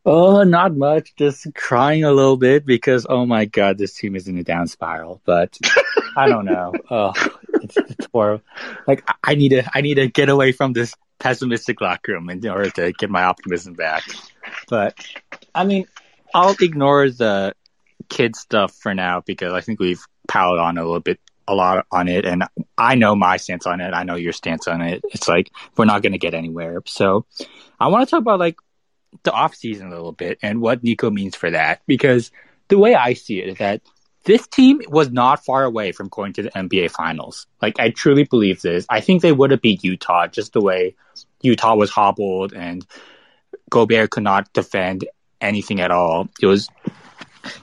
Oh, 0.03 0.43
not 0.43 0.75
much. 0.75 1.15
Just 1.15 1.53
crying 1.53 2.03
a 2.03 2.11
little 2.11 2.37
bit 2.37 2.65
because, 2.65 3.05
oh 3.07 3.25
my 3.25 3.45
God, 3.45 3.77
this 3.77 3.93
team 3.93 4.15
is 4.15 4.27
in 4.27 4.37
a 4.37 4.43
down 4.43 4.67
spiral. 4.67 5.21
But 5.25 5.59
I 6.17 6.27
don't 6.27 6.45
know. 6.45 6.73
Oh, 6.89 7.13
it's. 7.77 8.07
Like 8.87 9.03
I- 9.07 9.15
I 9.23 9.35
need 9.35 9.49
to, 9.49 9.63
I 9.73 9.81
need 9.81 9.95
to 9.95 10.07
get 10.07 10.29
away 10.29 10.51
from 10.51 10.73
this 10.73 10.93
pessimistic 11.19 11.81
locker 11.81 12.13
room 12.13 12.29
in 12.29 12.45
order 12.47 12.69
to 12.71 12.91
get 12.93 13.09
my 13.09 13.23
optimism 13.23 13.73
back. 13.73 14.03
But 14.67 14.95
I 15.53 15.63
mean, 15.63 15.85
I'll 16.33 16.55
ignore 16.59 17.09
the 17.09 17.53
Kidd 18.09 18.35
stuff 18.35 18.73
for 18.73 18.93
now 18.93 19.21
because 19.21 19.53
I 19.53 19.61
think 19.61 19.79
we've 19.79 20.03
piled 20.27 20.59
on 20.59 20.77
a 20.77 20.83
little 20.83 20.99
bit, 20.99 21.19
a 21.47 21.55
lot 21.55 21.85
on 21.91 22.07
it, 22.07 22.25
and 22.25 22.43
I 22.77 22.95
know 22.95 23.15
my 23.15 23.37
stance 23.37 23.65
on 23.65 23.81
it. 23.81 23.93
I 23.93 24.03
know 24.03 24.15
your 24.15 24.33
stance 24.33 24.67
on 24.67 24.81
it. 24.81 25.01
It's 25.11 25.27
like 25.27 25.51
we're 25.77 25.85
not 25.85 26.01
going 26.01 26.13
to 26.13 26.17
get 26.17 26.33
anywhere. 26.33 26.81
So 26.85 27.25
I 27.79 27.87
want 27.87 28.07
to 28.07 28.11
talk 28.11 28.21
about 28.21 28.39
like 28.39 28.57
the 29.23 29.31
off 29.31 29.55
season 29.55 29.87
a 29.87 29.91
little 29.91 30.11
bit 30.11 30.39
and 30.41 30.61
what 30.61 30.83
Nico 30.83 31.09
means 31.09 31.35
for 31.35 31.51
that. 31.51 31.81
Because 31.87 32.31
the 32.69 32.77
way 32.77 32.95
I 32.95 33.13
see 33.13 33.39
it 33.41 33.49
is 33.49 33.57
that 33.57 33.81
this 34.23 34.45
team 34.47 34.81
was 34.87 35.11
not 35.11 35.43
far 35.43 35.63
away 35.63 35.91
from 35.91 36.07
going 36.09 36.33
to 36.33 36.43
the 36.43 36.49
NBA 36.51 36.91
finals. 36.91 37.47
Like 37.61 37.79
I 37.79 37.89
truly 37.89 38.23
believe 38.23 38.61
this. 38.61 38.85
I 38.89 39.01
think 39.01 39.21
they 39.21 39.31
would 39.31 39.51
have 39.51 39.61
beat 39.61 39.83
Utah 39.83 40.27
just 40.27 40.53
the 40.53 40.61
way 40.61 40.95
Utah 41.41 41.75
was 41.75 41.89
hobbled 41.89 42.53
and 42.53 42.85
Gobert 43.69 44.11
could 44.11 44.23
not 44.23 44.51
defend 44.53 45.07
anything 45.39 45.81
at 45.81 45.91
all. 45.91 46.29
It 46.41 46.45
was 46.45 46.69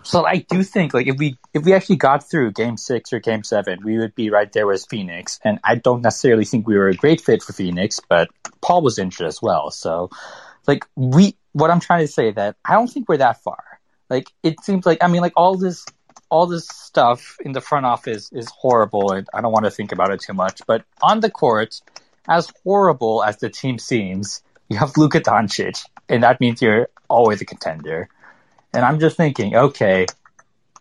so 0.03 0.27
I 0.27 0.39
do 0.39 0.63
think 0.63 0.95
like 0.95 1.07
if 1.07 1.17
we 1.19 1.39
if 1.55 1.65
we 1.65 1.73
actually 1.73 1.97
got 1.97 2.29
through 2.29 2.53
game 2.53 2.77
six 2.77 3.13
or 3.13 3.21
game 3.21 3.45
seven, 3.45 3.79
we 3.85 3.99
would 3.99 4.15
be 4.15 4.31
right 4.31 4.51
there 4.53 4.67
with 4.67 4.85
Phoenix. 4.89 5.39
And 5.45 5.61
I 5.63 5.77
don't 5.77 6.03
necessarily 6.03 6.45
think 6.45 6.67
we 6.67 6.77
were 6.77 6.89
a 6.89 6.95
great 6.95 7.21
fit 7.21 7.43
for 7.43 7.53
Phoenix, 7.53 8.01
but 8.09 8.29
Paul 8.61 8.83
was 8.83 8.99
injured 8.99 9.27
as 9.27 9.41
well. 9.41 9.71
So 9.71 10.11
like 10.67 10.85
we 10.97 11.37
what 11.53 11.71
I'm 11.71 11.81
trying 11.81 12.07
to 12.07 12.13
say 12.13 12.33
that 12.33 12.57
I 12.65 12.75
don't 12.75 12.89
think 12.89 13.09
we're 13.09 13.19
that 13.19 13.43
far. 13.43 13.63
Like 14.11 14.31
it 14.43 14.61
seems 14.65 14.85
like 14.87 14.99
I 15.03 15.09
mean 15.09 15.21
like 15.21 15.35
all 15.37 15.57
this 15.57 15.85
all 16.31 16.47
this 16.47 16.69
stuff 16.69 17.37
in 17.45 17.53
the 17.53 17.61
front 17.61 17.87
office 17.87 18.31
is 18.33 18.49
horrible 18.49 19.13
and 19.13 19.29
I 19.33 19.41
don't 19.41 19.53
want 19.53 19.65
to 19.65 19.71
think 19.71 19.93
about 19.93 20.11
it 20.11 20.21
too 20.21 20.35
much. 20.35 20.61
But 20.67 20.85
on 21.03 21.21
the 21.21 21.31
court, 21.31 21.81
as 22.29 22.53
horrible 22.63 23.25
as 23.25 23.39
the 23.39 23.49
team 23.49 23.79
seems, 23.79 24.43
you 24.69 24.77
have 24.77 24.97
Luka 24.97 25.21
Doncic, 25.21 25.83
and 26.09 26.23
that 26.23 26.41
means 26.41 26.61
you're 26.61 26.89
always 27.09 27.41
a 27.41 27.47
contender. 27.47 28.09
And 28.75 28.85
I'm 28.85 29.01
just 29.01 29.17
thinking, 29.17 29.57
okay, 29.57 30.07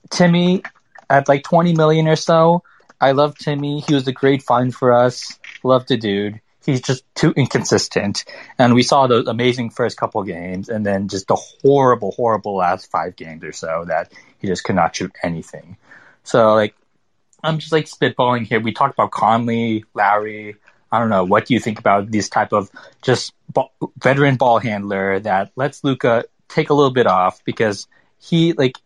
Timmy 0.09 0.61
at 1.09 1.29
like 1.29 1.43
20 1.43 1.73
million 1.73 2.07
or 2.07 2.17
so. 2.17 2.63
I 2.99 3.11
love 3.11 3.37
Timmy. 3.37 3.79
He 3.79 3.93
was 3.93 4.07
a 4.07 4.11
great 4.11 4.43
find 4.43 4.75
for 4.75 4.93
us. 4.93 5.39
Love 5.63 5.87
the 5.87 5.97
dude. 5.97 6.41
He's 6.65 6.81
just 6.81 7.03
too 7.15 7.31
inconsistent. 7.31 8.25
And 8.59 8.73
we 8.73 8.83
saw 8.83 9.07
those 9.07 9.27
amazing 9.27 9.69
first 9.69 9.95
couple 9.95 10.21
games 10.23 10.67
and 10.67 10.85
then 10.85 11.07
just 11.07 11.27
the 11.27 11.35
horrible, 11.35 12.11
horrible 12.11 12.57
last 12.57 12.91
five 12.91 13.15
games 13.15 13.43
or 13.43 13.53
so 13.53 13.85
that 13.87 14.11
he 14.39 14.47
just 14.47 14.63
could 14.63 14.75
not 14.75 14.95
shoot 14.95 15.11
anything. 15.23 15.77
So 16.23 16.53
like, 16.53 16.75
I'm 17.43 17.59
just 17.59 17.71
like 17.71 17.85
spitballing 17.85 18.45
here. 18.45 18.59
We 18.59 18.73
talked 18.73 18.93
about 18.93 19.11
Conley, 19.11 19.85
Lowry. 19.93 20.55
I 20.91 20.99
don't 20.99 21.09
know. 21.09 21.23
What 21.23 21.45
do 21.45 21.53
you 21.53 21.59
think 21.59 21.79
about 21.79 22.11
this 22.11 22.29
type 22.29 22.53
of 22.53 22.69
just 23.01 23.33
ball, 23.51 23.71
veteran 23.97 24.35
ball 24.35 24.59
handler 24.59 25.19
that 25.19 25.51
lets 25.55 25.83
Luka 25.83 26.25
take 26.47 26.69
a 26.69 26.73
little 26.73 26.91
bit 26.91 27.07
off 27.07 27.43
because 27.43 27.87
he 28.19 28.53
like 28.53 28.77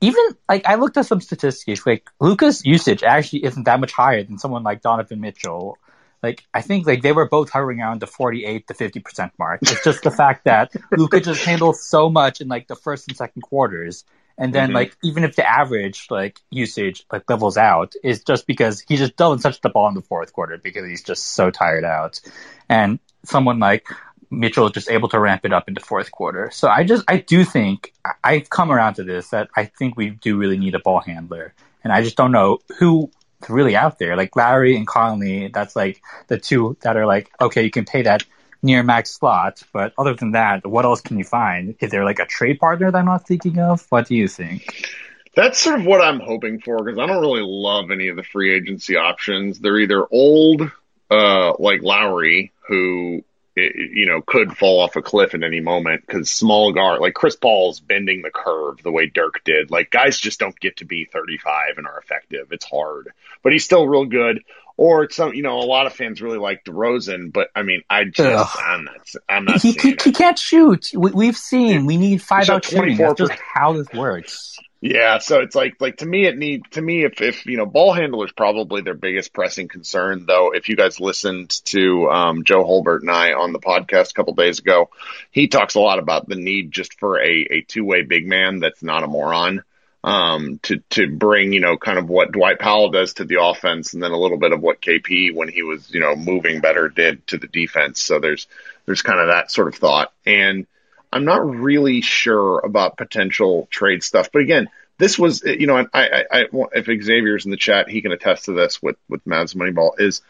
even 0.00 0.22
like 0.48 0.66
I 0.66 0.74
looked 0.74 0.96
at 0.96 1.06
some 1.06 1.20
statistics 1.20 1.86
like 1.86 2.08
Luka's 2.20 2.64
usage 2.64 3.02
actually 3.02 3.44
isn't 3.44 3.64
that 3.64 3.80
much 3.80 3.92
higher 3.92 4.22
than 4.22 4.38
someone 4.38 4.62
like 4.62 4.82
Donovan 4.82 5.20
Mitchell. 5.20 5.78
Like 6.22 6.44
I 6.52 6.60
think 6.62 6.86
like 6.86 7.02
they 7.02 7.12
were 7.12 7.28
both 7.28 7.50
hovering 7.50 7.80
around 7.80 8.00
the 8.00 8.06
48 8.06 8.66
to 8.68 8.74
50 8.74 9.00
percent 9.00 9.32
mark. 9.38 9.60
It's 9.62 9.82
just 9.82 10.02
the 10.02 10.10
fact 10.10 10.44
that 10.44 10.72
Luka 10.92 11.20
just 11.20 11.44
handles 11.44 11.82
so 11.82 12.10
much 12.10 12.40
in 12.40 12.48
like 12.48 12.66
the 12.66 12.76
first 12.76 13.08
and 13.08 13.16
second 13.16 13.42
quarters. 13.42 14.04
And 14.36 14.52
then 14.52 14.70
Mhm. 14.70 14.74
like 14.74 14.96
even 15.02 15.24
if 15.24 15.36
the 15.36 15.48
average 15.48 16.06
like 16.10 16.40
usage 16.50 17.04
like 17.12 17.28
levels 17.28 17.56
out, 17.56 17.94
is 18.02 18.24
just 18.24 18.46
because 18.46 18.80
he 18.80 18.96
just 18.96 19.16
doesn't 19.16 19.40
touch 19.40 19.60
the 19.60 19.68
ball 19.68 19.88
in 19.88 19.94
the 19.94 20.02
fourth 20.02 20.32
quarter 20.32 20.58
because 20.58 20.88
he's 20.88 21.02
just 21.02 21.34
so 21.34 21.50
tired 21.50 21.84
out. 21.84 22.20
And 22.68 22.98
someone 23.24 23.58
like 23.58 23.86
Mitchell 24.30 24.66
is 24.66 24.72
just 24.72 24.90
able 24.90 25.08
to 25.10 25.20
ramp 25.20 25.44
it 25.44 25.52
up 25.52 25.68
in 25.68 25.74
the 25.74 25.80
fourth 25.80 26.10
quarter. 26.10 26.50
So 26.52 26.68
I 26.68 26.84
just 26.84 27.04
I 27.06 27.18
do 27.18 27.44
think 27.44 27.92
I've 28.24 28.50
come 28.50 28.72
around 28.72 28.94
to 28.94 29.04
this 29.04 29.28
that 29.28 29.48
I 29.56 29.66
think 29.66 29.96
we 29.96 30.10
do 30.10 30.36
really 30.36 30.58
need 30.58 30.74
a 30.74 30.80
ball 30.80 31.00
handler, 31.00 31.54
and 31.84 31.92
I 31.92 32.02
just 32.02 32.16
don't 32.16 32.32
know 32.32 32.58
who 32.78 33.10
really 33.48 33.76
out 33.76 33.98
there 33.98 34.16
like 34.16 34.34
Lowry 34.36 34.74
and 34.74 34.86
Conley. 34.86 35.48
That's 35.48 35.76
like 35.76 36.00
the 36.28 36.38
two 36.38 36.76
that 36.80 36.96
are 36.96 37.06
like 37.06 37.30
okay, 37.40 37.62
you 37.62 37.70
can 37.70 37.84
pay 37.84 38.02
that 38.02 38.24
near 38.64 38.82
max 38.82 39.10
slot, 39.10 39.62
but 39.72 39.92
other 39.98 40.14
than 40.14 40.32
that, 40.32 40.66
what 40.66 40.84
else 40.84 41.00
can 41.00 41.18
you 41.18 41.24
find? 41.24 41.76
Is 41.80 41.90
there 41.90 42.04
like 42.04 42.18
a 42.18 42.26
trade 42.26 42.58
partner 42.58 42.90
that 42.90 42.98
I'm 42.98 43.04
not 43.04 43.26
thinking 43.28 43.58
of? 43.58 43.86
What 43.90 44.08
do 44.08 44.16
you 44.16 44.26
think? 44.26 44.88
That's 45.36 45.58
sort 45.58 45.80
of 45.80 45.86
what 45.86 46.00
I'm 46.00 46.20
hoping 46.20 46.60
for 46.60 46.82
because 46.82 46.98
I 46.98 47.06
don't 47.06 47.20
really 47.20 47.42
love 47.44 47.90
any 47.90 48.08
of 48.08 48.16
the 48.16 48.22
free 48.22 48.54
agency 48.54 48.96
options. 48.96 49.58
They're 49.58 49.78
either 49.78 50.06
old, 50.10 50.62
uh, 51.10 51.52
like 51.58 51.82
Lowry, 51.82 52.52
who 52.68 53.22
you 53.56 54.06
know 54.06 54.20
could 54.20 54.56
fall 54.56 54.80
off 54.80 54.96
a 54.96 55.02
cliff 55.02 55.34
at 55.34 55.44
any 55.44 55.60
moment 55.60 56.04
because 56.04 56.28
small 56.28 56.72
guard 56.72 57.00
like 57.00 57.14
Chris 57.14 57.36
Paul's 57.36 57.78
bending 57.78 58.22
the 58.22 58.30
curve 58.30 58.82
the 58.82 58.90
way 58.90 59.06
Dirk 59.06 59.44
did. 59.44 59.70
Like 59.70 59.90
guys 59.90 60.18
just 60.18 60.40
don't 60.40 60.58
get 60.58 60.78
to 60.78 60.84
be 60.84 61.04
35 61.04 61.78
and 61.78 61.86
are 61.86 61.98
effective. 61.98 62.48
It's 62.50 62.64
hard, 62.64 63.12
but 63.42 63.52
he's 63.52 63.64
still 63.64 63.86
real 63.86 64.06
good. 64.06 64.42
Or 64.76 65.04
it's 65.04 65.14
some, 65.14 65.34
you 65.34 65.42
know, 65.42 65.58
a 65.58 65.66
lot 65.66 65.86
of 65.86 65.92
fans 65.92 66.20
really 66.20 66.38
like 66.38 66.64
DeRozan, 66.64 67.32
but 67.32 67.48
I 67.54 67.62
mean, 67.62 67.82
I 67.88 68.04
just, 68.04 68.20
Ugh. 68.20 68.64
I'm 68.66 68.84
not, 68.84 69.08
I'm 69.28 69.44
not 69.44 69.62
He, 69.62 69.72
he, 69.72 69.96
he 70.02 70.10
can't 70.10 70.38
shoot. 70.38 70.90
We, 70.94 71.12
we've 71.12 71.36
seen. 71.36 71.86
We 71.86 71.96
need 71.96 72.20
five 72.20 72.50
out 72.50 72.64
shooting. 72.64 72.96
That's 72.96 73.20
24%. 73.20 73.28
just 73.28 73.40
how 73.40 73.74
this 73.74 73.92
works. 73.92 74.58
Yeah, 74.86 75.16
so 75.16 75.40
it's 75.40 75.54
like 75.54 75.80
like 75.80 75.96
to 75.98 76.06
me 76.06 76.26
it 76.26 76.36
need 76.36 76.64
to 76.72 76.82
me 76.82 77.04
if 77.06 77.22
if 77.22 77.46
you 77.46 77.56
know 77.56 77.64
ball 77.64 77.94
handler 77.94 78.26
is 78.26 78.32
probably 78.32 78.82
their 78.82 78.92
biggest 78.92 79.32
pressing 79.32 79.66
concern 79.66 80.26
though 80.26 80.52
if 80.52 80.68
you 80.68 80.76
guys 80.76 81.00
listened 81.00 81.48
to 81.64 82.10
um, 82.10 82.44
Joe 82.44 82.64
Holbert 82.64 83.00
and 83.00 83.10
I 83.10 83.32
on 83.32 83.54
the 83.54 83.60
podcast 83.60 84.10
a 84.10 84.12
couple 84.12 84.34
days 84.34 84.58
ago 84.58 84.90
he 85.30 85.48
talks 85.48 85.74
a 85.74 85.80
lot 85.80 85.98
about 85.98 86.28
the 86.28 86.34
need 86.34 86.70
just 86.70 87.00
for 87.00 87.18
a 87.18 87.46
a 87.50 87.60
two 87.62 87.86
way 87.86 88.02
big 88.02 88.26
man 88.26 88.60
that's 88.60 88.82
not 88.82 89.04
a 89.04 89.06
moron 89.06 89.62
um, 90.04 90.60
to 90.62 90.80
to 90.90 91.08
bring 91.08 91.52
you 91.52 91.60
know 91.60 91.76
kind 91.76 91.98
of 91.98 92.08
what 92.08 92.30
Dwight 92.30 92.58
Powell 92.60 92.90
does 92.90 93.14
to 93.14 93.24
the 93.24 93.42
offense 93.42 93.94
and 93.94 94.02
then 94.02 94.12
a 94.12 94.18
little 94.18 94.38
bit 94.38 94.52
of 94.52 94.60
what 94.60 94.80
KP 94.80 95.34
when 95.34 95.48
he 95.48 95.62
was 95.62 95.92
you 95.92 96.00
know 96.00 96.14
moving 96.14 96.60
better 96.60 96.88
did 96.88 97.26
to 97.28 97.38
the 97.38 97.48
defense 97.48 98.00
so 98.00 98.20
there's 98.20 98.46
there's 98.86 99.02
kind 99.02 99.18
of 99.18 99.28
that 99.28 99.50
sort 99.50 99.68
of 99.68 99.74
thought 99.74 100.12
and 100.24 100.66
I'm 101.14 101.24
not 101.24 101.48
really 101.48 102.00
sure 102.00 102.58
about 102.58 102.96
potential 102.96 103.68
trade 103.70 104.02
stuff. 104.02 104.30
But 104.32 104.42
again, 104.42 104.68
this 104.98 105.16
was, 105.16 105.44
you 105.44 105.68
know, 105.68 105.76
I, 105.76 105.86
I, 105.94 106.24
I 106.32 106.44
if 106.72 106.86
Xavier's 106.86 107.44
in 107.44 107.52
the 107.52 107.56
chat, 107.56 107.88
he 107.88 108.02
can 108.02 108.10
attest 108.10 108.46
to 108.46 108.52
this 108.52 108.82
with, 108.82 108.96
with 109.08 109.24
Mavs 109.24 109.54
Moneyball 109.54 109.92
is, 110.00 110.22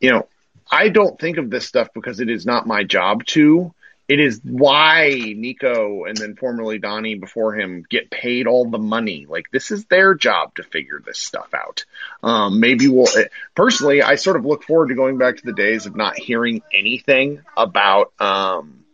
you 0.00 0.10
know, 0.10 0.26
I 0.68 0.88
don't 0.88 1.20
think 1.20 1.36
of 1.36 1.50
this 1.50 1.66
stuff 1.66 1.90
because 1.94 2.18
it 2.18 2.28
is 2.28 2.44
not 2.44 2.66
my 2.66 2.82
job 2.82 3.24
to. 3.26 3.72
It 4.06 4.20
is 4.20 4.40
why 4.44 5.34
Nico 5.34 6.04
and 6.04 6.16
then 6.16 6.36
formerly 6.36 6.78
Donnie 6.78 7.14
before 7.14 7.54
him 7.54 7.86
get 7.88 8.10
paid 8.10 8.46
all 8.46 8.68
the 8.68 8.78
money. 8.78 9.26
Like 9.26 9.50
this 9.50 9.70
is 9.70 9.86
their 9.86 10.14
job 10.14 10.54
to 10.56 10.62
figure 10.62 11.00
this 11.04 11.18
stuff 11.18 11.54
out. 11.54 11.86
Um, 12.22 12.60
maybe 12.60 12.86
we'll 12.88 13.08
personally, 13.54 14.02
I 14.02 14.16
sort 14.16 14.36
of 14.36 14.44
look 14.44 14.64
forward 14.64 14.88
to 14.88 14.94
going 14.94 15.16
back 15.16 15.38
to 15.38 15.46
the 15.46 15.54
days 15.54 15.86
of 15.86 15.96
not 15.96 16.18
hearing 16.18 16.62
anything 16.72 17.40
about, 17.56 18.12
um, 18.20 18.84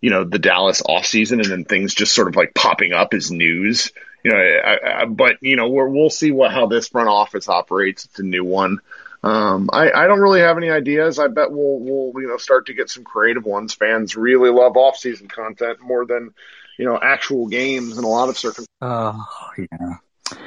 you 0.00 0.10
know, 0.10 0.22
the 0.22 0.38
Dallas 0.38 0.82
offseason 0.82 1.42
and 1.42 1.50
then 1.50 1.64
things 1.64 1.94
just 1.94 2.14
sort 2.14 2.28
of 2.28 2.36
like 2.36 2.54
popping 2.54 2.92
up 2.92 3.12
as 3.12 3.32
news. 3.32 3.90
You 4.22 4.30
know, 4.32 4.38
I, 4.38 5.02
I, 5.02 5.04
but 5.06 5.42
you 5.42 5.56
know, 5.56 5.68
we 5.68 5.82
will 5.88 6.10
see 6.10 6.30
what 6.30 6.52
how 6.52 6.66
this 6.66 6.88
front 6.88 7.08
office 7.08 7.48
operates. 7.48 8.04
It's 8.04 8.18
a 8.20 8.22
new 8.22 8.44
one. 8.44 8.80
Um, 9.24 9.70
I, 9.72 9.90
I 9.90 10.06
don't 10.06 10.20
really 10.20 10.40
have 10.40 10.58
any 10.58 10.68
ideas. 10.68 11.18
I 11.18 11.28
bet 11.28 11.50
we'll 11.50 11.78
we'll 11.78 12.22
you 12.22 12.28
know 12.28 12.36
start 12.36 12.66
to 12.66 12.74
get 12.74 12.90
some 12.90 13.04
creative 13.04 13.46
ones. 13.46 13.72
Fans 13.72 14.16
really 14.16 14.50
love 14.50 14.76
off-season 14.76 15.28
content 15.28 15.80
more 15.80 16.04
than 16.04 16.34
you 16.78 16.84
know 16.84 16.98
actual 17.02 17.48
games 17.48 17.96
in 17.96 18.04
a 18.04 18.08
lot 18.08 18.28
of 18.28 18.36
circumstances. 18.36 18.68
Oh 18.82 19.24
yeah, 19.56 20.38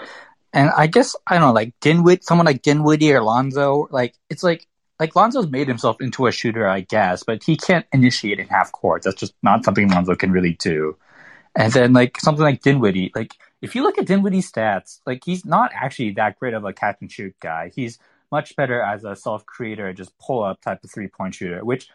and 0.53 0.69
I 0.77 0.85
guess 0.85 1.15
I 1.25 1.39
don't 1.39 1.41
know, 1.41 1.53
like 1.53 1.73
Dinwiddie, 1.81 2.21
someone 2.21 2.45
like 2.45 2.61
Dinwiddie 2.61 3.13
or 3.13 3.23
Lonzo. 3.23 3.87
Like 3.89 4.13
it's 4.29 4.43
like 4.43 4.67
like 4.99 5.15
Lonzo's 5.15 5.49
made 5.49 5.67
himself 5.67 5.99
into 5.99 6.27
a 6.27 6.31
shooter, 6.31 6.67
I 6.67 6.81
guess, 6.81 7.23
but 7.23 7.43
he 7.43 7.57
can't 7.57 7.87
initiate 7.91 8.39
in 8.39 8.47
half 8.47 8.71
court. 8.71 9.01
That's 9.01 9.19
just 9.19 9.33
not 9.41 9.65
something 9.65 9.89
Lonzo 9.89 10.13
can 10.13 10.31
really 10.31 10.53
do. 10.53 10.95
And 11.55 11.73
then 11.73 11.93
like 11.93 12.19
something 12.19 12.43
like 12.43 12.61
Dinwiddie, 12.61 13.11
like 13.15 13.33
if 13.59 13.73
you 13.73 13.81
look 13.81 13.97
at 13.97 14.05
Dinwiddie's 14.05 14.51
stats, 14.51 14.99
like 15.07 15.23
he's 15.25 15.45
not 15.45 15.71
actually 15.73 16.11
that 16.11 16.37
great 16.37 16.53
of 16.53 16.63
a 16.63 16.73
catch 16.73 16.97
and 17.01 17.11
shoot 17.11 17.35
guy. 17.39 17.71
He's 17.73 17.97
much 18.31 18.55
better 18.55 18.81
as 18.81 19.03
a 19.03 19.15
self 19.15 19.45
creator, 19.45 19.93
just 19.93 20.17
pull 20.19 20.43
up 20.43 20.61
type 20.61 20.83
of 20.83 20.91
three 20.91 21.07
point 21.07 21.35
shooter. 21.35 21.63
Which, 21.63 21.87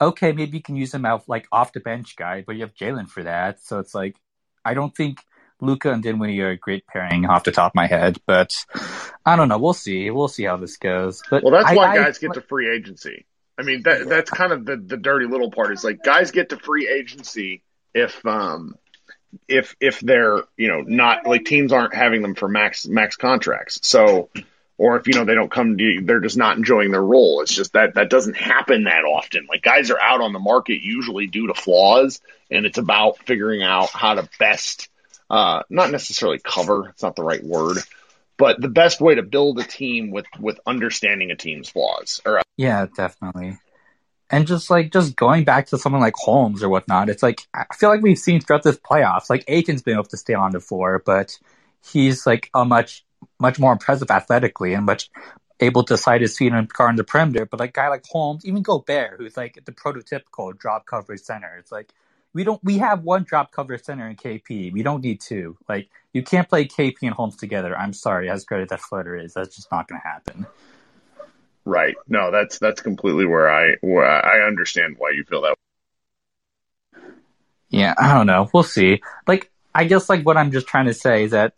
okay, 0.00 0.32
maybe 0.32 0.56
you 0.56 0.62
can 0.62 0.76
use 0.76 0.92
him 0.94 1.04
out 1.04 1.28
like 1.28 1.46
off 1.52 1.72
the 1.72 1.80
bench 1.80 2.16
guy, 2.16 2.44
but 2.46 2.56
you 2.56 2.62
have 2.62 2.74
Jalen 2.74 3.08
for 3.08 3.22
that. 3.22 3.62
So 3.62 3.78
it's 3.78 3.94
like 3.94 4.16
I 4.64 4.74
don't 4.74 4.94
think 4.94 5.20
Luka 5.60 5.92
and 5.92 6.02
Dinwiddie 6.02 6.40
are 6.42 6.50
a 6.50 6.56
great 6.56 6.86
pairing 6.86 7.26
off 7.26 7.44
the 7.44 7.52
top 7.52 7.72
of 7.72 7.74
my 7.74 7.86
head, 7.86 8.18
but 8.26 8.66
I 9.24 9.36
don't 9.36 9.48
know. 9.48 9.58
We'll 9.58 9.72
see. 9.72 10.10
We'll 10.10 10.28
see 10.28 10.44
how 10.44 10.56
this 10.56 10.76
goes. 10.76 11.22
But 11.30 11.42
well, 11.42 11.52
that's 11.52 11.70
I, 11.70 11.74
why 11.74 11.92
I, 11.92 11.96
guys 11.96 12.18
get 12.18 12.34
to 12.34 12.40
free 12.40 12.74
agency. 12.74 13.26
I 13.58 13.62
mean, 13.62 13.82
that 13.84 14.08
that's 14.08 14.30
kind 14.30 14.52
of 14.52 14.66
the 14.66 14.76
the 14.76 14.96
dirty 14.96 15.26
little 15.26 15.50
part. 15.50 15.72
Is 15.72 15.84
like 15.84 16.02
guys 16.02 16.30
get 16.30 16.50
to 16.50 16.58
free 16.58 16.88
agency 16.88 17.62
if 17.94 18.24
um 18.26 18.74
if 19.48 19.74
if 19.80 20.00
they're 20.00 20.42
you 20.56 20.68
know 20.68 20.82
not 20.82 21.26
like 21.26 21.44
teams 21.44 21.72
aren't 21.72 21.94
having 21.94 22.22
them 22.22 22.34
for 22.34 22.48
max 22.48 22.86
max 22.86 23.16
contracts. 23.16 23.80
So 23.82 24.28
or 24.78 24.96
if 24.96 25.06
you 25.06 25.14
know 25.14 25.24
they 25.24 25.34
don't 25.34 25.50
come 25.50 25.76
to 25.76 25.82
you, 25.82 26.02
they're 26.02 26.20
just 26.20 26.36
not 26.36 26.56
enjoying 26.56 26.90
their 26.90 27.02
role. 27.02 27.40
It's 27.40 27.54
just 27.54 27.72
that 27.72 27.94
that 27.94 28.10
doesn't 28.10 28.36
happen 28.36 28.84
that 28.84 29.04
often. 29.04 29.46
Like 29.48 29.62
guys 29.62 29.90
are 29.90 30.00
out 30.00 30.20
on 30.20 30.32
the 30.32 30.38
market 30.38 30.80
usually 30.82 31.26
due 31.26 31.46
to 31.46 31.54
flaws, 31.54 32.20
and 32.50 32.66
it's 32.66 32.78
about 32.78 33.18
figuring 33.18 33.62
out 33.62 33.90
how 33.90 34.14
to 34.14 34.28
best 34.38 34.88
uh, 35.30 35.62
not 35.70 35.90
necessarily 35.90 36.38
cover. 36.38 36.90
It's 36.90 37.02
not 37.02 37.16
the 37.16 37.24
right 37.24 37.42
word, 37.42 37.78
but 38.36 38.60
the 38.60 38.68
best 38.68 39.00
way 39.00 39.14
to 39.14 39.22
build 39.22 39.58
a 39.58 39.64
team 39.64 40.10
with 40.10 40.26
with 40.38 40.60
understanding 40.66 41.30
a 41.30 41.36
team's 41.36 41.68
flaws. 41.68 42.20
Or 42.26 42.42
yeah, 42.56 42.86
definitely. 42.94 43.58
And 44.28 44.46
just 44.46 44.70
like 44.70 44.92
just 44.92 45.16
going 45.16 45.44
back 45.44 45.68
to 45.68 45.78
someone 45.78 46.02
like 46.02 46.16
Holmes 46.16 46.62
or 46.62 46.68
whatnot, 46.68 47.08
it's 47.08 47.22
like 47.22 47.40
I 47.54 47.64
feel 47.74 47.88
like 47.88 48.02
we've 48.02 48.18
seen 48.18 48.40
throughout 48.40 48.62
this 48.62 48.76
playoffs, 48.76 49.30
like 49.30 49.44
Ayton's 49.48 49.82
been 49.82 49.94
able 49.94 50.04
to 50.04 50.16
stay 50.16 50.34
on 50.34 50.52
the 50.52 50.60
floor, 50.60 51.02
but 51.04 51.38
he's 51.92 52.26
like 52.26 52.50
a 52.52 52.64
much 52.64 53.05
much 53.38 53.58
more 53.58 53.72
impressive 53.72 54.10
athletically 54.10 54.74
and 54.74 54.86
much 54.86 55.10
able 55.60 55.84
to 55.84 55.96
side 55.96 56.20
his 56.20 56.36
feet 56.36 56.52
and 56.52 56.68
guard 56.68 56.90
in 56.90 56.96
the 56.96 57.04
perimeter. 57.04 57.46
But 57.46 57.60
like 57.60 57.74
guy 57.74 57.88
like 57.88 58.04
Holmes, 58.06 58.44
even 58.44 58.62
Gobert, 58.62 59.18
who's 59.18 59.36
like 59.36 59.64
the 59.64 59.72
prototypical 59.72 60.56
drop 60.56 60.86
coverage 60.86 61.20
center, 61.20 61.56
it's 61.58 61.72
like 61.72 61.92
we 62.34 62.44
don't 62.44 62.62
we 62.62 62.78
have 62.78 63.02
one 63.02 63.24
drop 63.24 63.52
coverage 63.52 63.82
center 63.82 64.06
in 64.08 64.16
KP. 64.16 64.72
We 64.72 64.82
don't 64.82 65.02
need 65.02 65.20
two. 65.20 65.56
Like 65.68 65.88
you 66.12 66.22
can't 66.22 66.48
play 66.48 66.66
KP 66.66 66.96
and 67.02 67.14
Holmes 67.14 67.36
together. 67.36 67.76
I'm 67.76 67.92
sorry, 67.92 68.28
as 68.28 68.44
great 68.44 68.62
as 68.62 68.68
that 68.68 68.80
flutter 68.80 69.16
is, 69.16 69.34
that's 69.34 69.56
just 69.56 69.70
not 69.72 69.88
going 69.88 70.00
to 70.00 70.06
happen. 70.06 70.46
Right. 71.64 71.96
No, 72.08 72.30
that's 72.30 72.58
that's 72.58 72.80
completely 72.80 73.26
where 73.26 73.50
I 73.50 73.76
where 73.80 74.06
I 74.06 74.46
understand 74.46 74.96
why 74.98 75.10
you 75.10 75.24
feel 75.24 75.42
that. 75.42 75.50
Way. 75.50 77.10
Yeah, 77.70 77.94
I 77.98 78.14
don't 78.14 78.26
know. 78.26 78.48
We'll 78.52 78.62
see. 78.62 79.02
Like 79.26 79.50
I 79.74 79.84
guess 79.84 80.08
like 80.08 80.24
what 80.24 80.36
I'm 80.36 80.52
just 80.52 80.68
trying 80.68 80.86
to 80.86 80.94
say 80.94 81.24
is 81.24 81.32
that 81.32 81.54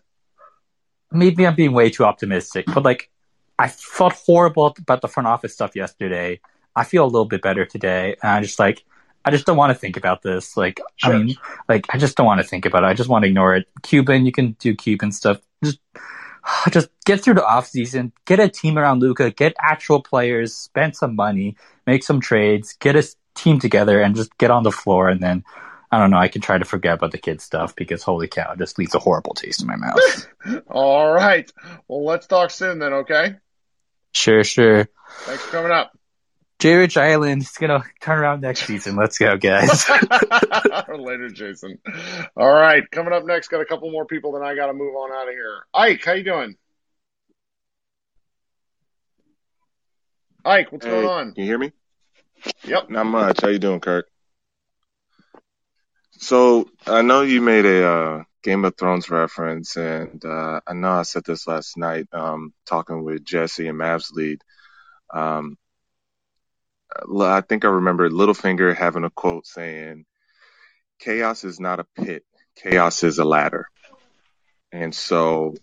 maybe 1.12 1.46
I'm 1.46 1.54
being 1.54 1.72
way 1.72 1.90
too 1.90 2.04
optimistic, 2.04 2.66
but 2.66 2.84
like 2.84 3.10
I 3.58 3.68
felt 3.68 4.12
horrible 4.12 4.74
about 4.78 5.00
the 5.00 5.08
front 5.08 5.26
office 5.26 5.52
stuff 5.54 5.74
yesterday. 5.74 6.40
I 6.76 6.84
feel 6.84 7.04
a 7.04 7.06
little 7.06 7.24
bit 7.24 7.42
better 7.42 7.64
today, 7.64 8.16
and 8.22 8.30
I 8.32 8.40
just 8.40 8.58
like 8.58 8.84
I 9.24 9.30
just 9.30 9.44
don't 9.44 9.56
want 9.56 9.70
to 9.72 9.78
think 9.78 9.96
about 9.96 10.22
this. 10.22 10.56
Like, 10.56 10.80
sure. 10.96 11.12
I 11.12 11.18
mean, 11.18 11.36
like, 11.68 11.86
I 11.90 11.98
just 11.98 12.16
don't 12.16 12.24
want 12.24 12.40
to 12.40 12.46
think 12.46 12.64
about 12.64 12.84
it. 12.84 12.86
I 12.86 12.94
just 12.94 13.10
want 13.10 13.24
to 13.24 13.28
ignore 13.28 13.54
it. 13.54 13.68
Cuban, 13.82 14.24
you 14.24 14.32
can 14.32 14.52
do 14.52 14.74
Cuban 14.74 15.12
stuff. 15.12 15.38
Just, 15.62 15.80
just 16.70 16.88
get 17.04 17.20
through 17.20 17.34
the 17.34 17.46
off 17.46 17.66
season, 17.66 18.12
get 18.24 18.40
a 18.40 18.48
team 18.48 18.78
around 18.78 19.00
Luka, 19.00 19.30
get 19.30 19.54
actual 19.60 20.02
players, 20.02 20.54
spend 20.54 20.96
some 20.96 21.14
money, 21.14 21.56
make 21.86 22.04
some 22.04 22.20
trades, 22.20 22.74
get 22.80 22.96
a 22.96 23.06
team 23.34 23.58
together, 23.58 24.00
and 24.00 24.16
just 24.16 24.36
get 24.38 24.50
on 24.50 24.62
the 24.62 24.72
floor. 24.72 25.08
And 25.08 25.20
then, 25.20 25.44
I 25.90 25.98
don't 25.98 26.10
know, 26.10 26.18
I 26.18 26.28
can 26.28 26.42
try 26.42 26.58
to 26.58 26.64
forget 26.64 26.94
about 26.94 27.12
the 27.12 27.18
Kidd 27.18 27.40
stuff 27.40 27.74
because 27.74 28.02
holy 28.02 28.28
cow, 28.28 28.52
it 28.52 28.58
just 28.58 28.78
leaves 28.78 28.94
a 28.94 28.98
horrible 28.98 29.34
taste 29.34 29.62
in 29.62 29.68
my 29.68 29.76
mouth. 29.76 30.28
All 30.68 31.10
right. 31.12 31.50
Well, 31.86 32.04
let's 32.04 32.26
talk 32.26 32.50
soon 32.50 32.78
then, 32.78 32.92
okay? 32.92 33.36
Sure, 34.12 34.44
sure. 34.44 34.88
Thanks 35.20 35.42
for 35.44 35.50
coming 35.50 35.72
up. 35.72 35.92
J 36.58 36.74
Rich 36.74 36.96
Island 36.96 37.42
is 37.42 37.52
gonna 37.52 37.84
turn 38.00 38.18
around 38.18 38.40
next 38.40 38.66
season. 38.66 38.96
Let's 38.96 39.16
go, 39.16 39.36
guys. 39.36 39.88
Later, 40.88 41.28
Jason. 41.28 41.78
All 42.36 42.52
right, 42.52 42.82
coming 42.90 43.12
up 43.12 43.24
next, 43.24 43.48
got 43.48 43.60
a 43.60 43.64
couple 43.64 43.90
more 43.92 44.06
people, 44.06 44.32
then 44.32 44.42
I 44.42 44.56
got 44.56 44.66
to 44.66 44.72
move 44.72 44.94
on 44.96 45.12
out 45.12 45.28
of 45.28 45.34
here. 45.34 45.64
Ike, 45.72 46.04
how 46.04 46.12
you 46.14 46.24
doing? 46.24 46.56
Ike, 50.44 50.72
what's 50.72 50.84
hey, 50.84 50.90
going 50.90 51.06
on? 51.06 51.32
Can 51.34 51.44
you 51.44 51.50
hear 51.50 51.58
me? 51.58 51.72
Yep. 52.64 52.90
Not 52.90 53.04
much. 53.04 53.40
How 53.40 53.48
you 53.48 53.58
doing, 53.58 53.80
Kirk? 53.80 54.08
So 56.20 56.68
I 56.84 57.02
know 57.02 57.22
you 57.22 57.40
made 57.40 57.64
a 57.64 57.86
uh, 57.86 58.24
Game 58.42 58.64
of 58.64 58.76
Thrones 58.76 59.08
reference, 59.08 59.76
and 59.76 60.24
uh, 60.24 60.60
I 60.66 60.72
know 60.74 60.90
I 60.90 61.02
said 61.02 61.22
this 61.24 61.46
last 61.46 61.76
night, 61.76 62.08
um, 62.12 62.52
talking 62.66 63.04
with 63.04 63.24
Jesse 63.24 63.68
and 63.68 63.78
Mavs 63.78 64.12
lead. 64.12 64.42
Um, 65.14 65.56
I 67.20 67.40
think 67.42 67.64
I 67.64 67.68
remember 67.68 68.10
Littlefinger 68.10 68.74
having 68.74 69.04
a 69.04 69.10
quote 69.10 69.46
saying, 69.46 70.06
"Chaos 70.98 71.44
is 71.44 71.60
not 71.60 71.78
a 71.78 71.86
pit. 71.94 72.24
Chaos 72.56 73.04
is 73.04 73.18
a 73.18 73.24
ladder." 73.24 73.68
And 74.72 74.92
so, 74.92 75.54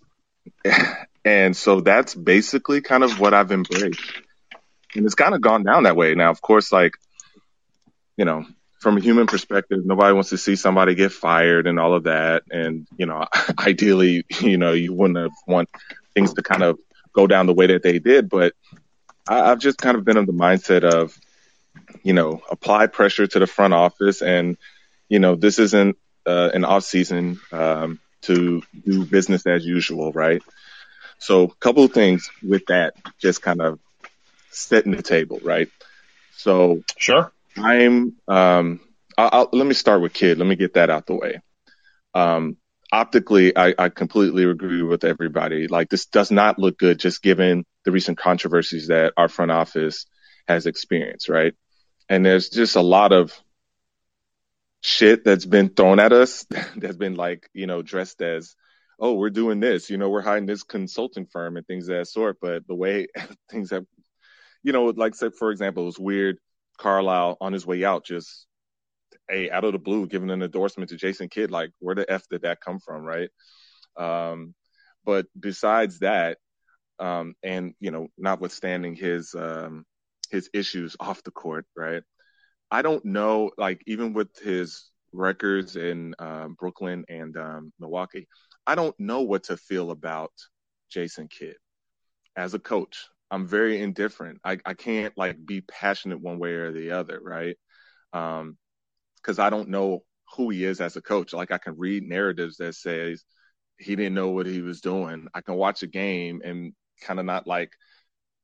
and 1.26 1.56
so 1.56 1.82
that's 1.82 2.16
basically 2.16 2.80
kind 2.80 3.03
of 3.03 3.20
what 3.20 3.34
I've 3.34 3.51
embraced, 3.51 4.22
and 4.95 5.06
it's 5.06 5.16
kind 5.16 5.36
of 5.36 5.41
gone 5.41 5.64
down 5.64 5.84
that 5.84 5.97
way. 5.97 6.16
Now, 6.16 6.30
of 6.30 6.39
course, 6.39 6.72
like 6.72 6.93
you 8.16 8.24
know, 8.24 8.45
from 8.86 8.98
a 8.98 9.02
human 9.02 9.26
perspective, 9.26 9.84
nobody 9.84 10.14
wants 10.14 10.30
to 10.30 10.38
see 10.38 10.56
somebody 10.56 10.94
get 10.94 11.12
fired 11.12 11.66
and 11.66 11.80
all 11.80 11.96
of 11.96 12.04
that. 12.04 12.44
And 12.52 12.86
you 12.96 13.08
know, 13.08 13.26
ideally, 13.58 14.26
you 14.42 14.60
know, 14.60 14.74
you 14.74 14.94
wouldn't 14.94 15.18
have 15.18 15.32
want 15.48 15.70
things 16.14 16.36
to 16.36 16.44
kind 16.44 16.62
of 16.62 16.78
go 17.12 17.26
down 17.26 17.48
the 17.48 17.54
way 17.56 17.66
that 17.66 17.82
they 17.82 17.98
did, 17.98 18.30
but 18.30 18.54
I, 19.28 19.48
have 19.48 19.58
just 19.58 19.80
kind 19.80 19.98
of 19.98 20.06
been 20.06 20.18
of 20.18 20.28
the 20.28 20.34
mindset 20.34 20.84
of, 20.84 21.18
you 22.04 22.14
know, 22.14 22.44
apply 22.52 22.86
pressure 22.86 23.26
to 23.26 23.40
the 23.40 23.48
front 23.48 23.74
office, 23.74 24.22
and 24.22 24.56
you 25.10 25.18
know, 25.18 25.34
this 25.34 25.58
isn't 25.58 25.98
uh, 26.28 26.52
an 26.54 26.64
off 26.64 26.84
season 26.84 27.40
um, 27.52 28.00
to 28.22 28.62
do 28.86 29.04
business 29.04 29.48
as 29.48 29.66
usual, 29.66 30.12
right? 30.12 30.44
So, 31.18 31.46
a 31.46 31.56
couple 31.56 31.86
of 31.86 31.92
things 31.92 32.30
with 32.48 32.68
that, 32.68 32.94
just 33.18 33.42
kind 33.42 33.62
of 33.62 33.80
setting 34.52 34.92
the 34.92 35.02
table, 35.02 35.40
right? 35.42 35.70
So, 36.36 36.84
sure, 36.98 37.32
I'm. 37.58 38.16
Um, 38.28 38.80
I'll, 39.18 39.30
I'll, 39.32 39.49
let 39.53 39.66
me 39.66 39.74
start 39.74 40.01
with 40.01 40.14
Kidd. 40.14 40.38
Let 40.38 40.47
me 40.47 40.56
get 40.56 40.74
that 40.74 40.89
out 40.89 41.06
the 41.06 41.16
way. 41.16 41.39
Um, 42.14 42.58
optically, 42.91 43.56
I, 43.56 43.74
I 43.78 43.89
completely 43.89 44.43
agree 44.43 44.82
with 44.82 45.03
everybody. 45.03 45.68
Like 45.68 45.89
this 45.89 46.06
does 46.06 46.32
not 46.32 46.60
look 46.60 46.78
good, 46.78 46.99
just 46.99 47.22
given 47.22 47.66
the 47.84 47.91
recent 47.91 48.18
controversies 48.18 48.88
that 48.88 49.14
our 49.18 49.28
front 49.28 49.51
office 49.51 50.06
has 50.47 50.66
experienced, 50.66 51.30
right? 51.30 51.53
And 52.10 52.26
there's 52.26 52.49
just 52.49 52.76
a 52.76 52.82
lot 52.82 53.12
of 53.12 53.34
shit 54.82 55.24
that's 55.24 55.45
been 55.45 55.70
thrown 55.70 55.99
at 55.99 56.14
us 56.14 56.45
that's 56.76 56.97
been 56.97 57.16
like, 57.16 57.49
you 57.53 57.68
know, 57.68 57.82
dressed 57.82 58.22
as, 58.22 58.56
oh, 58.99 59.14
we're 59.14 59.30
doing 59.30 59.60
this, 59.60 59.89
you 59.89 59.97
know, 59.97 60.10
we're 60.10 60.22
hiring 60.22 60.45
this 60.45 60.64
consulting 60.64 61.26
firm 61.26 61.58
and 61.58 61.66
things 61.68 61.89
of 61.89 61.97
that 61.97 62.08
sort. 62.08 62.38
But 62.41 62.68
the 62.68 62.76
way 62.76 63.08
things 63.51 63.72
have, 63.72 63.86
you 64.64 64.72
know, 64.72 64.86
like 64.86 65.16
say 65.16 65.30
for 65.30 65.51
example, 65.51 65.84
it 65.84 65.88
was 65.88 65.99
weird. 65.99 66.38
Carlisle 66.78 67.38
on 67.42 67.54
his 67.54 67.66
way 67.66 67.84
out 67.84 68.06
just 68.06 68.48
a 69.30 69.50
out 69.50 69.64
of 69.64 69.74
the 69.74 69.80
blue 69.80 70.08
giving 70.08 70.30
an 70.30 70.44
endorsement 70.44 70.90
to 70.90 70.98
Jason 70.98 71.30
Kidd. 71.30 71.52
Like, 71.52 71.72
where 71.80 71.96
the 71.96 72.10
f 72.12 72.28
did 72.30 72.44
that 72.44 72.62
come 72.62 72.80
from, 72.80 73.04
right? 73.04 73.30
Um, 73.98 74.54
but 75.06 75.28
besides 75.40 76.00
that, 76.00 76.38
um, 77.00 77.36
and 77.44 77.74
you 77.80 77.92
know, 77.92 78.08
notwithstanding 78.18 78.96
his 78.96 79.34
um, 79.36 79.86
his 80.32 80.50
issues 80.54 80.96
off 81.00 81.24
the 81.24 81.32
court, 81.32 81.66
right? 81.76 82.04
I 82.72 82.82
don't 82.82 83.06
know, 83.06 83.52
like 83.58 83.82
even 83.88 84.14
with 84.14 84.36
his 84.40 84.90
records 85.14 85.76
in 85.76 86.14
um, 86.20 86.56
Brooklyn 86.60 87.06
and 87.08 87.38
um, 87.38 87.74
Milwaukee, 87.80 88.28
I 88.68 88.76
don't 88.76 88.98
know 89.00 89.22
what 89.22 89.44
to 89.46 89.58
feel 89.58 89.92
about 89.92 90.32
Jason 90.90 91.28
Kidd 91.28 91.56
as 92.36 92.54
a 92.54 92.60
coach. 92.60 93.08
I'm 93.32 93.48
very 93.48 93.82
indifferent. 93.82 94.40
I, 94.44 94.60
I 94.66 94.74
can't 94.74 95.18
like 95.18 95.44
be 95.44 95.62
passionate 95.62 96.22
one 96.22 96.40
way 96.40 96.54
or 96.54 96.72
the 96.72 96.92
other, 96.92 97.20
right? 97.22 97.58
Um, 98.14 98.58
because 99.18 99.40
I 99.40 99.50
don't 99.50 99.70
know 99.70 100.04
who 100.36 100.50
he 100.50 100.64
is 100.64 100.82
as 100.82 100.96
a 100.96 101.02
coach. 101.02 101.34
Like 101.34 101.52
I 101.52 101.58
can 101.58 101.76
read 101.78 102.04
narratives 102.04 102.58
that 102.58 102.76
says 102.76 103.24
he 103.78 103.96
didn't 103.96 104.14
know 104.14 104.30
what 104.30 104.46
he 104.46 104.62
was 104.62 104.82
doing. 104.82 105.28
I 105.34 105.42
can 105.42 105.56
watch 105.56 105.84
a 105.84 105.88
game 105.88 106.42
and 106.44 106.74
kind 107.02 107.20
of 107.20 107.26
not 107.26 107.48
like 107.48 107.72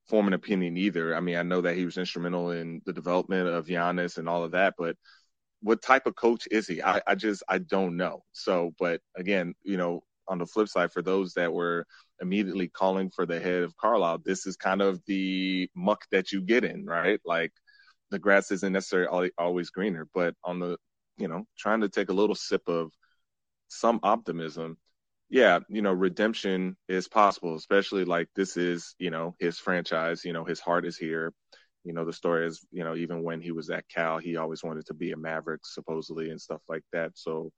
form 0.08 0.28
an 0.28 0.34
opinion 0.34 0.78
either. 0.78 1.16
I 1.16 1.20
mean, 1.20 1.38
I 1.38 1.44
know 1.44 1.62
that 1.62 1.78
he 1.78 1.86
was 1.86 1.98
instrumental 1.98 2.52
in 2.52 2.82
the 2.86 2.94
development 2.94 3.48
of 3.48 3.68
Giannis 3.68 4.18
and 4.18 4.28
all 4.28 4.44
of 4.44 4.52
that, 4.52 4.74
but 4.78 4.98
what 5.62 5.82
type 5.82 6.08
of 6.08 6.16
coach 6.16 6.48
is 6.50 6.68
he? 6.68 6.82
I, 6.82 7.02
I 7.06 7.16
just 7.16 7.44
I 7.48 7.60
don't 7.60 7.98
know. 7.98 8.24
So, 8.32 8.74
but 8.80 9.02
again, 9.16 9.54
you 9.64 9.78
know, 9.78 10.04
on 10.28 10.38
the 10.38 10.46
flip 10.46 10.68
side, 10.68 10.92
for 10.92 11.02
those 11.02 11.34
that 11.34 11.54
were 11.54 11.86
immediately 12.22 12.68
calling 12.68 13.10
for 13.10 13.26
the 13.26 13.40
head 13.40 13.64
of 13.64 13.78
Carlisle, 13.78 14.20
this 14.26 14.46
is 14.46 14.56
kind 14.56 14.82
of 14.82 15.02
the 15.08 15.70
muck 15.76 16.06
that 16.12 16.32
you 16.32 16.42
get 16.42 16.64
in, 16.64 16.86
right? 16.86 17.20
Like 17.26 17.52
the 18.12 18.20
grass 18.20 18.52
isn't 18.52 18.74
necessarily 18.74 19.32
always 19.38 19.70
greener, 19.72 20.08
but 20.14 20.36
on 20.44 20.60
the, 20.60 20.78
you 21.18 21.28
know, 21.28 21.46
trying 21.58 21.82
to 21.82 21.90
take 21.90 22.10
a 22.10 22.14
little 22.14 22.36
sip 22.36 22.64
of 22.68 22.92
some 23.70 24.00
optimism 24.04 24.78
yeah, 25.32 25.60
you 25.70 25.82
know, 25.82 25.94
redemption 25.94 26.76
is 26.90 27.08
possible, 27.08 27.56
especially 27.56 28.04
like 28.04 28.28
this 28.36 28.58
is, 28.58 28.96
you 29.00 29.10
know, 29.12 29.34
his 29.40 29.58
franchise, 29.58 30.26
you 30.26 30.34
know, 30.34 30.44
his 30.44 30.60
heart 30.60 30.86
is 30.86 30.98
here. 30.98 31.34
You 31.86 31.94
know, 31.94 32.04
the 32.04 32.12
story 32.12 32.46
is, 32.46 32.68
you 32.72 32.84
know, 32.84 32.96
even 32.96 33.24
when 33.24 33.40
he 33.40 33.52
was 33.52 33.70
at 33.70 33.88
Cal, 33.88 34.18
he 34.18 34.36
always 34.36 34.62
wanted 34.62 34.86
to 34.88 34.94
be 34.94 35.14
a 35.14 35.18
Maverick, 35.18 35.62
supposedly, 35.64 36.32
and 36.32 36.42
stuff 36.42 36.62
like 36.68 36.84
that. 36.92 37.12
So, 37.16 37.52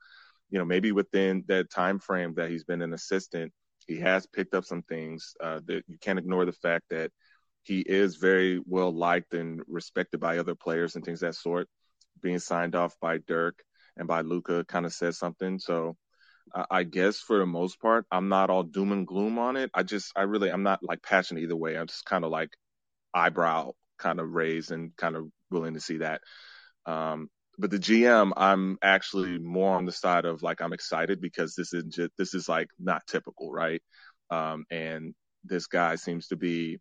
you 0.53 0.59
know, 0.59 0.65
maybe 0.65 0.91
within 0.91 1.43
that 1.47 1.71
time 1.71 1.97
frame 1.97 2.35
that 2.35 2.51
he's 2.51 2.63
been 2.63 2.83
an 2.83 2.93
assistant, 2.93 3.51
he 3.87 3.97
has 3.99 4.27
picked 4.27 4.53
up 4.53 4.63
some 4.63 4.83
things. 4.83 5.33
Uh, 5.41 5.59
that 5.65 5.81
you 5.87 5.97
can't 5.99 6.19
ignore 6.19 6.45
the 6.45 6.53
fact 6.53 6.83
that 6.91 7.09
he 7.63 7.79
is 7.79 8.17
very 8.17 8.61
well 8.67 8.91
liked 8.91 9.33
and 9.33 9.63
respected 9.67 10.19
by 10.19 10.37
other 10.37 10.53
players 10.53 10.95
and 10.95 11.03
things 11.03 11.21
that 11.21 11.33
sort. 11.33 11.67
Being 12.21 12.37
signed 12.37 12.75
off 12.75 12.93
by 13.01 13.17
Dirk 13.17 13.63
and 13.97 14.07
by 14.07 14.21
Luka 14.21 14.63
kind 14.65 14.85
of 14.85 14.93
says 14.93 15.17
something. 15.17 15.57
So, 15.57 15.97
I 16.69 16.83
guess 16.83 17.17
for 17.17 17.39
the 17.39 17.47
most 17.47 17.81
part, 17.81 18.05
I'm 18.11 18.29
not 18.29 18.51
all 18.51 18.61
doom 18.61 18.91
and 18.91 19.07
gloom 19.07 19.39
on 19.39 19.57
it. 19.57 19.71
I 19.73 19.81
just, 19.81 20.11
I 20.15 20.21
really, 20.21 20.51
I'm 20.51 20.61
not 20.61 20.83
like 20.83 21.01
passionate 21.01 21.41
either 21.41 21.55
way. 21.55 21.75
I'm 21.75 21.87
just 21.87 22.05
kind 22.05 22.23
of 22.23 22.29
like 22.29 22.51
eyebrow 23.11 23.71
kind 23.97 24.19
of 24.19 24.29
raised 24.29 24.71
and 24.71 24.95
kind 24.97 25.15
of 25.15 25.29
willing 25.49 25.73
to 25.73 25.79
see 25.79 25.97
that. 25.97 26.21
Um, 26.85 27.29
but 27.57 27.69
the 27.71 27.79
GM, 27.79 28.31
I'm 28.35 28.77
actually 28.81 29.39
more 29.39 29.75
on 29.75 29.85
the 29.85 29.91
side 29.91 30.25
of 30.25 30.43
like 30.43 30.61
I'm 30.61 30.73
excited 30.73 31.21
because 31.21 31.55
this 31.55 31.73
is 31.73 31.83
just 31.85 32.11
this 32.17 32.33
is 32.33 32.49
like 32.49 32.69
not 32.79 33.05
typical, 33.07 33.51
right? 33.51 33.81
Um, 34.29 34.65
and 34.71 35.13
this 35.43 35.67
guy 35.67 35.95
seems 35.95 36.27
to 36.27 36.35
be 36.35 36.79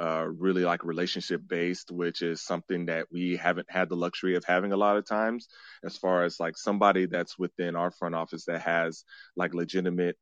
uh, 0.00 0.26
really 0.28 0.64
like 0.64 0.84
relationship 0.84 1.42
based, 1.46 1.90
which 1.90 2.22
is 2.22 2.42
something 2.42 2.86
that 2.86 3.06
we 3.12 3.36
haven't 3.36 3.70
had 3.70 3.88
the 3.88 3.96
luxury 3.96 4.36
of 4.36 4.44
having 4.44 4.72
a 4.72 4.76
lot 4.76 4.96
of 4.96 5.06
times. 5.06 5.48
As 5.84 5.96
far 5.96 6.24
as 6.24 6.40
like 6.40 6.56
somebody 6.56 7.06
that's 7.06 7.38
within 7.38 7.76
our 7.76 7.90
front 7.90 8.14
office 8.14 8.44
that 8.46 8.62
has 8.62 9.04
like 9.36 9.54
legitimate 9.54 10.16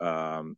um, 0.00 0.56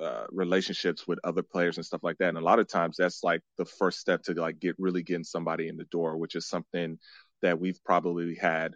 uh, 0.00 0.24
relationships 0.30 1.06
with 1.06 1.18
other 1.24 1.42
players 1.42 1.76
and 1.76 1.84
stuff 1.84 2.02
like 2.02 2.16
that. 2.18 2.30
And 2.30 2.38
a 2.38 2.42
lot 2.42 2.58
of 2.58 2.68
times 2.68 2.96
that's 2.98 3.22
like 3.22 3.42
the 3.58 3.66
first 3.66 3.98
step 4.00 4.22
to 4.24 4.34
like 4.34 4.58
get 4.58 4.76
really 4.78 5.02
getting 5.02 5.24
somebody 5.24 5.68
in 5.68 5.76
the 5.76 5.84
door, 5.84 6.16
which 6.16 6.36
is 6.36 6.48
something 6.48 6.98
that 7.42 7.60
we've 7.60 7.82
probably 7.84 8.34
had 8.34 8.74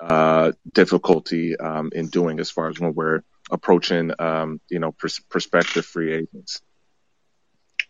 uh, 0.00 0.52
difficulty 0.72 1.56
um, 1.56 1.90
in 1.94 2.08
doing 2.08 2.40
as 2.40 2.50
far 2.50 2.68
as 2.68 2.78
when 2.78 2.94
we're 2.94 3.22
approaching, 3.50 4.12
um, 4.18 4.60
you 4.68 4.78
know, 4.78 4.92
pers- 4.92 5.20
prospective 5.28 5.86
free 5.86 6.12
agents. 6.14 6.60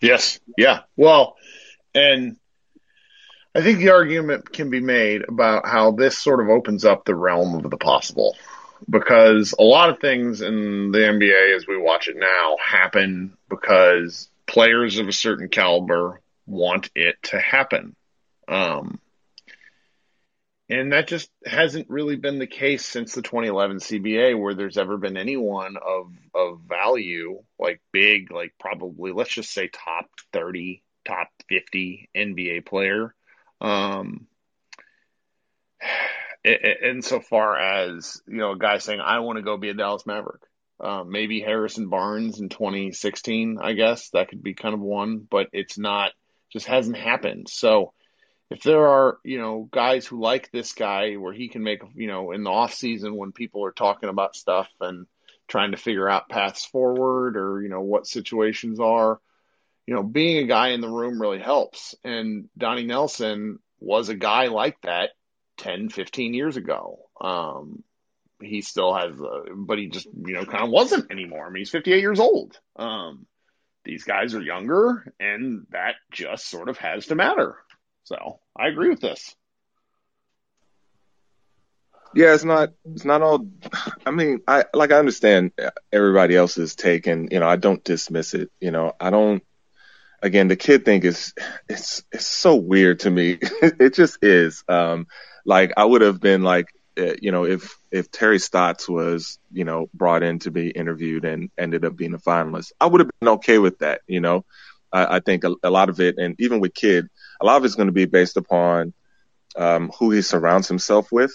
Yes. 0.00 0.40
Yeah. 0.56 0.80
Well, 0.96 1.36
and 1.94 2.36
I 3.54 3.62
think 3.62 3.78
the 3.78 3.90
argument 3.90 4.52
can 4.52 4.70
be 4.70 4.80
made 4.80 5.22
about 5.26 5.66
how 5.66 5.92
this 5.92 6.18
sort 6.18 6.40
of 6.40 6.50
opens 6.50 6.84
up 6.84 7.04
the 7.04 7.14
realm 7.14 7.54
of 7.54 7.70
the 7.70 7.78
possible 7.78 8.36
because 8.88 9.54
a 9.58 9.62
lot 9.62 9.88
of 9.88 9.98
things 9.98 10.42
in 10.42 10.92
the 10.92 10.98
NBA 10.98 11.56
as 11.56 11.66
we 11.66 11.78
watch 11.78 12.08
it 12.08 12.16
now 12.18 12.56
happen 12.62 13.36
because 13.48 14.28
players 14.46 14.98
of 14.98 15.08
a 15.08 15.12
certain 15.12 15.48
caliber 15.48 16.20
want 16.46 16.90
it 16.94 17.16
to 17.24 17.40
happen. 17.40 17.96
Um, 18.46 19.00
and 20.68 20.92
that 20.92 21.06
just 21.06 21.30
hasn't 21.44 21.88
really 21.88 22.16
been 22.16 22.38
the 22.38 22.46
case 22.46 22.84
since 22.84 23.14
the 23.14 23.22
2011 23.22 23.78
CBA, 23.78 24.38
where 24.38 24.54
there's 24.54 24.78
ever 24.78 24.96
been 24.96 25.16
anyone 25.16 25.76
of 25.76 26.12
of 26.34 26.60
value, 26.68 27.42
like 27.58 27.80
big, 27.92 28.30
like 28.32 28.54
probably 28.58 29.12
let's 29.12 29.32
just 29.32 29.52
say 29.52 29.68
top 29.68 30.06
30, 30.32 30.82
top 31.06 31.28
50 31.48 32.10
NBA 32.16 32.66
player. 32.66 33.14
Um, 33.60 34.26
insofar 36.44 37.56
as 37.58 38.20
you 38.26 38.38
know, 38.38 38.52
a 38.52 38.58
guy 38.58 38.78
saying, 38.78 39.00
"I 39.00 39.20
want 39.20 39.36
to 39.36 39.42
go 39.42 39.56
be 39.56 39.70
a 39.70 39.74
Dallas 39.74 40.06
Maverick." 40.06 40.42
Um, 40.78 41.10
maybe 41.10 41.40
Harrison 41.40 41.88
Barnes 41.88 42.38
in 42.38 42.50
2016, 42.50 43.58
I 43.62 43.72
guess 43.72 44.10
that 44.10 44.28
could 44.28 44.42
be 44.42 44.52
kind 44.52 44.74
of 44.74 44.80
one, 44.80 45.20
but 45.20 45.48
it's 45.52 45.78
not, 45.78 46.12
just 46.52 46.66
hasn't 46.66 46.98
happened. 46.98 47.48
So 47.48 47.94
if 48.50 48.62
there 48.62 48.86
are, 48.86 49.18
you 49.24 49.38
know, 49.38 49.68
guys 49.70 50.06
who 50.06 50.20
like 50.20 50.50
this 50.50 50.72
guy 50.72 51.14
where 51.14 51.32
he 51.32 51.48
can 51.48 51.62
make, 51.62 51.80
you 51.94 52.06
know, 52.06 52.32
in 52.32 52.44
the 52.44 52.50
off 52.50 52.74
season 52.74 53.16
when 53.16 53.32
people 53.32 53.64
are 53.64 53.72
talking 53.72 54.08
about 54.08 54.36
stuff 54.36 54.68
and 54.80 55.06
trying 55.48 55.72
to 55.72 55.76
figure 55.76 56.08
out 56.08 56.28
paths 56.28 56.64
forward 56.64 57.36
or, 57.36 57.62
you 57.62 57.68
know, 57.68 57.80
what 57.80 58.06
situations 58.06 58.78
are, 58.78 59.20
you 59.86 59.94
know, 59.94 60.02
being 60.02 60.38
a 60.38 60.46
guy 60.46 60.68
in 60.68 60.80
the 60.80 60.88
room 60.88 61.20
really 61.20 61.40
helps. 61.40 61.94
And 62.04 62.48
Donnie 62.56 62.84
Nelson 62.84 63.58
was 63.80 64.08
a 64.08 64.14
guy 64.14 64.46
like 64.46 64.80
that 64.82 65.10
10, 65.58 65.88
15 65.88 66.34
years 66.34 66.56
ago. 66.56 66.98
Um, 67.20 67.82
he 68.40 68.60
still 68.60 68.94
has, 68.94 69.20
uh, 69.20 69.54
but 69.56 69.78
he 69.78 69.88
just, 69.88 70.06
you 70.06 70.34
know, 70.34 70.44
kind 70.44 70.64
of 70.64 70.70
wasn't 70.70 71.10
anymore. 71.10 71.46
I 71.46 71.50
mean, 71.50 71.62
he's 71.62 71.70
58 71.70 72.00
years 72.00 72.20
old. 72.20 72.58
Um, 72.76 73.26
these 73.84 74.04
guys 74.04 74.34
are 74.34 74.42
younger 74.42 75.14
and 75.18 75.66
that 75.70 75.94
just 76.10 76.48
sort 76.48 76.68
of 76.68 76.76
has 76.78 77.06
to 77.06 77.14
matter. 77.14 77.56
So 78.06 78.38
I 78.56 78.68
agree 78.68 78.88
with 78.88 79.00
this. 79.00 79.34
Yeah, 82.14 82.34
it's 82.34 82.44
not 82.44 82.70
it's 82.84 83.04
not 83.04 83.20
all. 83.20 83.48
I 84.06 84.12
mean, 84.12 84.40
I 84.46 84.64
like 84.72 84.92
I 84.92 84.98
understand 84.98 85.50
everybody 85.92 86.36
else's 86.36 86.76
take, 86.76 87.08
and 87.08 87.30
you 87.32 87.40
know, 87.40 87.48
I 87.48 87.56
don't 87.56 87.82
dismiss 87.82 88.32
it. 88.32 88.50
You 88.60 88.70
know, 88.70 88.92
I 88.98 89.10
don't. 89.10 89.42
Again, 90.22 90.46
the 90.48 90.56
Kidd 90.56 90.84
thing 90.84 91.02
is 91.02 91.34
it's 91.68 92.04
it's 92.12 92.26
so 92.26 92.54
weird 92.54 93.00
to 93.00 93.10
me. 93.10 93.38
it 93.42 93.94
just 93.94 94.18
is. 94.22 94.62
Um, 94.68 95.08
like 95.44 95.72
I 95.76 95.84
would 95.84 96.02
have 96.02 96.20
been 96.20 96.44
like, 96.44 96.68
uh, 96.98 97.14
you 97.20 97.32
know, 97.32 97.44
if 97.44 97.76
if 97.90 98.10
Terry 98.10 98.38
Stotts 98.38 98.88
was 98.88 99.38
you 99.52 99.64
know 99.64 99.90
brought 99.92 100.22
in 100.22 100.38
to 100.40 100.52
be 100.52 100.70
interviewed 100.70 101.24
and 101.24 101.50
ended 101.58 101.84
up 101.84 101.96
being 101.96 102.14
a 102.14 102.18
finalist, 102.18 102.70
I 102.80 102.86
would 102.86 103.00
have 103.00 103.10
been 103.20 103.30
okay 103.30 103.58
with 103.58 103.80
that. 103.80 104.02
You 104.06 104.20
know, 104.20 104.44
I, 104.96 105.16
I 105.16 105.20
think 105.20 105.44
a, 105.44 105.54
a 105.62 105.70
lot 105.70 105.90
of 105.90 106.00
it, 106.00 106.16
and 106.16 106.34
even 106.38 106.60
with 106.60 106.74
Kidd, 106.74 107.08
a 107.40 107.44
lot 107.44 107.58
of 107.58 107.64
it's 107.64 107.74
going 107.74 107.88
to 107.88 107.92
be 107.92 108.06
based 108.06 108.38
upon 108.38 108.94
um, 109.54 109.90
who 109.98 110.10
he 110.10 110.22
surrounds 110.22 110.68
himself 110.68 111.12
with. 111.12 111.32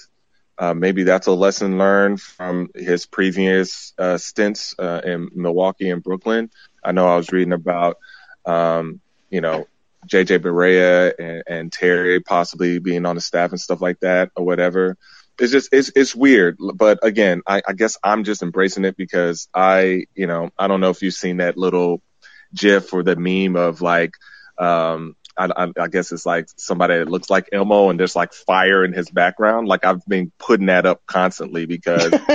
Uh, 0.58 0.74
maybe 0.74 1.04
that's 1.04 1.28
a 1.28 1.32
lesson 1.32 1.78
learned 1.78 2.20
from 2.20 2.70
his 2.76 3.06
previous 3.06 3.94
uh, 3.98 4.18
stints 4.18 4.76
uh, 4.78 5.02
in 5.04 5.30
Milwaukee 5.34 5.90
and 5.90 6.04
Brooklyn. 6.04 6.50
I 6.84 6.92
know 6.92 7.08
I 7.08 7.16
was 7.18 7.32
reading 7.32 7.54
about, 7.54 7.98
um, 8.46 9.00
you 9.30 9.42
know, 9.42 9.68
JJ 10.08 10.40
Barea 10.40 11.14
and, 11.18 11.44
and, 11.48 11.72
Terry 11.72 12.20
possibly 12.20 12.80
being 12.80 13.06
on 13.06 13.16
the 13.16 13.22
staff 13.22 13.52
and 13.52 13.60
stuff 13.60 13.82
like 13.82 14.00
that 14.00 14.32
or 14.36 14.44
whatever. 14.44 14.98
it's 15.40 15.52
just 15.52 15.70
it's 15.72 15.92
it's 15.96 16.16
weird. 16.16 16.58
But 16.60 17.00
again, 17.04 17.44
I, 17.48 17.62
I 17.68 17.74
guess 17.74 17.98
I'm 18.04 18.24
just 18.24 18.42
embracing 18.42 18.86
it 18.86 18.98
because 18.98 19.48
I, 19.54 20.06
you 20.16 20.26
know, 20.26 20.50
I 20.58 20.68
don't 20.68 20.82
know 20.82 20.90
if 20.90 21.04
you've 21.04 21.14
seen 21.14 21.38
that 21.38 21.56
little 21.56 22.02
GIF 22.54 22.94
or 22.94 23.04
the 23.04 23.16
meme 23.16 23.56
of 23.56 23.82
like, 23.82 24.14
um, 24.58 25.16
I, 25.38 25.50
I, 25.56 25.72
I 25.80 25.88
guess 25.88 26.12
it's 26.12 26.26
like 26.26 26.48
somebody 26.58 26.98
that 26.98 27.10
looks 27.10 27.30
like 27.30 27.50
Elmo 27.52 27.90
and 27.90 28.00
there's 28.00 28.16
like 28.16 28.34
fire 28.34 28.84
in 28.84 28.94
his 28.94 29.10
background. 29.10 29.68
Like 29.68 29.86
I've 29.86 30.06
been 30.06 30.32
putting 30.38 30.68
that 30.68 30.86
up 30.86 31.02
constantly 31.06 31.66
because 31.66 32.14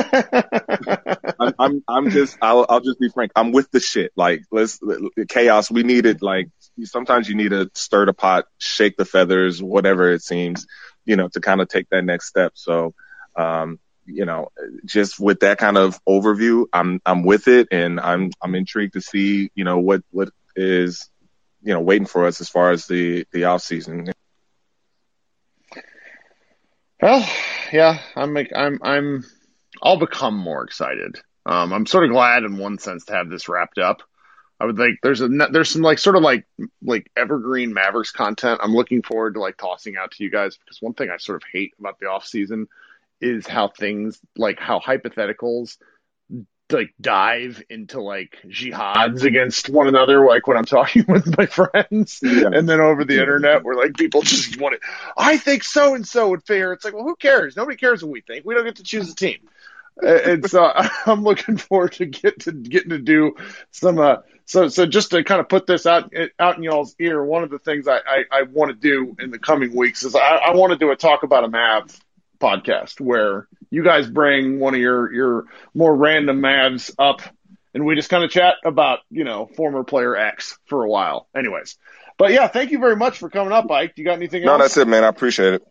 I'm, 1.38 1.52
I'm, 1.58 1.84
I'm 1.86 2.10
just, 2.10 2.38
I'll, 2.40 2.66
I'll 2.68 2.80
just 2.80 2.98
be 2.98 3.10
frank. 3.10 3.32
I'm 3.36 3.52
with 3.52 3.70
the 3.70 3.80
shit. 3.80 4.12
Like 4.16 4.42
let's 4.50 4.80
chaos. 5.28 5.70
We 5.70 5.82
need 5.82 6.06
it. 6.06 6.22
Like 6.22 6.48
sometimes 6.84 7.28
you 7.28 7.34
need 7.34 7.50
to 7.50 7.70
stir 7.74 8.06
the 8.06 8.14
pot, 8.14 8.46
shake 8.58 8.96
the 8.96 9.04
feathers, 9.04 9.62
whatever 9.62 10.10
it 10.10 10.22
seems, 10.22 10.66
you 11.04 11.16
know, 11.16 11.28
to 11.28 11.40
kind 11.40 11.60
of 11.60 11.68
take 11.68 11.88
that 11.90 12.04
next 12.04 12.26
step. 12.28 12.52
So, 12.54 12.94
um, 13.36 13.78
you 14.06 14.24
know, 14.24 14.50
just 14.84 15.18
with 15.20 15.40
that 15.40 15.58
kind 15.58 15.76
of 15.76 16.02
overview, 16.04 16.66
I'm 16.72 17.00
I'm 17.04 17.24
with 17.24 17.48
it, 17.48 17.68
and 17.70 18.00
I'm 18.00 18.30
I'm 18.42 18.54
intrigued 18.54 18.94
to 18.94 19.00
see, 19.00 19.50
you 19.54 19.64
know, 19.64 19.78
what 19.78 20.02
what 20.10 20.30
is, 20.54 21.08
you 21.62 21.72
know, 21.72 21.80
waiting 21.80 22.06
for 22.06 22.26
us 22.26 22.40
as 22.40 22.48
far 22.48 22.70
as 22.70 22.86
the 22.86 23.26
the 23.32 23.44
off 23.44 23.62
season. 23.62 24.12
Well, 27.00 27.28
yeah, 27.72 27.98
I'm 28.14 28.32
like 28.34 28.52
I'm 28.54 28.78
I'm 28.82 29.24
I'll 29.82 29.98
become 29.98 30.36
more 30.36 30.64
excited. 30.64 31.20
Um, 31.44 31.72
I'm 31.72 31.86
sort 31.86 32.04
of 32.04 32.10
glad 32.10 32.42
in 32.42 32.58
one 32.58 32.78
sense 32.78 33.04
to 33.06 33.12
have 33.14 33.28
this 33.28 33.48
wrapped 33.48 33.78
up. 33.78 34.02
I 34.58 34.64
would 34.64 34.78
like 34.78 34.98
there's 35.02 35.20
a 35.20 35.28
there's 35.28 35.70
some 35.70 35.82
like 35.82 35.98
sort 35.98 36.16
of 36.16 36.22
like 36.22 36.46
like 36.82 37.10
evergreen 37.16 37.74
Mavericks 37.74 38.10
content. 38.10 38.60
I'm 38.62 38.74
looking 38.74 39.02
forward 39.02 39.34
to 39.34 39.40
like 39.40 39.58
tossing 39.58 39.96
out 39.96 40.12
to 40.12 40.24
you 40.24 40.30
guys 40.30 40.56
because 40.56 40.80
one 40.80 40.94
thing 40.94 41.10
I 41.10 41.18
sort 41.18 41.36
of 41.36 41.48
hate 41.52 41.74
about 41.78 41.98
the 42.00 42.06
off 42.06 42.26
season 42.26 42.68
is 43.20 43.46
how 43.46 43.68
things 43.68 44.18
like 44.36 44.58
how 44.58 44.80
hypotheticals 44.80 45.76
like 46.70 46.92
dive 47.00 47.62
into 47.70 48.00
like 48.00 48.36
jihads 48.46 49.22
against 49.22 49.68
one 49.68 49.86
another 49.86 50.26
like 50.26 50.46
when 50.46 50.56
I'm 50.56 50.64
talking 50.66 51.04
with 51.08 51.36
my 51.36 51.46
friends. 51.46 52.20
Yeah. 52.22 52.48
and 52.52 52.68
then 52.68 52.80
over 52.80 53.04
the 53.04 53.20
internet 53.20 53.64
where 53.64 53.76
like 53.76 53.94
people 53.94 54.22
just 54.22 54.60
want 54.60 54.74
it. 54.74 54.80
I 55.16 55.36
think 55.36 55.64
so 55.64 55.94
and 55.94 56.06
so 56.06 56.30
would 56.30 56.44
fare. 56.44 56.72
It's 56.72 56.84
like 56.84 56.94
well 56.94 57.04
who 57.04 57.16
cares? 57.16 57.56
Nobody 57.56 57.76
cares 57.76 58.02
what 58.02 58.12
we 58.12 58.20
think. 58.20 58.44
We 58.44 58.54
don't 58.54 58.64
get 58.64 58.76
to 58.76 58.82
choose 58.82 59.10
a 59.10 59.14
team. 59.14 59.38
And 60.02 60.48
so 60.48 60.70
I'm 61.06 61.22
looking 61.22 61.56
forward 61.56 61.92
to 61.92 62.06
get 62.06 62.40
to 62.40 62.52
getting 62.52 62.90
to 62.90 62.98
do 62.98 63.36
some 63.70 63.98
uh 63.98 64.16
so 64.44 64.68
so 64.68 64.86
just 64.86 65.10
to 65.10 65.22
kind 65.24 65.40
of 65.40 65.48
put 65.48 65.66
this 65.66 65.86
out 65.86 66.12
out 66.38 66.56
in 66.56 66.62
y'all's 66.62 66.94
ear 66.98 67.24
one 67.24 67.44
of 67.44 67.50
the 67.50 67.58
things 67.58 67.86
I 67.86 67.98
I, 67.98 68.24
I 68.30 68.42
want 68.42 68.70
to 68.70 68.76
do 68.76 69.16
in 69.20 69.30
the 69.30 69.38
coming 69.38 69.74
weeks 69.74 70.02
is 70.02 70.14
I, 70.16 70.18
I 70.18 70.54
want 70.54 70.72
to 70.72 70.78
do 70.78 70.90
a 70.90 70.96
talk 70.96 71.22
about 71.22 71.44
a 71.44 71.48
Mav 71.48 71.96
podcast 72.38 73.00
where 73.00 73.48
you 73.70 73.82
guys 73.82 74.06
bring 74.08 74.58
one 74.58 74.74
of 74.74 74.80
your 74.80 75.12
your 75.12 75.44
more 75.74 75.94
random 75.94 76.40
Mavs 76.40 76.94
up 76.98 77.20
and 77.74 77.84
we 77.84 77.94
just 77.94 78.08
kind 78.08 78.24
of 78.24 78.30
chat 78.30 78.54
about 78.64 79.00
you 79.10 79.24
know 79.24 79.46
former 79.46 79.84
player 79.84 80.16
X 80.16 80.58
for 80.66 80.82
a 80.84 80.88
while. 80.88 81.28
Anyways, 81.36 81.76
but 82.18 82.32
yeah, 82.32 82.48
thank 82.48 82.70
you 82.70 82.78
very 82.78 82.96
much 82.96 83.18
for 83.18 83.28
coming 83.28 83.52
up, 83.52 83.70
Ike. 83.70 83.94
Do 83.94 84.02
you 84.02 84.06
got 84.06 84.14
anything 84.14 84.44
No, 84.44 84.52
else? 84.52 84.62
that's 84.62 84.76
it, 84.78 84.88
man. 84.88 85.04
I 85.04 85.08
appreciate 85.08 85.54
it. 85.54 85.62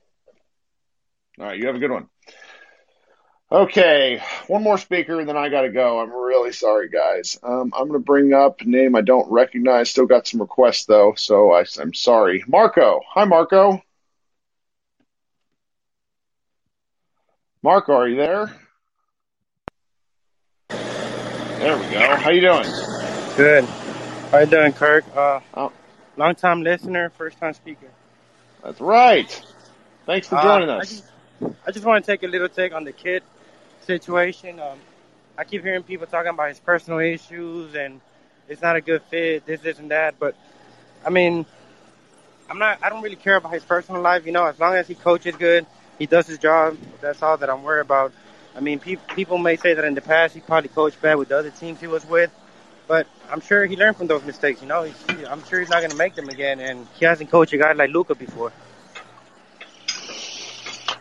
All 1.40 1.46
right, 1.48 1.58
you 1.60 1.68
have 1.68 1.76
a 1.76 1.80
good 1.80 1.92
one. 1.92 2.08
Okay, 3.52 4.22
one 4.48 4.64
more 4.64 4.78
speaker, 4.78 5.20
and 5.20 5.30
then 5.30 5.38
I 5.38 5.50
got 5.50 5.62
to 5.62 5.70
go. 5.70 6.00
I'm 6.00 6.12
really 6.12 6.52
sorry, 6.52 6.90
guys. 6.90 7.38
Um, 7.44 7.74
I'm 7.76 7.88
going 7.88 7.94
to 7.94 8.00
bring 8.00 8.34
up 8.34 8.62
a 8.62 8.66
name 8.66 8.96
I 8.96 9.02
don't 9.02 9.32
recognize. 9.32 9.90
Still 9.92 10.08
got 10.08 10.28
some 10.28 10.42
requests 10.42 10.86
though, 10.86 11.14
so 11.16 11.52
I, 11.54 11.64
I'm 11.80 11.94
sorry. 11.94 12.44
Marco, 12.48 13.02
hi, 13.08 13.26
Marco. 13.26 13.82
Marco, 17.66 17.94
are 17.94 18.08
you 18.08 18.16
there? 18.16 18.56
There 20.70 21.76
we 21.76 21.90
go. 21.90 22.16
How 22.16 22.30
you 22.30 22.42
doing? 22.42 22.68
Good. 23.36 23.66
How 24.30 24.38
you 24.38 24.46
doing, 24.46 24.72
Kirk? 24.72 25.04
Uh, 25.16 25.40
Oh. 25.56 25.72
long 26.16 26.36
time 26.36 26.62
listener, 26.62 27.10
first 27.10 27.40
time 27.40 27.56
speaker. 27.56 27.88
That's 28.64 28.80
right. 28.80 29.28
Thanks 30.06 30.28
for 30.28 30.36
Uh, 30.36 30.44
joining 30.44 30.70
I 30.70 30.82
us. 30.82 30.90
just, 30.92 31.06
I 31.66 31.72
just 31.72 31.88
want 31.88 32.06
to 32.06 32.12
take 32.12 32.22
a 32.22 32.28
little 32.28 32.50
take 32.50 32.72
on 32.72 32.84
the 32.84 32.92
Kidd 32.92 33.24
situation. 33.82 34.60
Um, 34.60 34.78
I 35.36 35.44
keep 35.44 35.64
hearing 35.64 35.82
people 35.82 36.06
talking 36.06 36.30
about 36.30 36.50
his 36.50 36.60
personal 36.60 37.00
issues 37.00 37.74
and 37.74 38.00
it's 38.48 38.62
not 38.62 38.76
a 38.76 38.82
good 38.82 39.02
fit, 39.10 39.48
this, 39.48 39.62
this, 39.62 39.80
and 39.80 39.90
that. 39.90 40.20
But 40.20 40.36
I 41.04 41.10
mean, 41.10 41.48
I'm 42.48 42.60
not. 42.60 42.78
I 42.84 42.90
don't 42.90 43.02
really 43.02 43.16
care 43.16 43.38
about 43.38 43.54
his 43.54 43.64
personal 43.64 44.04
life. 44.04 44.28
You 44.28 44.34
know, 44.34 44.46
as 44.46 44.60
long 44.60 44.76
as 44.76 44.88
he 44.88 44.94
coaches 44.94 45.36
good, 45.36 45.66
he 46.00 46.06
does 46.06 46.28
his 46.28 46.38
job. 46.38 46.78
That's 47.02 47.22
all 47.22 47.38
that 47.38 47.50
I'm 47.50 47.64
worried 47.64 47.82
about. 47.82 48.14
I 48.56 48.62
mean, 48.62 48.80
pe- 48.80 48.98
people 49.16 49.38
may 49.38 49.58
say 49.58 49.74
that 49.74 49.84
in 49.84 49.96
the 49.96 50.02
past 50.02 50.34
he 50.34 50.40
probably 50.40 50.70
coached 50.70 51.02
bad 51.02 51.16
with 51.16 51.30
the 51.30 51.38
other 51.38 51.50
teams 51.50 51.80
he 51.80 51.88
was 51.88 52.06
with, 52.06 52.32
but 52.88 53.08
I'm 53.30 53.42
sure 53.42 53.66
he 53.66 53.76
learned 53.76 53.98
from 53.98 54.08
those 54.08 54.24
mistakes. 54.24 54.62
You 54.62 54.68
know, 54.68 54.90
I'm 55.30 55.44
sure 55.46 55.60
he's 55.60 55.70
not 55.70 55.80
going 55.80 55.92
to 55.92 55.98
make 55.98 56.16
them 56.16 56.30
again, 56.30 56.60
and 56.60 56.88
he 56.98 57.06
hasn't 57.06 57.30
coached 57.30 57.54
a 57.54 57.58
guy 57.58 57.74
like 57.74 57.90
Luka 57.90 58.16
before. 58.16 58.52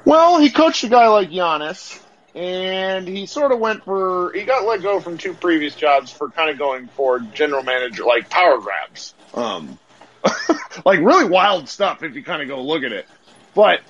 Well, 0.04 0.38
he 0.38 0.50
coached 0.50 0.84
a 0.84 0.88
guy 0.88 1.08
like 1.08 1.30
Giannis, 1.30 2.02
and 2.34 3.06
he 3.06 3.26
sort 3.26 3.52
of 3.52 3.58
went 3.58 3.84
for. 3.84 4.32
He 4.32 4.42
got 4.42 4.66
let 4.66 4.82
go 4.82 5.00
from 5.00 5.16
two 5.16 5.34
previous 5.34 5.74
jobs 5.74 6.10
for 6.10 6.28
kind 6.30 6.50
of 6.50 6.58
going 6.58 6.88
for 6.88 7.20
general 7.20 7.62
manager, 7.62 8.04
like 8.04 8.28
power 8.28 8.58
grabs. 8.58 9.14
Um, 9.32 9.78
like 10.84 11.00
really 11.00 11.24
wild 11.26 11.68
stuff 11.68 12.02
if 12.02 12.14
you 12.14 12.22
kind 12.22 12.42
of 12.42 12.48
go 12.48 12.62
look 12.62 12.82
at 12.82 12.92
it. 12.92 13.06
But 13.54 13.80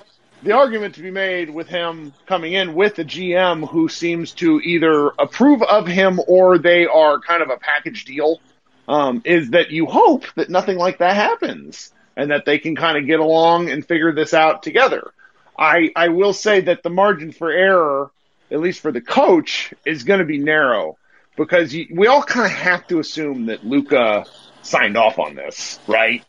the 0.43 0.51
argument 0.51 0.95
to 0.95 1.01
be 1.01 1.11
made 1.11 1.49
with 1.49 1.67
him 1.67 2.13
coming 2.25 2.53
in 2.53 2.73
with 2.73 2.99
a 2.99 3.05
GM 3.05 3.67
who 3.67 3.89
seems 3.89 4.31
to 4.33 4.59
either 4.61 5.11
approve 5.17 5.61
of 5.63 5.87
him 5.87 6.19
or 6.27 6.57
they 6.57 6.85
are 6.85 7.19
kind 7.19 7.41
of 7.41 7.49
a 7.49 7.57
package 7.57 8.05
deal 8.05 8.39
um, 8.87 9.21
is 9.25 9.51
that 9.51 9.71
you 9.71 9.85
hope 9.85 10.25
that 10.35 10.49
nothing 10.49 10.77
like 10.77 10.99
that 10.99 11.15
happens 11.15 11.91
and 12.15 12.31
that 12.31 12.45
they 12.45 12.59
can 12.59 12.75
kind 12.75 12.97
of 12.97 13.07
get 13.07 13.19
along 13.19 13.69
and 13.69 13.85
figure 13.85 14.13
this 14.13 14.33
out 14.33 14.63
together. 14.63 15.11
I, 15.57 15.91
I 15.95 16.09
will 16.09 16.33
say 16.33 16.61
that 16.61 16.83
the 16.83 16.89
margin 16.89 17.31
for 17.31 17.49
error, 17.49 18.11
at 18.51 18.59
least 18.59 18.81
for 18.81 18.91
the 18.91 19.01
coach, 19.01 19.73
is 19.85 20.03
going 20.03 20.19
to 20.19 20.25
be 20.25 20.37
narrow 20.37 20.97
because 21.35 21.73
we 21.73 22.07
all 22.07 22.23
kind 22.23 22.45
of 22.45 22.51
have 22.51 22.87
to 22.87 22.99
assume 22.99 23.47
that 23.47 23.65
Luka 23.65 24.25
signed 24.61 24.97
off 24.97 25.19
on 25.19 25.35
this, 25.35 25.79
right? 25.87 26.23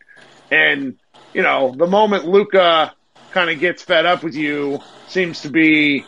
And 0.51 0.97
you 1.33 1.43
know, 1.43 1.73
the 1.75 1.87
moment 1.87 2.25
Luka 2.25 2.93
kind 3.37 3.51
of 3.51 3.59
gets 3.59 3.83
fed 3.83 4.07
up 4.07 4.23
with 4.23 4.33
you 4.33 4.79
seems 5.09 5.41
to 5.41 5.49
be, 5.49 6.03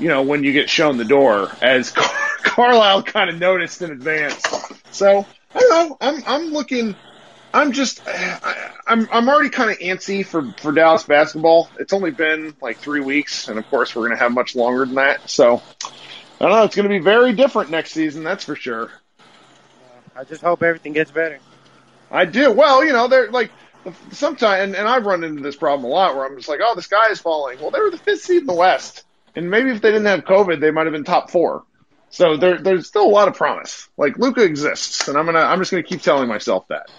you 0.00 0.08
know, 0.08 0.22
when 0.22 0.42
you 0.42 0.52
get 0.52 0.68
shown 0.68 0.96
the 0.96 1.04
door, 1.04 1.48
as 1.62 1.90
Car- 1.92 2.10
Carlisle 2.42 3.04
kind 3.04 3.30
of 3.30 3.38
noticed 3.38 3.82
in 3.82 3.92
advance. 3.92 4.42
So 4.90 5.24
I 5.54 5.58
don't 5.60 5.70
know. 5.70 5.96
I'm 6.00 6.22
I'm 6.26 6.46
looking. 6.52 6.96
I'm 7.54 7.70
just, 7.70 8.02
I, 8.04 8.72
I'm, 8.86 9.06
I'm 9.12 9.28
already 9.28 9.50
kind 9.50 9.70
of 9.70 9.78
antsy 9.78 10.24
for, 10.26 10.50
for 10.52 10.72
Dallas 10.72 11.02
basketball. 11.02 11.68
It's 11.78 11.92
only 11.92 12.10
been 12.10 12.56
like 12.62 12.78
three 12.78 13.00
weeks, 13.00 13.46
and 13.46 13.58
of 13.58 13.68
course 13.68 13.94
we're 13.94 14.08
going 14.08 14.18
to 14.18 14.22
have 14.24 14.32
much 14.32 14.56
longer 14.56 14.86
than 14.86 14.94
that. 14.94 15.28
So, 15.28 15.62
I 15.84 15.90
don't 16.40 16.50
know. 16.50 16.64
It's 16.64 16.74
going 16.74 16.88
to 16.88 16.98
be 16.98 16.98
very 16.98 17.34
different 17.34 17.70
next 17.70 17.92
season, 17.92 18.24
that's 18.24 18.44
for 18.44 18.56
sure. 18.56 18.90
I 20.16 20.24
just 20.24 20.40
hope 20.40 20.62
everything 20.62 20.94
gets 20.94 21.10
better. 21.10 21.40
I 22.10 22.24
do. 22.24 22.52
Well, 22.52 22.82
you 22.86 22.94
know, 22.94 23.06
they're 23.06 23.30
like, 23.30 23.52
sometimes, 24.12 24.62
and, 24.62 24.76
and 24.76 24.88
I've 24.88 25.06
run 25.06 25.24
into 25.24 25.42
this 25.42 25.56
problem 25.56 25.84
a 25.84 25.88
lot 25.88 26.14
where 26.14 26.24
I'm 26.24 26.36
just 26.36 26.48
like, 26.48 26.60
oh, 26.62 26.74
the 26.74 26.82
sky 26.82 27.10
is 27.10 27.20
falling. 27.20 27.58
Well, 27.60 27.70
they 27.70 27.80
were 27.80 27.90
the 27.90 27.98
fifth 27.98 28.22
seed 28.22 28.42
in 28.42 28.46
the 28.46 28.54
West, 28.54 29.04
and 29.34 29.50
maybe 29.50 29.70
if 29.70 29.80
they 29.80 29.90
didn't 29.90 30.06
have 30.06 30.24
COVID, 30.24 30.60
they 30.60 30.70
might 30.70 30.86
have 30.86 30.92
been 30.92 31.04
top 31.04 31.30
four. 31.30 31.64
So 32.10 32.36
there, 32.36 32.58
there's 32.58 32.86
still 32.86 33.06
a 33.06 33.08
lot 33.08 33.28
of 33.28 33.34
promise. 33.34 33.88
Like 33.96 34.18
Luka 34.18 34.42
exists, 34.42 35.08
and 35.08 35.16
I'm 35.16 35.26
gonna, 35.26 35.40
I'm 35.40 35.58
just 35.58 35.70
gonna 35.70 35.82
keep 35.82 36.02
telling 36.02 36.28
myself 36.28 36.68
that. 36.68 36.90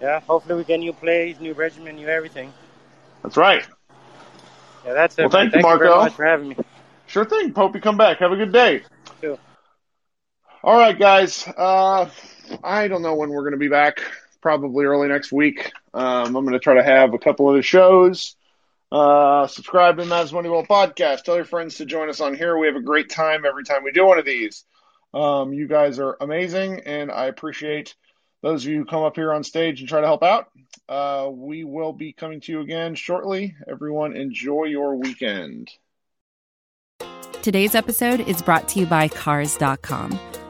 Yeah, 0.00 0.20
hopefully 0.20 0.54
we 0.56 0.64
get 0.64 0.80
new 0.80 0.94
plays, 0.94 1.38
new 1.40 1.52
regimen, 1.52 1.96
new 1.96 2.08
everything. 2.08 2.52
That's 3.22 3.36
right. 3.36 3.66
Yeah, 4.86 4.94
that's 4.94 5.18
it. 5.18 5.22
Well, 5.22 5.28
man. 5.28 5.50
thank 5.50 5.56
you, 5.56 5.62
thank 5.62 5.78
very 5.78 5.90
Marco. 5.90 6.04
much 6.04 6.14
for 6.14 6.24
having 6.24 6.48
me. 6.48 6.56
Sure 7.06 7.26
thing. 7.26 7.52
Hope 7.52 7.74
you 7.74 7.82
come 7.82 7.98
back. 7.98 8.18
Have 8.20 8.32
a 8.32 8.36
good 8.36 8.52
day. 8.52 8.82
All 10.62 10.76
right, 10.76 10.98
guys. 10.98 11.48
Uh, 11.48 12.10
I 12.62 12.88
don't 12.88 13.00
know 13.00 13.14
when 13.14 13.30
we're 13.30 13.40
going 13.40 13.52
to 13.52 13.58
be 13.58 13.68
back. 13.68 14.02
Probably 14.40 14.84
early 14.84 15.08
next 15.08 15.32
week. 15.32 15.72
Um, 15.92 16.36
I'm 16.36 16.44
going 16.44 16.52
to 16.52 16.58
try 16.58 16.74
to 16.74 16.82
have 16.82 17.14
a 17.14 17.18
couple 17.18 17.48
of 17.48 17.56
the 17.56 17.62
shows. 17.62 18.36
Uh, 18.90 19.46
subscribe 19.46 19.98
to 19.98 20.04
the 20.04 20.10
Mavs 20.10 20.32
Moneyball 20.32 20.66
podcast. 20.66 21.22
Tell 21.22 21.36
your 21.36 21.44
friends 21.44 21.76
to 21.76 21.84
join 21.84 22.08
us 22.08 22.20
on 22.20 22.34
here. 22.34 22.58
We 22.58 22.66
have 22.66 22.76
a 22.76 22.82
great 22.82 23.10
time 23.10 23.44
every 23.44 23.64
time 23.64 23.84
we 23.84 23.92
do 23.92 24.06
one 24.06 24.18
of 24.18 24.24
these. 24.24 24.64
Um, 25.12 25.52
you 25.52 25.68
guys 25.68 25.98
are 25.98 26.16
amazing, 26.20 26.80
and 26.86 27.10
I 27.10 27.26
appreciate 27.26 27.94
those 28.42 28.64
of 28.64 28.70
you 28.70 28.78
who 28.78 28.84
come 28.84 29.02
up 29.02 29.16
here 29.16 29.32
on 29.32 29.44
stage 29.44 29.80
and 29.80 29.88
try 29.88 30.00
to 30.00 30.06
help 30.06 30.22
out. 30.22 30.50
Uh, 30.88 31.28
we 31.30 31.64
will 31.64 31.92
be 31.92 32.12
coming 32.12 32.40
to 32.40 32.52
you 32.52 32.60
again 32.60 32.94
shortly. 32.94 33.54
Everyone, 33.68 34.16
enjoy 34.16 34.64
your 34.64 34.96
weekend. 34.96 35.70
Today's 37.42 37.74
episode 37.74 38.20
is 38.20 38.42
brought 38.42 38.68
to 38.68 38.80
you 38.80 38.86
by 38.86 39.08
Cars.com. 39.08 40.18